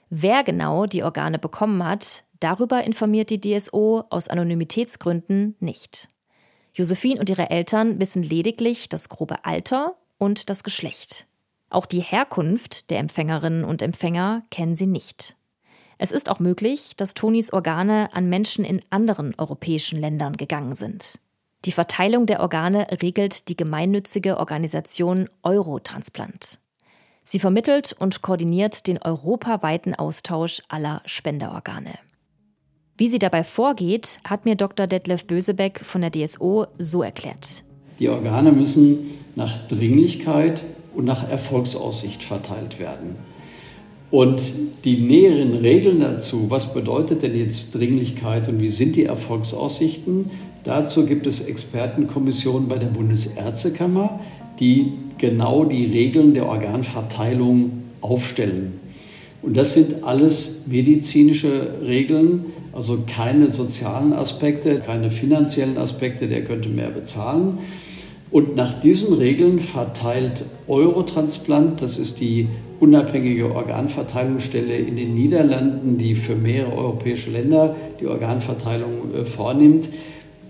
Wer 0.09 0.43
genau 0.43 0.85
die 0.85 1.03
Organe 1.03 1.39
bekommen 1.39 1.83
hat, 1.83 2.23
darüber 2.39 2.83
informiert 2.83 3.29
die 3.29 3.41
DSO 3.41 4.05
aus 4.09 4.27
Anonymitätsgründen 4.27 5.55
nicht. 5.59 6.07
Josephine 6.75 7.19
und 7.19 7.29
ihre 7.29 7.49
Eltern 7.49 7.99
wissen 7.99 8.23
lediglich 8.23 8.89
das 8.89 9.09
grobe 9.09 9.45
Alter 9.45 9.95
und 10.17 10.49
das 10.49 10.63
Geschlecht. 10.63 11.27
Auch 11.69 11.85
die 11.85 12.01
Herkunft 12.01 12.89
der 12.89 12.99
Empfängerinnen 12.99 13.63
und 13.63 13.81
Empfänger 13.81 14.43
kennen 14.51 14.75
sie 14.75 14.87
nicht. 14.87 15.35
Es 15.97 16.11
ist 16.11 16.29
auch 16.29 16.39
möglich, 16.39 16.95
dass 16.97 17.13
Tonis 17.13 17.53
Organe 17.53 18.09
an 18.13 18.29
Menschen 18.29 18.65
in 18.65 18.81
anderen 18.89 19.33
europäischen 19.37 19.99
Ländern 19.99 20.37
gegangen 20.37 20.75
sind. 20.75 21.19
Die 21.65 21.71
Verteilung 21.71 22.25
der 22.25 22.41
Organe 22.41 22.87
regelt 23.01 23.47
die 23.47 23.55
gemeinnützige 23.55 24.37
Organisation 24.37 25.29
Eurotransplant. 25.43 26.59
Sie 27.23 27.39
vermittelt 27.39 27.95
und 27.97 28.21
koordiniert 28.21 28.85
den 28.85 29.01
europaweiten 29.01 29.95
Austausch 29.95 30.61
aller 30.67 31.01
Spenderorgane. 31.05 31.93
Wie 32.97 33.07
sie 33.07 33.19
dabei 33.19 33.45
vorgeht, 33.45 34.19
hat 34.25 34.43
mir 34.43 34.55
Dr. 34.55 34.87
Detlef 34.87 35.25
Bösebeck 35.25 35.79
von 35.79 36.01
der 36.01 36.11
DSO 36.11 36.67
so 36.77 37.01
erklärt. 37.01 37.63
Die 37.97 38.09
Organe 38.09 38.51
müssen 38.51 39.11
nach 39.35 39.67
Dringlichkeit 39.67 40.63
und 40.93 41.05
nach 41.05 41.29
Erfolgsaussicht 41.29 42.23
verteilt 42.23 42.77
werden. 42.77 43.15
Und 44.11 44.43
die 44.83 45.01
näheren 45.01 45.55
Regeln 45.55 46.01
dazu, 46.01 46.51
was 46.51 46.73
bedeutet 46.73 47.23
denn 47.23 47.35
jetzt 47.35 47.73
Dringlichkeit 47.73 48.47
und 48.47 48.59
wie 48.59 48.69
sind 48.69 48.95
die 48.95 49.05
Erfolgsaussichten, 49.05 50.29
dazu 50.63 51.05
gibt 51.05 51.27
es 51.27 51.41
Expertenkommissionen 51.41 52.67
bei 52.67 52.77
der 52.77 52.87
Bundesärztekammer, 52.87 54.19
die 54.59 54.93
genau 55.17 55.65
die 55.65 55.85
Regeln 55.85 56.33
der 56.33 56.45
Organverteilung 56.47 57.83
aufstellen. 58.01 58.79
Und 59.41 59.57
das 59.57 59.73
sind 59.73 60.03
alles 60.03 60.67
medizinische 60.67 61.75
Regeln, 61.85 62.45
also 62.71 62.99
keine 63.07 63.49
sozialen 63.49 64.13
Aspekte, 64.13 64.79
keine 64.79 65.11
finanziellen 65.11 65.77
Aspekte, 65.77 66.27
der 66.27 66.43
könnte 66.43 66.69
mehr 66.69 66.89
bezahlen, 66.89 67.57
und 68.33 68.55
nach 68.55 68.81
diesen 68.81 69.13
Regeln 69.13 69.59
verteilt 69.59 70.45
Eurotransplant, 70.67 71.83
das 71.83 71.99
ist 71.99 72.19
die 72.19 72.47
unabhängige 72.79 73.53
Organverteilungsstelle 73.53 74.75
in 74.75 74.95
den 74.95 75.13
Niederlanden, 75.13 75.99
die 75.99 76.15
für 76.15 76.35
mehrere 76.35 76.75
europäische 76.75 77.29
Länder 77.29 77.75
die 78.01 78.07
Organverteilung 78.07 79.13
äh, 79.13 79.23
vornimmt, 79.23 79.87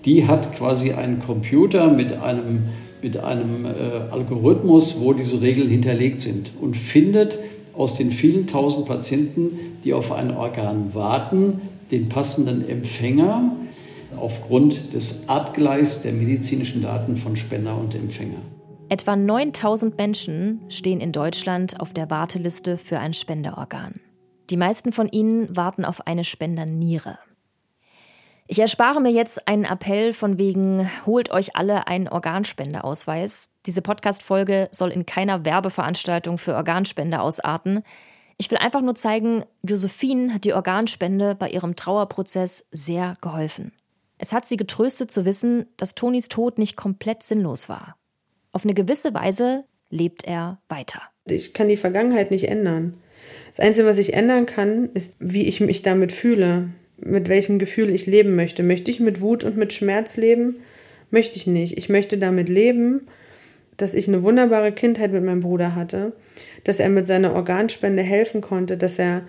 die 0.05 0.27
hat 0.27 0.55
quasi 0.55 0.93
einen 0.93 1.19
Computer 1.19 1.87
mit 1.87 2.13
einem, 2.13 2.63
mit 3.01 3.17
einem 3.17 3.65
äh, 3.65 3.69
Algorithmus, 4.11 4.99
wo 4.99 5.13
diese 5.13 5.41
Regeln 5.41 5.69
hinterlegt 5.69 6.21
sind 6.21 6.51
und 6.59 6.75
findet 6.75 7.39
aus 7.73 7.95
den 7.95 8.11
vielen 8.11 8.47
tausend 8.47 8.85
Patienten, 8.85 9.51
die 9.83 9.93
auf 9.93 10.11
ein 10.11 10.35
Organ 10.35 10.93
warten, 10.93 11.61
den 11.91 12.09
passenden 12.09 12.67
Empfänger 12.67 13.55
aufgrund 14.17 14.93
des 14.93 15.27
Abgleichs 15.27 16.01
der 16.01 16.13
medizinischen 16.13 16.81
Daten 16.81 17.17
von 17.17 17.35
Spender 17.35 17.77
und 17.77 17.95
Empfänger. 17.95 18.41
Etwa 18.89 19.15
9000 19.15 19.97
Menschen 19.97 20.61
stehen 20.69 20.99
in 20.99 21.11
Deutschland 21.11 21.79
auf 21.79 21.93
der 21.93 22.09
Warteliste 22.09 22.77
für 22.77 22.99
ein 22.99 23.13
Spenderorgan. 23.13 23.99
Die 24.49 24.57
meisten 24.57 24.91
von 24.91 25.07
ihnen 25.07 25.55
warten 25.55 25.83
auf 25.83 26.05
eine 26.05 26.23
Spenderniere. 26.23 27.17
Ich 28.45 28.59
erspare 28.59 28.99
mir 28.99 29.11
jetzt 29.11 29.47
einen 29.47 29.63
Appell 29.63 30.11
von 30.11 30.37
wegen, 30.37 30.89
holt 31.05 31.31
euch 31.31 31.55
alle 31.55 31.87
einen 31.87 32.09
Organspendeausweis. 32.09 33.49
Diese 33.65 33.81
Podcast-Folge 33.81 34.67
soll 34.71 34.91
in 34.91 35.05
keiner 35.05 35.45
Werbeveranstaltung 35.45 36.37
für 36.37 36.53
Organspende 36.53 37.21
ausarten. 37.21 37.83
Ich 38.37 38.51
will 38.51 38.57
einfach 38.57 38.81
nur 38.81 38.95
zeigen, 38.95 39.45
Josephine 39.63 40.33
hat 40.33 40.43
die 40.43 40.53
Organspende 40.53 41.35
bei 41.35 41.49
ihrem 41.49 41.77
Trauerprozess 41.77 42.67
sehr 42.71 43.15
geholfen. 43.21 43.71
Es 44.17 44.33
hat 44.33 44.45
sie 44.45 44.57
getröstet 44.57 45.11
zu 45.11 45.23
wissen, 45.23 45.67
dass 45.77 45.95
Tonis 45.95 46.27
Tod 46.27 46.57
nicht 46.57 46.75
komplett 46.75 47.23
sinnlos 47.23 47.69
war. 47.69 47.95
Auf 48.51 48.65
eine 48.65 48.73
gewisse 48.73 49.13
Weise 49.13 49.63
lebt 49.89 50.25
er 50.25 50.59
weiter. 50.67 51.01
Ich 51.25 51.53
kann 51.53 51.69
die 51.69 51.77
Vergangenheit 51.77 52.29
nicht 52.29 52.49
ändern. 52.49 52.95
Das 53.49 53.61
Einzige, 53.61 53.87
was 53.87 53.97
ich 53.97 54.13
ändern 54.13 54.45
kann, 54.45 54.89
ist, 54.89 55.15
wie 55.19 55.47
ich 55.47 55.61
mich 55.61 55.81
damit 55.81 56.11
fühle, 56.11 56.69
mit 57.05 57.29
welchem 57.29 57.59
Gefühl 57.59 57.89
ich 57.89 58.05
leben 58.05 58.35
möchte. 58.35 58.63
Möchte 58.63 58.91
ich 58.91 58.99
mit 58.99 59.21
Wut 59.21 59.43
und 59.43 59.57
mit 59.57 59.73
Schmerz 59.73 60.17
leben? 60.17 60.57
Möchte 61.11 61.37
ich 61.37 61.47
nicht. 61.47 61.77
Ich 61.77 61.89
möchte 61.89 62.17
damit 62.17 62.49
leben, 62.49 63.07
dass 63.77 63.93
ich 63.93 64.07
eine 64.07 64.23
wunderbare 64.23 64.71
Kindheit 64.71 65.11
mit 65.11 65.23
meinem 65.23 65.41
Bruder 65.41 65.75
hatte, 65.75 66.13
dass 66.63 66.79
er 66.79 66.89
mit 66.89 67.05
seiner 67.05 67.33
Organspende 67.33 68.03
helfen 68.03 68.41
konnte, 68.41 68.77
dass 68.77 68.99
er 68.99 69.23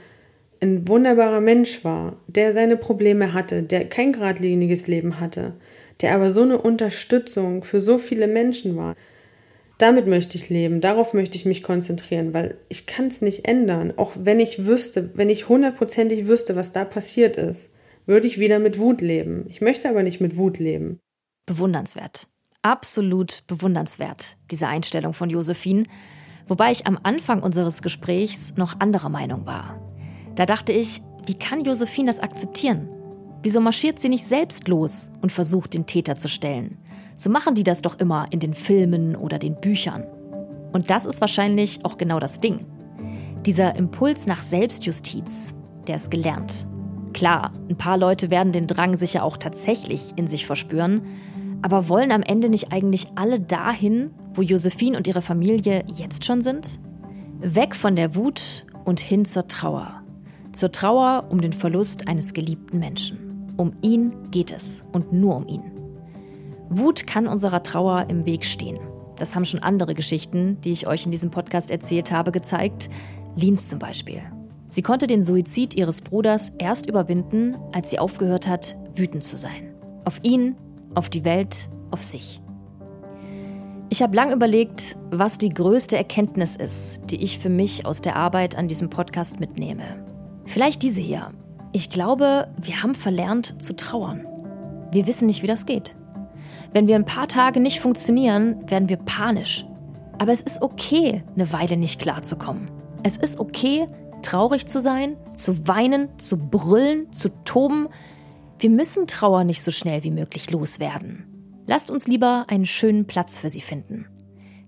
ein 0.61 0.89
wunderbarer 0.89 1.41
Mensch 1.41 1.85
war, 1.85 2.17
der 2.27 2.53
seine 2.53 2.77
Probleme 2.77 3.33
hatte, 3.33 3.63
der 3.63 3.87
kein 3.89 4.13
geradliniges 4.13 4.87
Leben 4.87 5.21
hatte, 5.21 5.55
der 6.01 6.15
aber 6.15 6.31
so 6.31 6.43
eine 6.43 6.59
Unterstützung 6.59 7.65
für 7.65 7.81
so 7.81 7.99
viele 7.99 8.27
Menschen 8.27 8.77
war. 8.77 8.95
Damit 9.85 10.07
möchte 10.07 10.39
ich 10.39 10.49
leben, 10.49 10.81
darauf 10.81 11.13
möchte 11.13 11.37
ich 11.37 11.45
mich 11.45 11.63
konzentrieren, 11.63 12.33
weil 12.33 12.57
ich 12.71 12.87
kann 12.87 13.09
es 13.09 13.21
nicht 13.21 13.47
ändern. 13.47 13.93
Auch 13.99 14.13
wenn 14.19 14.41
ich 14.41 14.65
wüsste, 14.65 15.11
wenn 15.13 15.29
ich 15.29 15.51
hundertprozentig 15.51 16.27
wüsste, 16.27 16.57
was 16.57 16.73
da 16.73 16.87
passiert 16.87 17.37
ist, 17.37 17.75
würde 18.07 18.27
ich 18.27 18.39
wieder 18.39 18.61
mit 18.61 18.79
Wut 18.79 19.03
leben. 19.03 19.45
Ich 19.51 19.61
möchte 19.61 19.91
aber 19.91 20.03
nicht 20.03 20.23
mit 20.23 20.39
Wut 20.39 20.59
leben. 20.59 21.01
Bewundernswert. 21.45 22.29
Absolut 22.63 23.47
bewundernswert, 23.47 24.39
diese 24.51 24.69
Einstellung 24.69 25.13
von 25.13 25.29
Josephine. 25.29 25.85
Wobei 26.49 26.73
ich 26.73 26.87
am 26.87 26.99
Anfang 27.03 27.43
unseres 27.43 27.83
Gesprächs 27.83 28.55
noch 28.57 28.81
anderer 28.81 29.11
Meinung 29.11 29.45
war. 29.45 29.79
Da 30.35 30.47
dachte 30.47 30.73
ich, 30.73 31.03
wie 31.27 31.35
kann 31.35 31.63
Josephine 31.63 32.07
das 32.07 32.21
akzeptieren? 32.21 32.89
Wieso 33.43 33.61
marschiert 33.61 34.01
sie 34.01 34.09
nicht 34.09 34.25
selbst 34.25 34.67
los 34.67 35.11
und 35.21 35.31
versucht, 35.31 35.75
den 35.75 35.85
Täter 35.85 36.17
zu 36.17 36.29
stellen? 36.31 36.79
So 37.15 37.31
machen 37.31 37.55
die 37.55 37.65
das 37.65 37.83
doch 37.83 37.99
immer 37.99 38.27
in 38.31 38.41
den 38.41 38.55
Filmen 38.55 39.17
oder 39.17 39.39
den 39.39 39.61
Büchern. 39.61 40.05
Und 40.73 40.91
das 40.91 41.07
ist 41.07 41.21
wahrscheinlich 41.21 41.85
auch 41.85 41.97
genau 41.97 42.19
das 42.19 42.41
Ding. 42.41 42.67
Dieser 43.47 43.77
Impuls 43.77 44.27
nach 44.27 44.43
Selbstjustiz, 44.43 45.55
der 45.87 45.97
ist 45.97 46.11
gelernt. 46.11 46.67
Klar, 47.13 47.53
ein 47.69 47.77
paar 47.77 47.97
Leute 47.97 48.31
werden 48.31 48.53
den 48.53 48.67
Drang 48.67 48.97
sicher 48.97 49.23
auch 49.23 49.37
tatsächlich 49.37 50.13
in 50.17 50.27
sich 50.27 50.47
verspüren, 50.47 51.03
aber 51.63 51.89
wollen 51.89 52.11
am 52.11 52.23
Ende 52.23 52.49
nicht 52.49 52.73
eigentlich 52.73 53.07
alle 53.15 53.39
dahin, 53.39 54.11
wo 54.35 54.43
Josephine 54.43 54.97
und 54.97 55.07
ihre 55.07 55.23
Familie 55.23 55.85
jetzt 55.87 56.25
schon 56.25 56.43
sind? 56.43 56.81
Weg 57.39 57.77
von 57.77 57.95
der 57.95 58.17
Wut 58.17 58.67
und 58.85 58.99
hin 58.99 59.25
zur 59.25 59.47
Trauer. 59.47 60.03
Zur 60.53 60.73
Trauer 60.73 61.27
um 61.31 61.41
den 61.41 61.53
Verlust 61.53 62.09
eines 62.09 62.35
geliebten 62.35 62.79
Menschen. 62.79 63.55
Um 63.57 63.75
ihn 63.83 64.31
geht 64.31 64.51
es 64.51 64.85
und 64.93 65.13
nur 65.13 65.37
um 65.37 65.47
ihn. 65.47 65.74
Wut 66.69 67.07
kann 67.07 67.27
unserer 67.27 67.63
Trauer 67.63 68.07
im 68.09 68.27
Weg 68.27 68.45
stehen. 68.45 68.79
Das 69.17 69.35
haben 69.35 69.45
schon 69.45 69.63
andere 69.63 69.95
Geschichten, 69.95 70.59
die 70.63 70.73
ich 70.73 70.87
euch 70.87 71.05
in 71.05 71.11
diesem 71.11 71.31
Podcast 71.31 71.71
erzählt 71.71 72.11
habe, 72.11 72.33
gezeigt. 72.33 72.91
Lins 73.37 73.69
zum 73.69 73.79
Beispiel. 73.79 74.23
Sie 74.69 74.83
konnte 74.83 75.07
den 75.07 75.23
Suizid 75.23 75.75
ihres 75.75 76.01
Bruders 76.01 76.53
erst 76.59 76.87
überwinden, 76.87 77.57
als 77.73 77.91
sie 77.91 77.99
aufgehört 77.99 78.49
hat, 78.49 78.77
wütend 78.97 79.23
zu 79.23 79.37
sein. 79.37 79.75
Auf 80.05 80.19
ihn, 80.23 80.57
auf 80.95 81.09
die 81.09 81.25
Welt, 81.25 81.69
auf 81.91 82.03
sich. 82.03 82.41
Ich 83.89 84.03
habe 84.03 84.17
lang 84.17 84.33
überlegt, 84.33 84.97
was 85.11 85.39
die 85.39 85.51
größte 85.51 85.97
Erkenntnis 85.97 86.57
ist, 86.57 87.03
die 87.11 87.23
ich 87.23 87.39
für 87.39 87.51
mich 87.51 87.87
aus 87.87 88.01
der 88.01 88.17
Arbeit 88.17 88.57
an 88.57 88.67
diesem 88.67 88.91
Podcast 88.91 89.39
mitnehme. 89.39 89.85
Vielleicht 90.47 90.83
diese 90.83 91.01
hier. 91.01 91.31
Ich 91.73 91.91
glaube, 91.91 92.49
wir 92.61 92.83
haben 92.83 92.95
verlernt 92.95 93.63
zu 93.63 93.77
trauern. 93.77 94.27
Wir 94.91 95.07
wissen 95.07 95.27
nicht, 95.27 95.43
wie 95.43 95.47
das 95.47 95.67
geht. 95.67 95.95
Wenn 96.75 96.89
wir 96.89 96.97
ein 96.97 97.05
paar 97.05 97.29
Tage 97.29 97.61
nicht 97.61 97.79
funktionieren, 97.79 98.69
werden 98.69 98.89
wir 98.89 98.97
panisch. 98.97 99.65
Aber 100.19 100.33
es 100.33 100.43
ist 100.43 100.61
okay, 100.61 101.23
eine 101.37 101.53
Weile 101.53 101.77
nicht 101.77 102.01
klarzukommen. 102.01 102.69
Es 103.05 103.17
ist 103.17 103.39
okay, 103.39 103.87
traurig 104.23 104.67
zu 104.67 104.81
sein, 104.81 105.17
zu 105.35 105.69
weinen, 105.69 106.09
zu 106.19 106.37
brüllen, 106.37 107.13
zu 107.13 107.29
toben. 107.45 107.87
Wir 108.59 108.71
müssen 108.71 109.07
Trauer 109.07 109.45
nicht 109.45 109.63
so 109.63 109.71
schnell 109.71 110.03
wie 110.03 110.11
möglich 110.11 110.51
loswerden. 110.51 111.63
Lasst 111.65 111.93
uns 111.93 112.09
lieber 112.09 112.47
einen 112.49 112.67
schönen 112.67 113.07
Platz 113.07 113.39
für 113.39 113.51
sie 113.51 113.61
finden. 113.61 114.09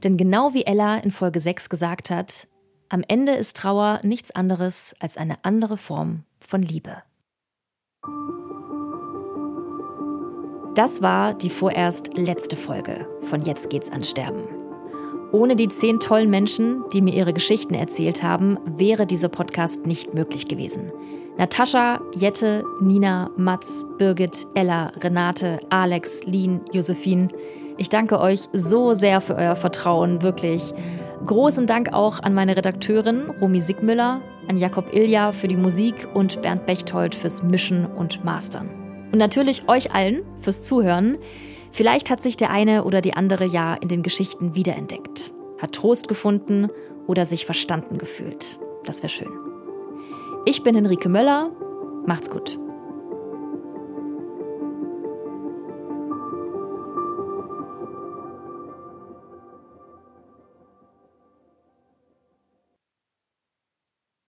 Denn 0.04 0.16
genau 0.16 0.54
wie 0.54 0.64
Ella 0.64 0.98
in 0.98 1.10
Folge 1.10 1.40
6 1.40 1.68
gesagt 1.68 2.10
hat, 2.10 2.46
am 2.88 3.02
Ende 3.08 3.32
ist 3.32 3.56
Trauer 3.56 3.98
nichts 4.04 4.30
anderes 4.30 4.94
als 5.00 5.16
eine 5.16 5.44
andere 5.44 5.76
Form 5.76 6.22
von 6.38 6.62
Liebe. 6.62 7.02
Das 10.76 11.00
war 11.00 11.32
die 11.32 11.48
vorerst 11.48 12.18
letzte 12.18 12.54
Folge 12.54 13.06
von 13.22 13.40
Jetzt 13.40 13.70
geht's 13.70 13.90
an 13.90 14.04
Sterben. 14.04 14.42
Ohne 15.32 15.56
die 15.56 15.68
zehn 15.68 16.00
tollen 16.00 16.28
Menschen, 16.28 16.84
die 16.92 17.00
mir 17.00 17.14
ihre 17.14 17.32
Geschichten 17.32 17.72
erzählt 17.72 18.22
haben, 18.22 18.58
wäre 18.66 19.06
dieser 19.06 19.30
Podcast 19.30 19.86
nicht 19.86 20.12
möglich 20.12 20.48
gewesen. 20.48 20.92
Natascha, 21.38 22.02
Jette, 22.14 22.62
Nina, 22.82 23.30
Mats, 23.38 23.86
Birgit, 23.96 24.46
Ella, 24.54 24.92
Renate, 25.02 25.60
Alex, 25.70 26.24
Lien, 26.24 26.60
Josephine. 26.72 27.28
Ich 27.78 27.88
danke 27.88 28.20
euch 28.20 28.42
so 28.52 28.92
sehr 28.92 29.22
für 29.22 29.34
euer 29.34 29.56
Vertrauen, 29.56 30.20
wirklich. 30.20 30.74
Großen 31.24 31.66
Dank 31.66 31.94
auch 31.94 32.22
an 32.22 32.34
meine 32.34 32.54
Redakteurin 32.54 33.30
Romy 33.40 33.60
Sigmüller, 33.60 34.20
an 34.46 34.58
Jakob 34.58 34.92
Ilja 34.92 35.32
für 35.32 35.48
die 35.48 35.56
Musik 35.56 36.06
und 36.12 36.42
Bernd 36.42 36.66
Bechtold 36.66 37.14
fürs 37.14 37.42
Mischen 37.42 37.86
und 37.86 38.22
Mastern. 38.26 38.85
Und 39.16 39.20
natürlich 39.20 39.66
euch 39.66 39.94
allen 39.94 40.24
fürs 40.40 40.62
Zuhören. 40.62 41.16
Vielleicht 41.72 42.10
hat 42.10 42.22
sich 42.22 42.36
der 42.36 42.50
eine 42.50 42.84
oder 42.84 43.00
die 43.00 43.14
andere 43.14 43.46
ja 43.46 43.72
in 43.72 43.88
den 43.88 44.02
Geschichten 44.02 44.54
wiederentdeckt, 44.54 45.30
hat 45.58 45.72
Trost 45.72 46.06
gefunden 46.06 46.68
oder 47.06 47.24
sich 47.24 47.46
verstanden 47.46 47.96
gefühlt. 47.96 48.58
Das 48.84 48.98
wäre 48.98 49.08
schön. 49.08 49.32
Ich 50.44 50.62
bin 50.62 50.74
Henrike 50.74 51.08
Möller. 51.08 51.50
Macht's 52.04 52.28
gut. 52.28 52.58